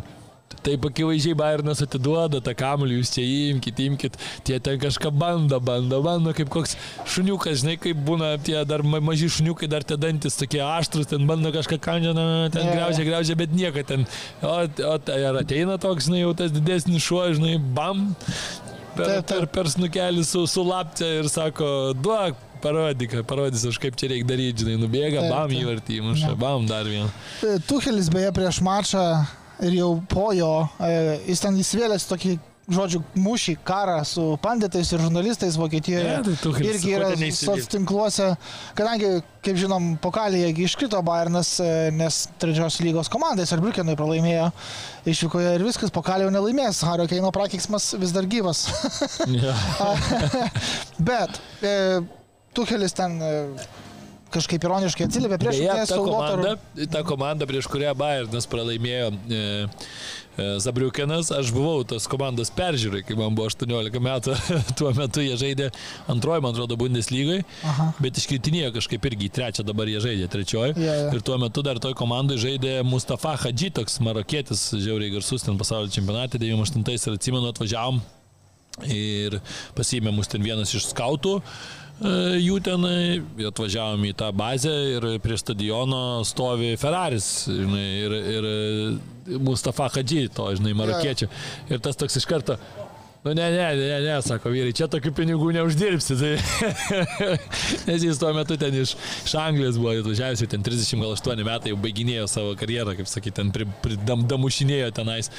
Taip 0.62 0.84
akivaizdžiai 0.86 1.34
Bayernas 1.38 1.80
atiduoda 1.82 2.42
tą 2.44 2.54
kamuolį, 2.58 3.00
jūs 3.00 3.12
čia 3.16 3.24
imkit, 3.26 3.80
imkit, 3.82 4.18
tie 4.46 4.60
ten 4.62 4.78
kažką 4.82 5.10
bando, 5.10 5.58
bando, 5.64 6.02
bando, 6.06 6.34
kaip 6.38 6.52
koks 6.54 6.76
šuniukas, 7.10 7.64
žinai, 7.64 7.78
kaip 7.82 8.04
būna 8.06 8.36
tie 8.46 8.60
dar 8.70 8.84
maži 8.86 9.30
šuniukai, 9.32 9.70
dar 9.72 9.86
tie 9.88 9.98
dantis 9.98 10.38
tokie 10.38 10.62
aštrus, 10.62 11.10
ten 11.10 11.26
bando 11.30 11.50
kažką 11.56 11.80
kandžią, 11.82 12.14
ten 12.54 12.70
graužia, 12.76 13.08
graužia, 13.08 13.38
bet 13.40 13.56
nieko 13.58 13.86
ten. 13.88 14.06
O, 14.44 14.54
o 14.92 14.98
tai 15.02 15.22
ar 15.32 15.42
ateina 15.42 15.80
toks, 15.82 16.12
žinai, 16.12 16.22
jau 16.28 16.36
tas 16.38 16.54
didesnis 16.54 17.10
šuo, 17.10 17.24
žinai, 17.40 17.56
bam, 17.58 18.12
per, 19.02 19.26
per, 19.32 19.50
per 19.58 19.70
snukelį 19.74 20.24
su, 20.28 20.46
su 20.50 20.64
lapce 20.68 21.08
ir 21.20 21.30
sako, 21.32 21.68
duok, 21.98 22.40
parodyk, 22.62 23.18
parodys, 23.30 23.66
aš 23.68 23.80
kaip 23.82 23.98
čia 24.00 24.12
reikia 24.14 24.30
daryti, 24.30 24.66
žinai, 24.66 24.78
nubėga, 24.82 25.24
taip, 25.26 25.34
bam 25.34 25.56
įvartį, 25.58 26.00
muša, 26.06 26.36
bam 26.40 26.68
dar 26.70 26.90
vieną. 26.90 27.10
Tuhelis 27.70 28.12
beje 28.14 28.32
prieš 28.38 28.62
mačą 28.66 29.06
ir 29.66 29.78
jau 29.80 29.92
po 30.10 30.30
jo, 30.38 30.54
e, 30.82 31.20
jis 31.30 31.44
ten 31.44 31.58
įsivėlęs 31.62 32.08
tokį 32.10 32.38
žodžiu, 32.70 33.02
mūšį, 33.18 33.56
karą 33.66 33.98
su 34.08 34.24
panditais 34.44 34.92
ir 34.94 35.02
žurnalistais 35.02 35.58
Vokietijoje. 35.60 36.06
Ja, 36.06 36.22
tai 36.24 36.52
irgi 36.68 36.94
yra 36.96 37.10
soc 37.36 37.66
tinkluose, 37.72 38.32
kadangi, 38.78 39.10
kaip 39.46 39.60
žinom, 39.60 39.96
pokalėje 40.04 40.54
iškrito 40.66 41.02
Bayernas, 41.06 41.56
e, 41.64 41.90
nes 41.96 42.24
trečios 42.42 42.80
lygos 42.84 43.10
komandai 43.12 43.48
Sarbriukenui 43.50 43.98
pralaimėjo 44.00 44.52
išvykoje 45.10 45.56
ir 45.58 45.66
viskas, 45.66 45.94
pokalė 45.94 46.28
jau 46.28 46.34
nelaimės, 46.38 46.84
Hario 46.86 47.10
Keino 47.12 47.34
prakeiksmas 47.36 47.92
vis 48.02 48.16
dar 48.16 48.30
gyvas. 48.30 48.68
Bet 51.12 51.42
e, 51.66 51.76
Tuhelis 52.54 52.94
ten 52.94 53.18
e, 53.24 53.32
kažkaip 54.32 54.66
ironiškai 54.66 55.08
atsiliepė 55.08 55.38
prieš 55.42 55.60
Beje, 55.60 55.86
ta, 55.90 55.98
komanda, 56.00 56.56
ta 56.94 57.04
komanda, 57.08 57.48
prieš 57.50 57.68
kurią 57.72 57.94
Bayernas 57.98 58.48
pralaimėjo 58.52 59.12
e, 59.12 59.42
e, 60.38 60.46
Zabriukenas, 60.64 61.32
aš 61.36 61.52
buvau 61.56 61.82
tos 61.88 62.08
komandos 62.12 62.52
peržiūrai, 62.56 63.04
kai 63.08 63.18
man 63.20 63.36
buvo 63.38 63.50
18 63.52 64.02
metų, 64.08 64.38
tuo 64.80 64.94
metu 64.98 65.26
jie 65.26 65.36
žaidė 65.40 65.72
antroji, 66.12 66.44
man 66.46 66.56
atrodo, 66.56 66.78
Bundeslygai, 66.80 67.42
bet 68.02 68.22
iškritinėjo 68.22 68.72
kažkaip 68.78 69.10
irgi 69.12 69.30
į 69.30 69.34
trečią, 69.40 69.68
dabar 69.68 69.92
jie 69.92 70.02
žaidė 70.04 70.30
trečioji. 70.32 70.78
Yeah, 70.78 71.04
yeah. 71.06 71.12
Ir 71.16 71.26
tuo 71.26 71.38
metu 71.42 71.66
dar 71.66 71.82
toj 71.84 71.98
komandai 71.98 72.40
žaidė 72.42 72.80
Mustafa 72.88 73.36
Hadži, 73.42 73.72
toks 73.82 74.00
marokietis, 74.04 74.70
žiauriai 74.78 75.14
garsus 75.14 75.48
ten 75.48 75.60
pasaulio 75.60 75.92
čempionate, 75.94 76.42
98 76.42 77.12
ir 77.12 77.20
atsimenu, 77.20 77.52
atvažiavom 77.52 78.02
ir 78.88 79.38
pasiėmė 79.76 80.14
mus 80.16 80.30
ten 80.32 80.44
vienas 80.44 80.72
iš 80.76 80.90
skautų. 80.92 81.40
E, 82.02 82.12
jų 82.42 82.58
tenai, 82.66 83.22
atvažiavom 83.46 84.06
į 84.10 84.14
tą 84.18 84.32
bazę 84.34 84.74
ir 84.96 85.06
prie 85.22 85.38
stadiono 85.38 86.22
stovi 86.26 86.74
Ferraris 86.82 87.28
žinai, 87.46 87.88
ir, 88.02 88.16
ir 88.36 88.48
Mustafa 89.42 89.92
Hadži, 89.94 90.26
to, 90.34 90.48
žinai, 90.58 90.74
marokiečio. 90.78 91.30
Ir 91.70 91.84
tas 91.84 92.00
toks 92.00 92.18
iš 92.18 92.26
karto, 92.30 92.58
Nu, 93.24 93.34
ne, 93.34 93.52
ne, 93.52 93.76
ne, 93.76 94.00
ne, 94.02 94.14
sako 94.26 94.50
vyrai, 94.50 94.72
čia 94.74 94.88
tokių 94.90 95.12
pinigų 95.14 95.52
neuždirbsi. 95.54 96.16
Tai... 96.18 96.30
Nes 97.88 98.02
jis 98.02 98.18
tuo 98.18 98.32
metu 98.34 98.56
ten 98.58 98.74
iš, 98.74 98.96
iš 99.28 99.36
Anglijos 99.38 99.76
buvo 99.78 99.92
atvažiavęs, 99.94 100.42
jau 100.42 100.50
ten 100.50 100.64
38 100.66 101.44
metai, 101.46 101.70
jau 101.70 101.78
baiginėjo 101.84 102.24
savo 102.32 102.56
karjerą, 102.58 102.96
kaip 102.98 103.12
sakyti, 103.12 103.36
ten 103.38 103.52
pridamušinėjo 103.54 104.88
pri, 104.88 104.96
tenais. 104.98 105.30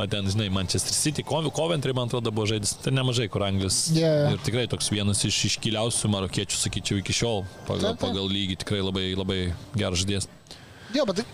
O 0.00 0.06
ten, 0.08 0.30
žinai, 0.32 0.46
Manchester 0.54 0.96
City, 0.96 1.24
Coventry, 1.28 1.92
man 1.96 2.08
atrodo, 2.08 2.32
buvo 2.32 2.48
žaidis. 2.48 2.72
Ten 2.80 2.96
nemažai 2.96 3.28
kur 3.28 3.44
Anglijos. 3.44 3.82
Yeah. 3.92 4.32
Ir 4.32 4.40
tikrai 4.46 4.64
toks 4.72 4.88
vienas 4.94 5.20
iš 5.28 5.42
iškiliausių 5.50 6.08
marokiečių, 6.14 6.56
sakyčiau, 6.62 7.02
iki 7.02 7.18
šiol. 7.18 7.44
Pagal, 7.68 7.90
taip, 7.90 7.98
taip. 7.98 8.06
pagal 8.06 8.32
lygį 8.32 8.56
tikrai 8.64 8.80
labai, 8.80 9.10
labai 9.18 9.38
geras 9.76 10.00
žaidėjas. 10.06 10.30
Jo, 10.96 11.04
bet 11.04 11.20
tai... 11.20 11.28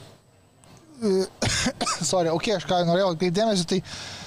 Sorry, 2.11 2.35
ok, 2.35 2.57
aš 2.59 2.67
ką 2.67 2.83
norėjau 2.91 3.13
atkreipdėmėsi, 3.15 3.69
tai... 3.71 3.81
E, 3.87 4.23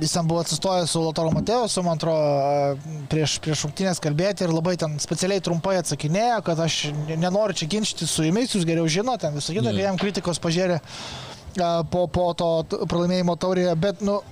jis 0.00 0.12
ten 0.12 0.28
buvo 0.28 0.40
atsistojęs 0.40 0.90
su 0.90 1.00
Lotaru 1.02 1.30
Mateusu, 1.32 1.82
man 1.82 1.98
atrodo, 1.98 2.18
e, 2.18 2.76
prieš, 3.12 3.36
prieš 3.44 3.66
rungtynės 3.66 4.00
kalbėti 4.00 4.46
ir 4.46 4.52
labai 4.54 4.76
ten 4.80 4.96
specialiai 5.02 5.42
trumpai 5.44 5.76
atsakinėjo, 5.82 6.38
kad 6.46 6.62
aš 6.64 6.78
nenoriu 7.10 7.56
čia 7.60 7.68
ginčyti 7.68 8.08
su 8.08 8.24
jumis, 8.24 8.54
jūs 8.56 8.64
geriau 8.64 8.88
žinote, 8.88 9.28
visą 9.34 9.56
kitą, 9.56 9.74
kai 9.74 9.84
jam 9.84 10.00
kritikos 10.00 10.40
pažiūrė 10.40 10.78
e, 10.80 11.68
po, 11.92 12.06
po 12.08 12.30
to 12.38 12.50
pralaimėjimo 12.88 13.36
taurėje, 13.40 13.74
bet, 13.80 14.00
nu, 14.06 14.22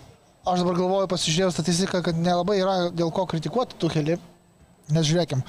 aš 0.49 0.65
dabar 0.65 0.79
galvoju, 0.81 1.11
pasižiūrėjau 1.13 1.57
statistiką, 1.59 2.01
kad 2.07 2.17
nelabai 2.17 2.63
yra 2.63 2.77
dėl 2.93 3.13
ko 3.13 3.27
kritikuoti 3.29 3.77
Tuhelį. 3.83 4.21
Nes 4.93 5.07
žiūrėkim, 5.07 5.45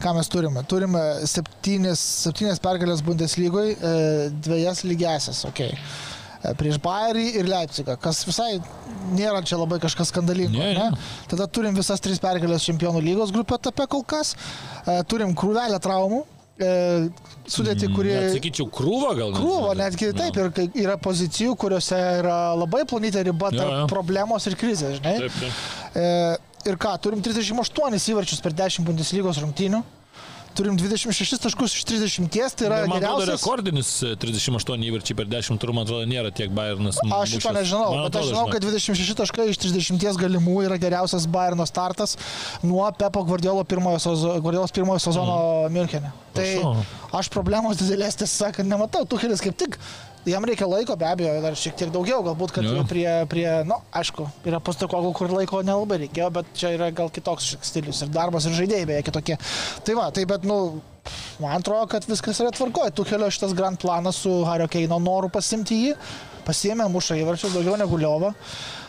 ką 0.00 0.12
mes 0.16 0.30
turime. 0.32 0.62
Turime 0.66 1.02
septynės, 1.28 2.00
septynės 2.24 2.58
pergalės 2.64 3.02
Bundeslygoje, 3.04 3.76
dviejas 4.46 4.80
lygiasias, 4.88 5.42
okei. 5.46 5.74
Okay 5.74 6.16
E, 6.17 6.17
prieš 6.58 6.78
Bayerį 6.82 7.26
ir 7.40 7.50
Leipzigą, 7.50 7.96
kas 8.00 8.22
visai 8.26 8.56
nėra 9.14 9.42
čia 9.46 9.58
labai 9.58 9.80
kažkas 9.82 10.12
skandalingo. 10.12 10.58
Ne, 10.58 10.72
ne. 10.76 11.06
Tada 11.30 11.48
turim 11.50 11.76
visas 11.76 12.02
tris 12.04 12.20
pergalės 12.22 12.66
čempionų 12.68 13.02
lygos 13.04 13.32
grupę 13.34 13.58
etape 13.58 13.88
kol 13.90 14.04
kas, 14.08 14.34
e, 14.84 14.98
turim 15.10 15.34
krūvelę 15.38 15.80
traumų, 15.82 16.22
e, 16.58 16.70
sudėti, 17.50 17.90
kurie... 17.94 18.16
Sakyčiau, 18.36 18.68
krūva 18.72 19.14
gal. 19.18 19.34
Krūva, 19.36 19.74
netgi 19.78 20.12
taip, 20.16 20.38
ir 20.38 20.82
yra 20.86 20.98
pozicijų, 21.02 21.56
kuriuose 21.58 22.00
yra 22.20 22.38
labai 22.58 22.84
plonytė 22.88 23.26
riba 23.30 23.52
tarp 23.54 23.64
ja, 23.66 23.82
ja. 23.82 23.90
problemos 23.90 24.48
ir 24.50 24.58
krizės, 24.60 24.98
žinai. 25.00 25.16
Taip, 25.24 25.38
taip. 25.42 25.62
E, 25.98 26.08
ir 26.70 26.80
ką, 26.80 26.96
turim 27.02 27.22
38 27.24 28.10
įvarčius 28.14 28.44
per 28.44 28.56
10 28.56 28.86
Bundeslygos 28.86 29.40
rungtynių 29.42 29.82
turim 30.58 30.78
26 30.78 31.38
taškus 31.44 31.76
iš 31.78 31.84
30, 31.88 32.28
tai 32.58 32.66
yra 32.66 32.80
man 32.90 32.98
atrodo 32.98 33.28
rekordinis 33.30 33.92
38 34.22 34.74
e, 34.74 34.88
įvarčiai 34.90 35.18
per 35.18 35.30
10 35.30 35.60
turų, 35.62 35.76
man 35.76 35.86
atrodo, 35.86 36.08
nėra 36.10 36.32
tiek 36.34 36.52
Bayernas. 36.54 36.98
Aš 37.06 37.36
šito 37.36 37.54
nežinau, 37.54 37.86
man 37.94 38.08
bet 38.08 38.10
atrodo, 38.10 38.24
aš 38.24 38.32
žinau, 38.32 38.46
kad 38.52 38.66
26 38.66 39.18
taškai 39.22 39.48
iš 39.52 39.62
30 39.62 40.20
galimų 40.24 40.56
yra 40.66 40.80
geriausias 40.82 41.28
Bayerno 41.30 41.66
startas 41.68 42.16
nuo 42.66 42.88
Pepo 42.98 43.22
Guardiolo 43.28 43.62
pirmojo, 43.68 44.02
sezo, 44.02 44.34
Guardiolos 44.42 44.74
pirmojo 44.74 45.02
sezono 45.06 45.38
mm. 45.38 45.78
Münchenė. 45.78 46.12
Tai 46.38 46.48
aš 47.18 47.30
problemos 47.34 47.78
didelės, 47.80 48.18
tiesą 48.20 48.48
sakant, 48.48 48.68
nematau. 48.70 49.06
Tuhelis 49.08 49.42
kaip 49.42 49.56
tik 49.58 49.78
Jam 50.26 50.44
reikia 50.44 50.66
laiko, 50.68 50.96
be 50.98 51.06
abejo, 51.08 51.34
dar 51.44 51.56
šiek 51.56 51.76
tiek 51.78 51.90
daugiau, 51.94 52.20
galbūt, 52.26 52.52
kad 52.56 52.66
ja. 52.66 52.82
prie, 52.88 53.06
prie, 53.30 53.46
na, 53.62 53.76
nu, 53.76 53.78
aišku, 53.96 54.26
yra 54.48 54.60
postokogų, 54.64 55.12
kur 55.16 55.32
laiko 55.32 55.62
nelabai 55.64 56.00
reikėjo, 56.04 56.30
bet 56.34 56.50
čia 56.58 56.72
yra 56.74 56.90
gal 56.94 57.12
kitoks 57.14 57.54
stilius 57.64 58.02
ir 58.04 58.10
darbas 58.14 58.48
ir 58.48 58.56
žaidėjai 58.58 58.88
beje 58.90 59.04
kitokie. 59.08 59.38
Tai 59.86 59.98
va, 59.98 60.08
tai 60.14 60.26
bet, 60.28 60.44
nu, 60.48 60.80
man 61.42 61.60
atrodo, 61.60 61.86
kad 61.92 62.08
viskas 62.08 62.42
yra 62.42 62.52
tvarkoje. 62.54 62.96
Tukelio 62.98 63.30
šitas 63.32 63.54
grand 63.56 63.80
planas 63.80 64.18
su 64.24 64.32
Hario 64.48 64.68
Keino 64.70 64.98
noru 65.02 65.30
pasimti 65.32 65.84
jį, 65.84 65.94
pasiemė 66.48 66.88
mušą 66.92 67.20
įvarčius 67.22 67.54
daugiau 67.56 67.78
negu 67.80 68.00
Liova. 68.00 68.34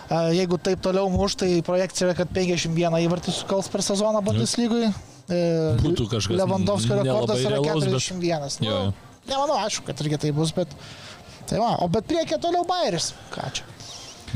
Jeigu 0.09 0.57
taip 0.57 0.81
toliau 0.81 1.05
muš, 1.13 1.35
tai 1.37 1.51
projekcija 1.65 2.07
yra, 2.07 2.15
kad 2.17 2.31
51 2.33 2.97
įvartį 3.05 3.33
sukals 3.35 3.69
per 3.69 3.83
sezoną 3.85 4.23
Bundeslygui. 4.25 4.87
E, 5.29 5.41
Būtų 5.83 6.07
kažkas. 6.09 6.33
Lewandowskio 6.39 6.97
rekordas 6.97 7.43
yra 7.45 7.59
41. 7.61 8.41
Bet... 8.41 8.63
Nu, 8.65 8.79
nemanau, 9.29 9.59
aišku, 9.67 9.85
kad 9.85 10.01
irgi 10.01 10.17
tai 10.25 10.31
bus, 10.33 10.53
bet 10.57 10.73
Tai 11.49 11.59
va, 11.63 11.73
o 11.81 11.89
bet 11.91 12.05
priekė 12.09 12.37
toliau 12.41 12.67
Bairis. 12.69 13.13
Ką 13.33 13.49
čia? 13.57 13.65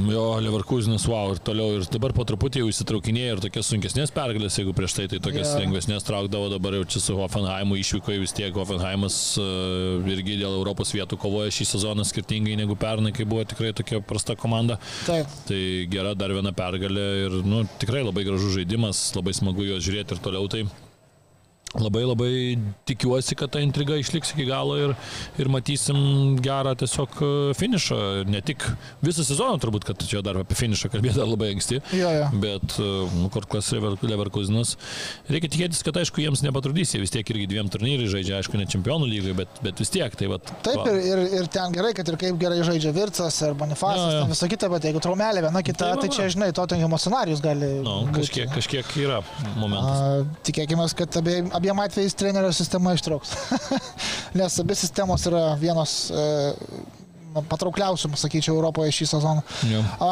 Jo, 0.01 0.39
Leverkusenas, 0.41 1.03
wow, 1.05 1.35
ir 1.35 1.39
toliau, 1.45 1.75
ir 1.77 1.83
dabar 1.93 2.15
po 2.17 2.23
truputį 2.25 2.63
jau 2.63 2.69
įsitraukinėja 2.71 3.35
ir 3.35 3.41
tokias 3.43 3.67
sunkesnės 3.69 4.09
pergalės, 4.15 4.55
jeigu 4.57 4.73
prieš 4.73 4.95
tai 4.97 5.05
tai 5.11 5.19
tokias 5.21 5.51
yeah. 5.51 5.59
lengvesnės 5.61 6.07
traukdavo, 6.07 6.47
dabar 6.49 6.79
jau 6.79 6.87
čia 6.95 7.01
su 7.03 7.17
Hoffenheimu 7.19 7.77
išvyko 7.77 8.15
vis 8.23 8.33
tiek, 8.33 8.49
Hoffenheimas 8.57 9.17
uh, 9.37 10.01
irgi 10.09 10.39
dėl 10.41 10.55
Europos 10.57 10.95
vietų 10.95 11.19
kovoja 11.21 11.53
šį 11.53 11.67
sezoną 11.75 12.07
skirtingai 12.09 12.57
negu 12.57 12.77
pernai, 12.79 13.13
kai 13.13 13.27
buvo 13.29 13.45
tikrai 13.45 13.69
tokia 13.77 14.01
prasta 14.01 14.33
komanda. 14.39 14.79
Taip. 15.05 15.29
Tai 15.45 15.61
gera 15.93 16.15
dar 16.17 16.33
viena 16.33 16.55
pergalė 16.57 17.05
ir 17.27 17.37
nu, 17.45 17.61
tikrai 17.83 18.01
labai 18.01 18.25
gražus 18.25 18.57
žaidimas, 18.57 19.11
labai 19.19 19.37
smagu 19.37 19.69
juos 19.69 19.85
žiūrėti 19.85 20.17
ir 20.17 20.25
toliau 20.25 20.49
tai 20.49 20.65
labai 21.79 22.03
labai 22.05 22.33
tikiuosi, 22.89 23.37
kad 23.39 23.53
ta 23.53 23.61
intriga 23.63 23.95
išliks 23.97 24.33
iki 24.35 24.45
galo 24.45 24.75
ir, 24.77 24.93
ir 25.41 25.49
matysim 25.51 25.97
gerą 26.43 26.75
tiesiog 26.77 27.17
e, 27.17 27.31
finišą. 27.57 27.99
Ne 28.29 28.43
tik 28.45 28.65
visą 29.05 29.25
sezoną 29.25 29.57
turbūt, 29.63 29.87
kad 29.87 30.05
čia 30.05 30.21
dar 30.25 30.37
apie 30.43 30.57
finišą 30.57 30.91
kalbėti 30.93 31.17
dar 31.17 31.29
labai 31.29 31.53
anksti, 31.55 31.79
jo, 31.97 32.11
jo. 32.19 32.27
bet 32.43 32.77
e, 32.77 32.89
nu, 33.17 33.29
Korklas 33.33 33.71
Leverkusenas. 33.73 34.75
Reikia 35.31 35.49
tikėtis, 35.53 35.81
kad 35.85 35.97
aišku 36.01 36.21
jiems 36.21 36.43
nepatrudys, 36.45 36.93
jie 36.93 37.01
vis 37.01 37.13
tiek 37.13 37.33
irgi 37.33 37.49
dviem 37.55 37.71
turnyrai 37.73 38.09
žaidžia, 38.11 38.37
aišku, 38.41 38.59
ne 38.59 38.67
čempionų 38.69 39.09
lygai, 39.09 39.35
bet, 39.41 39.61
bet 39.65 39.81
vis 39.81 39.93
tiek. 39.93 40.13
Tai 40.19 40.29
vat, 40.35 40.53
Taip, 40.65 40.83
va. 40.83 40.93
ir, 40.93 41.01
ir, 41.09 41.23
ir 41.41 41.49
ten 41.53 41.73
gerai, 41.73 41.93
kad 41.97 42.09
ir 42.11 42.19
kaip 42.21 42.37
gerai 42.41 42.61
žaidžia 42.65 42.93
Vircas 42.95 43.39
ir 43.47 43.57
Bonifacas, 43.57 44.03
ja, 44.03 44.21
ja. 44.21 44.29
visą 44.29 44.49
kitą, 44.51 44.69
bet 44.75 44.85
jeigu 44.89 45.01
traumelė 45.03 45.45
viena 45.47 45.63
kita, 45.65 45.93
tai, 45.95 46.05
tai 46.05 46.13
čia, 46.13 46.29
žinai, 46.35 46.51
Tottenhamo 46.55 46.99
scenarius 47.01 47.41
gali. 47.43 47.71
No, 47.81 48.03
nu, 48.05 48.13
kažkiek, 48.13 48.45
būti. 48.49 48.59
kažkiek 48.59 48.93
yra 49.01 49.19
momentas. 49.57 50.03
A, 50.03 50.39
tikėkime, 50.45 50.85
kad 50.99 51.17
abie, 51.23 51.39
abiem 51.63 51.79
atvejais 51.79 52.13
trenerio 52.13 52.51
sistema 52.51 52.91
ištrauks. 52.93 53.31
Nes 54.37 54.59
abi 54.59 54.75
sistemos 54.75 55.23
yra 55.29 55.53
vienos 55.55 56.11
e, 56.11 56.25
patraukliausių, 57.47 58.11
sakyčiau, 58.19 58.57
Europoje 58.57 58.91
šį 58.93 59.07
sezoną. 59.13 59.43
Ja. 59.71 59.79
A, 60.03 60.09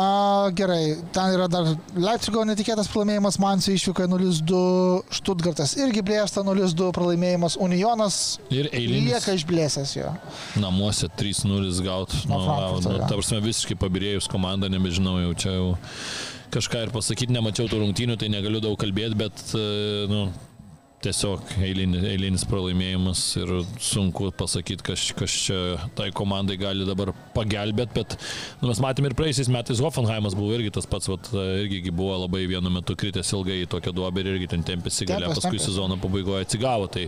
gerai, 0.58 0.96
ten 1.14 1.36
yra 1.36 1.50
dar 1.52 1.68
Leipzigo 1.94 2.46
netikėtas 2.48 2.90
pralaimėjimas, 2.94 3.38
Mansijai 3.44 3.78
išvyko 3.78 4.08
0-2, 4.14 4.64
Stuttgartas 5.20 5.76
irgi 5.82 6.06
blėsta 6.08 6.46
0-2 6.48 6.90
pralaimėjimas, 6.96 7.60
Unionas 7.62 8.22
ir 8.50 8.72
eilinis. 8.72 9.12
lieka 9.12 9.36
išblėsęs 9.38 9.96
jo. 10.00 10.16
Namuose 10.64 11.12
3-0 11.20 11.84
gaut. 11.86 12.16
Nu, 12.32 12.40
nu, 12.80 13.00
ta 13.04 13.12
prasme, 13.12 13.44
visiškai 13.44 13.78
pabirėjus 13.82 14.32
komanda, 14.32 14.72
nebežinau, 14.72 15.20
jau 15.28 15.36
čia 15.36 15.58
jau 15.60 15.74
kažką 16.52 16.88
ir 16.88 16.94
pasakyti, 16.96 17.34
nemačiau 17.36 17.70
tų 17.72 17.84
rungtynių, 17.86 18.18
tai 18.20 18.32
negaliu 18.32 18.60
daug 18.64 18.80
kalbėti, 18.80 19.18
bet, 19.20 19.44
e, 19.56 20.08
nu, 20.12 20.26
tiesiog 21.06 21.54
eilinis, 21.66 22.06
eilinis 22.12 22.46
pralaimėjimas 22.50 23.24
ir 23.42 23.54
sunku 23.82 24.30
pasakyti, 24.38 24.86
kas, 24.92 25.08
kas 25.18 25.36
čia 25.48 25.60
tai 25.98 26.10
komandai 26.16 26.58
gali 26.62 26.86
dabar 26.88 27.14
pagelbėti, 27.36 27.96
bet 27.98 28.18
nu, 28.62 28.70
mes 28.70 28.82
matėme 28.84 29.12
ir 29.12 29.18
praeisiais 29.18 29.50
metais 29.52 29.82
Hoffenheimas 29.84 30.38
buvo 30.38 30.54
irgi 30.58 30.74
tas 30.78 30.88
pats, 30.90 31.10
vat, 31.12 31.32
irgi 31.64 31.94
buvo 31.94 32.22
labai 32.26 32.46
vienu 32.52 32.74
metu 32.74 32.98
kritęs 33.00 33.34
ilgai 33.38 33.64
į 33.66 33.70
tokią 33.72 33.96
duobę 33.98 34.24
ir 34.24 34.34
irgi 34.36 34.52
ten 34.56 34.66
tempėsi 34.68 35.10
galę, 35.10 35.34
paskui 35.34 35.62
sezono 35.62 35.98
pabaigoje 36.02 36.48
atsigavo. 36.48 36.90
Tai, 36.92 37.08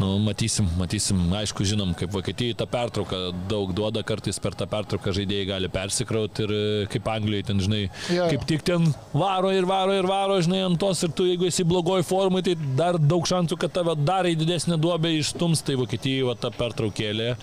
Nu, 0.00 0.14
matysim, 0.24 0.66
matysim, 0.78 1.18
aišku, 1.36 1.66
žinom, 1.68 1.92
kaip 1.98 2.12
Vokietijai 2.14 2.56
ta 2.56 2.64
pertrauka 2.70 3.18
daug 3.50 3.74
duoda, 3.76 4.00
kartais 4.06 4.38
per 4.40 4.56
tą 4.56 4.64
pertrauką 4.70 5.12
žaidėjai 5.18 5.48
gali 5.50 5.70
persikrauti 5.72 6.46
ir 6.46 6.54
e, 6.56 6.62
kaip 6.92 7.10
Anglijoje 7.12 7.46
ten, 7.50 7.60
žinai, 7.60 7.82
jo, 7.84 8.16
jo. 8.16 8.30
kaip 8.32 8.46
tik 8.48 8.64
ten 8.70 8.88
varo 9.12 9.52
ir 9.52 9.68
varo 9.68 9.94
ir 9.98 10.08
varo, 10.08 10.40
žinai, 10.44 10.62
ant 10.64 10.80
tos 10.80 11.04
ir 11.04 11.12
tu, 11.12 11.28
jeigu 11.28 11.50
esi 11.50 11.66
blogoj 11.68 12.06
formai, 12.08 12.40
tai 12.46 12.56
dar 12.78 12.96
daug 12.96 13.28
šansų, 13.28 13.60
kad 13.60 13.76
tave 13.76 13.94
dar 14.00 14.28
į 14.30 14.34
didesnę 14.40 14.80
duobę 14.80 15.12
išstums, 15.18 15.64
tai 15.66 15.76
Vokietijai 15.80 16.24
va 16.30 16.38
ta 16.40 16.52
pertraukėlė 16.56 17.34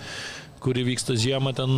kuri 0.60 0.82
vyksta 0.84 1.14
žiemą 1.16 1.54
ten 1.56 1.70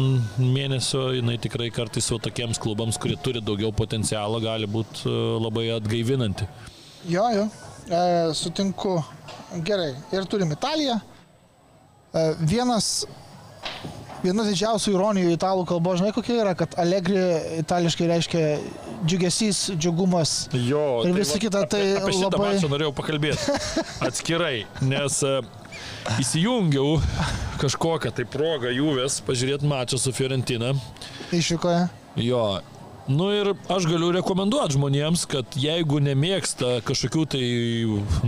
mėnesio, 0.43 1.13
jinai 1.15 1.37
tikrai 1.39 1.69
kartais 1.75 2.09
su 2.09 2.19
tokiems 2.19 2.59
klubams, 2.63 2.99
kurie 2.99 3.15
turi 3.23 3.43
daugiau 3.45 3.71
potencialo, 3.77 4.41
gali 4.43 4.67
būti 4.67 5.05
e, 5.07 5.19
labai 5.45 5.69
atgaivinanti. 5.77 6.49
Jo, 7.11 7.29
jo, 7.35 7.47
e, 7.89 8.03
sutinku. 8.39 9.01
Gerai, 9.67 9.95
ir 10.13 10.29
turim 10.31 10.53
Italiją. 10.55 10.99
E, 12.13 12.23
vienas, 12.41 13.05
viena 14.25 14.45
didžiausių 14.49 14.95
ironijų 14.95 15.33
italų 15.37 15.67
kalbos, 15.69 16.01
žinai 16.01 16.13
kokia 16.17 16.39
yra, 16.45 16.55
kad 16.59 16.77
Allegri 16.81 17.21
itališkai 17.63 18.09
reiškia 18.11 18.45
džiugesys, 19.07 19.65
džiugumas. 19.77 20.37
Jo, 20.57 21.03
ir 21.09 21.17
visi 21.17 21.37
tai 21.37 21.43
kita 21.47 21.65
tai 21.67 21.83
apie, 21.97 22.13
apie 22.13 22.21
labai... 22.21 22.55
Aš 22.57 22.69
norėjau 22.73 22.95
pakalbėti 22.97 23.59
atskirai, 24.09 24.55
nes 24.87 25.19
uh, 25.27 25.43
įsijungiau 26.21 26.99
kažkokią 27.63 28.13
tai 28.17 28.27
progą 28.29 28.73
Juvės 28.75 29.21
pažiūrėti 29.27 29.69
mačą 29.69 29.99
su 30.01 30.13
Fiorentina. 30.15 30.73
Išvykoje. 31.33 31.87
Jo, 32.21 32.45
Nu 33.11 33.33
ir 33.35 33.49
aš 33.67 33.89
galiu 33.91 34.13
rekomenduoti 34.15 34.77
žmonėms, 34.77 35.25
kad 35.27 35.57
jeigu 35.59 35.99
nemėgsta 36.05 36.77
kažkokių 36.87 37.23
tai 37.35 37.47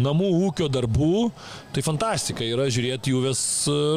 namų 0.03 0.31
ūkio 0.49 0.67
darbų, 0.73 1.29
tai 1.75 1.85
fantastika 1.87 2.43
yra 2.43 2.67
žiūrėti 2.73 3.13
juvės 3.15 3.43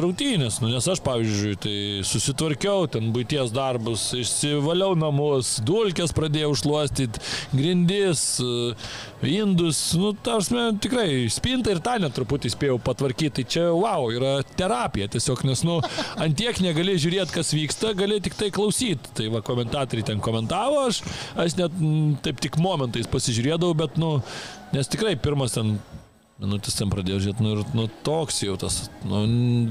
rungtynės. 0.04 0.60
Nu, 0.62 0.70
nes 0.70 0.86
aš, 0.86 1.02
pavyzdžiui, 1.02 1.54
tai 1.64 1.74
susitvarkiau 2.06 2.86
ten 2.94 3.10
būties 3.14 3.50
darbus, 3.54 4.12
išsivaliau 4.20 4.94
namus, 4.98 5.56
dulkės 5.66 6.14
pradėjau 6.14 6.52
šluostyti, 6.62 7.24
grindis, 7.58 8.22
indus, 9.26 9.82
nu, 9.98 10.12
tarsi 10.14 10.68
tikrai 10.78 11.26
spintą 11.32 11.74
ir 11.74 11.82
tą 11.82 11.96
net 12.04 12.14
truputį 12.14 12.54
spėjau 12.54 12.78
patvarkyti. 12.86 13.34
Tai 13.38 13.46
čia, 13.50 13.66
wow, 13.74 14.08
yra 14.14 14.38
terapija 14.58 15.10
tiesiog, 15.10 15.42
nes, 15.46 15.66
nu, 15.66 15.80
antiek 16.22 16.62
negali 16.62 16.94
žiūrėti, 17.02 17.34
kas 17.34 17.50
vyksta, 17.54 17.92
gali 17.98 18.22
tik 18.22 18.38
tai 18.38 18.52
klausyti. 18.54 19.10
Tai 19.18 19.28
va, 19.34 19.42
komentatoriai 19.44 20.06
ten 20.06 20.22
komentavo 20.22 20.67
gavo, 20.68 20.86
aš, 20.88 21.00
aš 21.36 21.56
net 21.58 21.80
m, 21.80 22.16
taip 22.24 22.40
tik 22.44 22.58
momentais 22.60 23.08
pasižiūrėdavau, 23.10 23.76
bet, 23.78 23.96
nu, 24.00 24.18
nes 24.74 24.90
tikrai 24.90 25.16
pirmas 25.20 25.56
ten 25.56 25.78
minutės 26.38 26.76
ten 26.78 26.90
pradėjau 26.92 27.18
žiūrėti, 27.24 27.42
nu 27.42 27.54
ir 27.56 27.62
nu, 27.74 27.88
toks 28.06 28.42
jau 28.44 28.54
tas, 28.60 28.84
nu, 29.08 29.24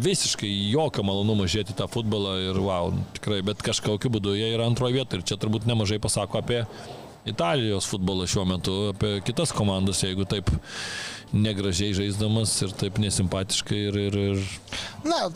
visiškai 0.04 0.50
jokio 0.74 1.06
malonumo 1.08 1.48
žiūrėti 1.48 1.78
tą 1.78 1.88
futbolą 1.92 2.36
ir 2.50 2.60
wow, 2.60 2.92
tikrai, 3.16 3.40
bet 3.48 3.64
kažkokiu 3.64 4.12
būdu 4.18 4.36
jie 4.36 4.50
yra 4.56 4.68
antroje 4.68 4.98
vietoje 4.98 5.22
ir 5.22 5.28
čia 5.32 5.40
turbūt 5.40 5.68
nemažai 5.70 6.02
pasako 6.04 6.42
apie 6.42 6.66
Italijos 7.28 7.88
futbolą 7.92 8.28
šiuo 8.28 8.44
metu, 8.48 8.76
apie 8.94 9.18
kitas 9.28 9.52
komandas, 9.56 10.04
jeigu 10.04 10.28
taip 10.28 10.52
negražiai 11.34 11.96
žaisdamas 11.98 12.56
ir 12.66 12.74
taip 12.80 13.00
nesimpatiškai 13.04 13.80
ir... 13.90 14.02
ir, 14.08 14.20
ir... 14.32 14.44
Na, 15.08 15.28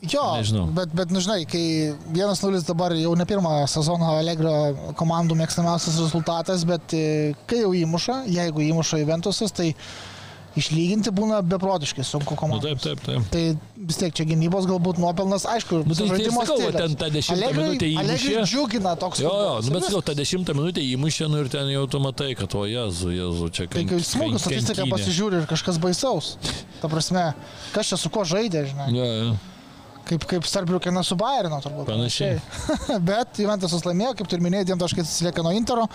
Jo, 0.00 0.22
Nežinau. 0.38 0.62
bet, 0.72 0.94
bet 0.96 1.10
nu, 1.12 1.20
žinai, 1.20 1.42
kai 1.44 1.92
1-0 2.16 2.62
dabar 2.64 2.94
jau 2.96 3.10
ne 3.20 3.26
pirmą 3.28 3.50
sezoną 3.68 4.14
Allegro 4.16 4.52
komandų 4.96 5.36
mėgstamiausias 5.36 5.98
rezultatas, 6.00 6.64
bet 6.64 6.94
e, 6.96 7.34
kai 7.50 7.58
jau 7.60 7.74
įmuša, 7.76 8.22
jeigu 8.32 8.64
įmuša 8.70 9.02
Juventusas, 9.02 9.52
tai 9.52 9.74
išlyginti 10.60 11.12
būna 11.16 11.40
beprotiškai 11.50 12.04
sunku 12.06 12.36
komandai. 12.38 12.74
Nu, 12.76 12.80
taip, 12.80 13.02
taip, 13.02 13.02
taip. 13.04 13.26
Tai 13.32 13.86
vis 13.90 14.00
tiek 14.00 14.14
čia 14.16 14.26
gynybos 14.28 14.68
galbūt 14.70 15.00
nuopelnas, 15.02 15.46
aišku, 15.50 15.82
nu, 15.88 15.96
tai 15.96 16.08
žaidimo 16.12 16.46
stilius. 16.46 16.76
Ten 16.76 16.96
tą 17.00 17.10
dešimtą 17.16 17.50
minutę 17.56 17.90
įmušė. 17.90 18.34
Džiugina 18.46 18.94
toks. 19.00 19.22
Jo, 19.24 19.34
jo, 19.44 19.52
nu, 19.66 19.74
bet 19.76 19.88
sakau, 19.88 20.02
tą 20.06 20.16
dešimtą 20.20 20.56
minutę 20.58 20.84
įmušė, 20.84 21.30
nu 21.32 21.44
ir 21.44 21.52
ten 21.52 21.70
jau 21.72 21.84
tu 21.90 22.02
matai, 22.04 22.32
kad 22.38 22.56
o 22.56 22.64
jezu, 22.68 23.12
jezu, 23.16 23.52
čia 23.56 23.68
kaip. 23.68 23.78
Tai 23.78 23.86
kai 23.92 24.02
smūgių 24.12 24.42
statistiką 24.46 24.88
pasižiūri 24.94 25.42
ir 25.42 25.50
kažkas 25.50 25.80
baisaus. 25.82 26.34
Ta 26.80 26.92
prasme, 26.92 27.30
kas 27.74 27.92
čia 27.92 28.00
su 28.00 28.12
kuo 28.12 28.26
žaidė, 28.28 28.68
žinai. 28.72 28.92
Jo, 28.96 29.14
jo 29.20 29.38
kaip, 30.10 30.26
kaip 30.26 30.46
Starbriukenas 30.48 31.10
su 31.10 31.16
Bayernu 31.18 31.60
turbūt. 31.62 31.86
Panašiai. 31.90 32.40
Bet 33.10 33.40
Juventusas 33.42 33.86
laimėjo, 33.86 34.16
kaip 34.18 34.34
ir 34.34 34.44
minėjai, 34.44 34.68
dviem 34.70 34.82
taškais 34.82 35.06
atsilieka 35.06 35.44
nuo 35.46 35.54
Intero. 35.56 35.86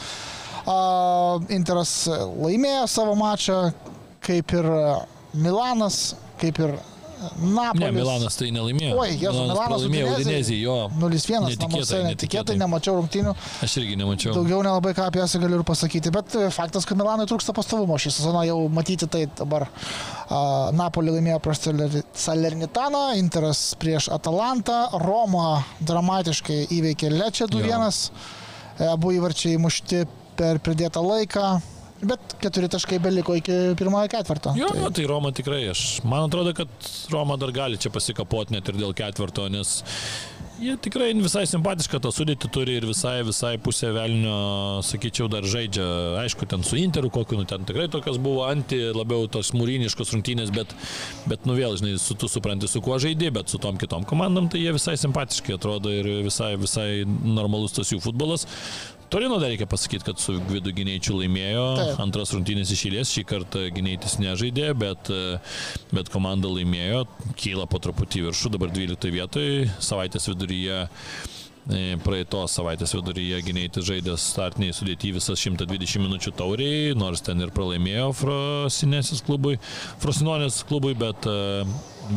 Uh, 0.66 1.44
Interas 1.54 1.94
laimėjo 2.10 2.86
savo 2.90 3.14
mačą, 3.20 3.60
kaip 4.26 4.58
ir 4.58 4.68
Milanas, 5.36 6.16
kaip 6.42 6.60
ir 6.64 6.76
Napolis. 7.40 7.80
Ne, 7.80 7.92
Milanas 7.96 8.36
tai 8.38 8.50
nelaimėjo. 8.54 8.96
Oi, 9.00 9.14
Jėzus, 9.16 9.38
Milanas, 9.40 9.56
Milanas 9.56 9.84
laimėjo 9.86 10.10
Udinezį, 10.16 10.56
jo. 10.60 10.76
0-1, 11.00 11.46
netikėtai, 11.50 12.00
netikėtai, 12.10 12.56
nemačiau 12.60 12.98
rungtynių. 13.00 13.34
Aš 13.66 13.76
irgi 13.82 13.96
nemačiau. 14.00 14.34
Daugiau 14.36 14.62
nelabai 14.66 14.92
ką 14.98 15.08
apie 15.10 15.22
jas 15.22 15.36
galiu 15.40 15.62
ir 15.62 15.66
pasakyti, 15.68 16.12
bet 16.14 16.36
e, 16.38 16.50
faktas, 16.54 16.88
kad 16.88 17.00
Milanui 17.00 17.28
trūksta 17.30 17.56
pastovumo 17.56 17.98
šį 18.02 18.12
sezoną, 18.18 18.44
jau 18.50 18.58
matyti 18.74 19.08
tai 19.12 19.24
dabar. 19.32 19.68
Uh, 20.26 20.74
Napoli 20.76 21.14
laimėjo 21.16 21.40
prieš 21.46 21.64
Salernitaną, 22.26 23.06
Interas 23.22 23.64
prieš 23.82 24.10
Atalantą, 24.14 24.82
Roma 25.06 25.62
dramatiškai 25.86 26.66
įveikė 26.76 27.14
Lečia 27.14 27.48
2-1, 27.52 28.12
e, 28.76 28.92
abu 28.92 29.16
įvarčiai 29.16 29.62
mušti 29.62 30.04
per 30.36 30.60
pridėtą 30.60 31.04
laiką. 31.06 31.48
Bet 32.06 32.38
keturi 32.42 32.70
taškai 32.72 33.00
beliko 33.04 33.36
iki 33.40 33.58
pirmojo 33.80 34.10
ketvirto. 34.12 34.54
Jo, 34.60 34.70
tai... 34.74 34.92
tai 35.00 35.08
Roma 35.10 35.32
tikrai, 35.36 35.64
aš 35.72 35.86
man 36.06 36.28
atrodo, 36.28 36.54
kad 36.58 36.92
Roma 37.14 37.40
dar 37.42 37.54
gali 37.56 37.82
čia 37.82 37.92
pasikapoti 37.94 38.56
net 38.56 38.70
ir 38.70 38.80
dėl 38.80 38.94
ketvirto, 38.98 39.48
nes 39.54 39.80
jie 40.62 40.76
tikrai 40.80 41.10
visai 41.18 41.44
simpatišką 41.50 42.00
tą 42.04 42.12
sudėtį 42.16 42.50
turi 42.54 42.78
ir 42.80 42.88
visai, 42.88 43.18
visai 43.28 43.56
pusė 43.62 43.92
velnio, 43.96 44.36
sakyčiau, 44.88 45.28
dar 45.32 45.48
žaidžia, 45.48 45.86
aišku, 46.22 46.48
ten 46.52 46.64
su 46.64 46.80
Interu 46.80 47.12
kokiu, 47.14 47.40
nu 47.42 47.48
ten 47.50 47.66
tikrai 47.68 47.88
tokios 47.92 48.20
buvo 48.22 48.46
anti, 48.48 48.80
labiau 48.96 49.28
tos 49.32 49.52
mūriniškos 49.58 50.14
rungtynės, 50.16 50.54
bet, 50.56 50.72
bet 51.30 51.48
nu 51.50 51.58
vėl, 51.58 51.76
žinai, 51.80 51.96
su 52.02 52.16
tu 52.20 52.30
supranti, 52.32 52.70
su 52.72 52.84
kuo 52.86 53.00
žaidži, 53.02 53.34
bet 53.36 53.52
su 53.52 53.60
tom 53.62 53.80
kitom 53.82 54.08
komandom 54.08 54.50
tai 54.52 54.64
jie 54.64 54.76
visai 54.76 54.96
simpatiški 55.02 55.58
atrodo 55.58 55.92
ir 55.92 56.12
visai, 56.28 56.54
visai 56.62 56.90
normalus 57.08 57.76
tas 57.76 57.92
jų 57.92 58.02
futbolas. 58.06 58.48
Torino 59.10 59.38
dar 59.40 59.52
reikia 59.52 59.68
pasakyti, 59.70 60.06
kad 60.08 60.20
su 60.20 60.38
Gvidu 60.48 60.74
Gyneičiu 60.76 61.20
laimėjo, 61.20 61.66
Taip. 61.78 62.00
antras 62.04 62.34
rungtynės 62.34 62.72
išėlės, 62.74 63.14
šį 63.14 63.24
kartą 63.30 63.66
Gyneitis 63.76 64.18
nežaidė, 64.22 64.72
bet, 64.78 65.12
bet 65.94 66.10
komanda 66.14 66.50
laimėjo, 66.52 67.06
kyla 67.40 67.68
po 67.70 67.82
truputį 67.84 68.26
viršų, 68.30 68.56
dabar 68.58 68.74
12 68.74 69.14
vietoje, 69.14 69.68
savaitės 69.84 70.26
viduryje 70.32 70.80
e, 70.82 71.84
praeitos 72.06 72.58
savaitės 72.58 72.96
viduryje 72.98 73.44
gynėjai 73.46 73.86
žaidė 73.92 74.18
startiniai 74.22 74.74
sudėti 74.76 75.14
visas 75.16 75.44
120 75.46 76.02
minučių 76.08 76.34
tauriai, 76.42 76.96
nors 76.98 77.22
ten 77.26 77.46
ir 77.46 77.54
pralaimėjo 77.54 78.10
Frosinėsis 78.24 79.22
klubui, 79.28 79.60
Frosinonės 80.02 80.64
klubui, 80.66 80.96
bet, 80.98 81.30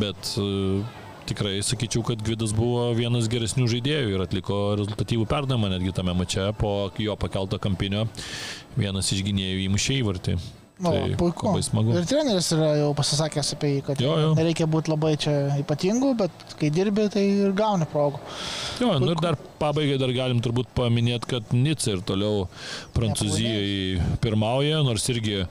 bet 0.01 0.33
tikrai 1.29 1.59
sakyčiau, 1.65 2.03
kad 2.07 2.21
Gvidas 2.25 2.53
buvo 2.57 2.89
vienas 2.97 3.29
geresnių 3.31 3.67
žaidėjų 3.71 4.15
ir 4.15 4.23
atliko 4.25 4.59
rezultatyvų 4.79 5.27
perdavimą 5.29 5.69
netgi 5.75 5.93
tame 5.95 6.15
mače 6.17 6.49
po 6.59 6.73
jo 6.97 7.17
pakelto 7.19 7.61
kampinio. 7.61 8.07
Vienas 8.79 9.11
iš 9.13 9.21
gynėjų 9.27 9.67
įmušė 9.67 9.99
įvartį. 10.01 10.39
O, 10.79 10.91
tai 10.91 11.15
puiku. 11.19 11.49
Labai 11.49 11.63
smagu. 11.65 11.91
Ir 11.91 12.05
treneris 12.07 12.47
yra 12.55 12.69
jau 12.79 12.93
pasisakęs 12.95 13.51
apie 13.57 13.73
jį, 13.73 13.79
kad 13.89 13.99
jo, 14.03 14.13
jo. 14.15 14.31
nereikia 14.37 14.67
būti 14.71 14.93
labai 14.93 15.11
čia 15.19 15.33
ypatingų, 15.59 16.13
bet 16.21 16.55
kai 16.59 16.69
dirbi, 16.71 17.09
tai 17.11 17.25
ir 17.47 17.55
gauni 17.57 17.87
progų. 17.91 18.21
Jo, 18.79 18.93
nu 19.03 19.11
ir 19.11 19.19
dar 19.19 19.35
pabaigai 19.59 19.97
dar 19.99 20.13
galim 20.15 20.39
turbūt 20.39 20.71
paminėti, 20.77 21.27
kad 21.33 21.51
Nica 21.51 21.91
ir 21.91 22.03
toliau 22.07 22.45
Prancūzijoje 22.95 24.05
pirmauja, 24.23 24.79
nors 24.87 25.03
irgi 25.11 25.41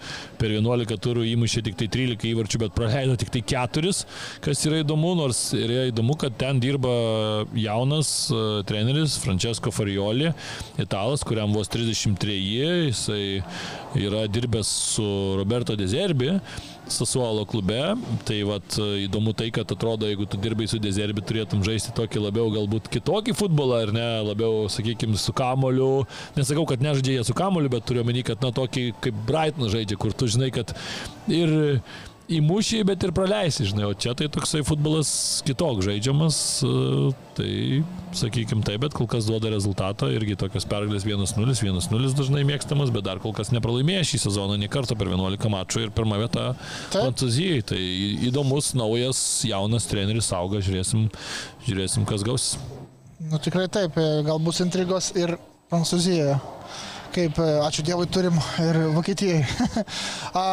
per 0.40 0.54
11 0.54 0.96
turų 1.04 1.26
įmušė 1.34 1.64
tik 1.66 1.76
tai 1.82 1.90
13 1.92 2.30
įvarčių, 2.30 2.62
bet 2.64 2.76
praleido 2.78 3.18
tik 3.20 3.32
tai 3.34 3.44
4, 3.52 3.92
kas 4.46 4.64
yra 4.64 4.80
įdomu, 4.80 5.12
nors 5.18 5.42
yra 5.58 5.84
įdomu, 5.90 6.16
kad 6.20 6.40
ten 6.40 6.62
dirba 6.64 6.94
jaunas 7.52 8.14
uh, 8.32 8.62
treneris 8.68 9.18
Francesco 9.20 9.74
Farioli, 9.76 10.32
italas, 10.80 11.26
kuriam 11.28 11.52
vos 11.52 11.68
33, 11.68 12.40
jisai 12.88 13.22
yra 13.98 14.24
dirbęs 14.32 14.72
su 14.94 15.17
Roberto 15.38 15.76
Dezerbi. 15.78 16.36
Sasuolo 16.88 17.44
klube. 17.48 17.80
Tai 18.28 18.38
vat, 18.48 18.78
įdomu 19.04 19.34
tai, 19.36 19.50
kad 19.54 19.68
atrodo, 19.74 20.08
jeigu 20.08 20.24
tu 20.30 20.40
dirbai 20.40 20.68
su 20.70 20.80
Dezerbi, 20.80 21.24
turėtum 21.26 21.60
žaisti 21.66 21.92
tokį 21.96 22.22
labiau 22.24 22.48
galbūt 22.54 22.88
kitokį 22.94 23.34
futbolą, 23.36 23.82
ar 23.86 23.94
ne, 23.96 24.08
labiau, 24.30 24.66
sakykime, 24.72 25.18
su 25.20 25.34
kamoliu. 25.36 26.06
Nesakau, 26.38 26.64
kad 26.70 26.84
nežaidžia 26.84 27.18
jie 27.18 27.26
su 27.28 27.36
kamoliu, 27.36 27.72
bet 27.72 27.84
turiu 27.88 28.04
omeny, 28.06 28.24
kad 28.26 28.40
na 28.44 28.54
tokį 28.56 28.86
kaip 29.04 29.24
Brighton 29.28 29.68
žaidžia, 29.72 30.00
kur 30.00 30.16
tu 30.16 30.30
žinai, 30.32 30.48
kad 30.54 30.72
ir 31.28 31.82
įmušiai, 32.28 32.84
bet 32.86 33.04
ir 33.06 33.12
praleisi, 33.16 33.66
žinai, 33.68 33.86
o 33.88 33.94
čia 33.96 34.12
tai 34.16 34.28
toksai 34.32 34.60
futbolas 34.66 35.10
kitoks 35.46 35.86
žaidžiamas, 35.86 36.38
e, 36.66 36.72
tai 37.38 37.52
sakykim 38.16 38.62
taip, 38.66 38.82
bet 38.84 38.96
kol 38.96 39.08
kas 39.10 39.28
duoda 39.28 39.52
rezultatą, 39.52 40.10
irgi 40.12 40.36
tokios 40.40 40.66
pergalės 40.68 41.06
1-0, 41.08 41.56
1-0 41.64 42.12
dažnai 42.18 42.44
mėgstamas, 42.48 42.92
bet 42.94 43.06
dar 43.08 43.22
kol 43.22 43.34
kas 43.36 43.52
nepralaimėjo 43.54 44.04
šį 44.12 44.22
sezoną 44.26 44.58
nie 44.60 44.68
kartą 44.72 44.98
per 44.98 45.10
11 45.12 45.52
mačų 45.54 45.86
ir 45.86 45.94
pirmą 45.96 46.20
vietą 46.24 46.50
Prancūzijai, 46.92 47.64
tai 47.72 47.80
įdomus, 48.28 48.74
naujas, 48.78 49.22
jaunas 49.48 49.88
treneris 49.88 50.30
auga, 50.36 50.60
žiūrėsim, 50.64 51.08
žiūrėsim 51.68 52.06
kas 52.08 52.26
gausis. 52.26 52.58
Nu 53.18 53.40
tikrai 53.42 53.66
taip, 53.72 53.96
e, 53.98 54.22
gal 54.26 54.40
bus 54.42 54.60
intrigos 54.64 55.10
ir 55.18 55.38
Prancūzijoje 55.68 56.38
kaip, 57.14 57.38
e, 57.42 57.46
ačiū 57.66 57.84
Dievui, 57.86 58.06
turim 58.12 58.36
ir 58.62 58.78
Vokietijai. 58.94 59.42
a, 60.40 60.44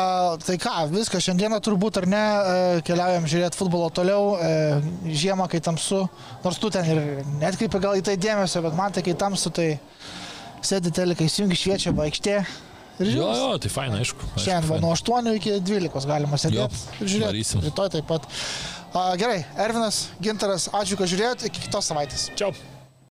tai 0.43 0.57
ką, 0.61 0.73
viskas, 0.93 1.23
šiandieną 1.25 1.59
turbūt 1.65 2.01
ar 2.01 2.07
ne, 2.11 2.21
e, 2.21 2.83
keliaujam 2.87 3.27
žiūrėti 3.31 3.59
futbolo 3.59 3.89
toliau, 3.93 4.35
e, 4.37 5.09
žiemą, 5.23 5.49
kai 5.51 5.61
tamsu, 5.63 6.03
nors 6.45 6.61
tu 6.61 6.71
ten 6.73 6.87
ir 6.91 7.01
netkreipi 7.41 7.81
gal 7.83 7.97
į 7.99 8.05
tai 8.09 8.17
dėmesio, 8.21 8.63
bet 8.65 8.77
man 8.77 8.95
tai 8.95 9.05
kai 9.05 9.17
tamsu, 9.19 9.51
tai 9.55 9.73
sėdi 10.65 10.93
telikai, 10.95 11.29
įsijungi 11.29 11.59
šviečia 11.59 11.95
aikštė. 12.05 12.37
Ir 13.03 13.11
jo, 13.11 13.27
jo, 13.35 13.49
tai 13.59 13.69
faina, 13.71 13.99
aišku. 13.99 14.23
aišku 14.23 14.45
Šiandien 14.45 14.79
nuo 14.83 14.93
8 14.95 15.33
iki 15.35 15.57
12 15.59 16.07
galima 16.07 16.39
sėdėti. 16.39 16.79
Ir 17.03 17.11
žiūrėti. 17.11 17.65
Rytoj 17.65 17.91
taip 17.97 18.07
pat. 18.07 18.29
A, 18.95 19.09
gerai, 19.19 19.41
Ervinas, 19.59 20.05
Gintaras, 20.23 20.69
ačiū, 20.71 20.95
kad 20.95 21.11
žiūrėjote, 21.11 21.49
iki 21.51 21.65
kitos 21.67 21.91
savaitės. 21.91 22.29
Čiau. 22.39 22.55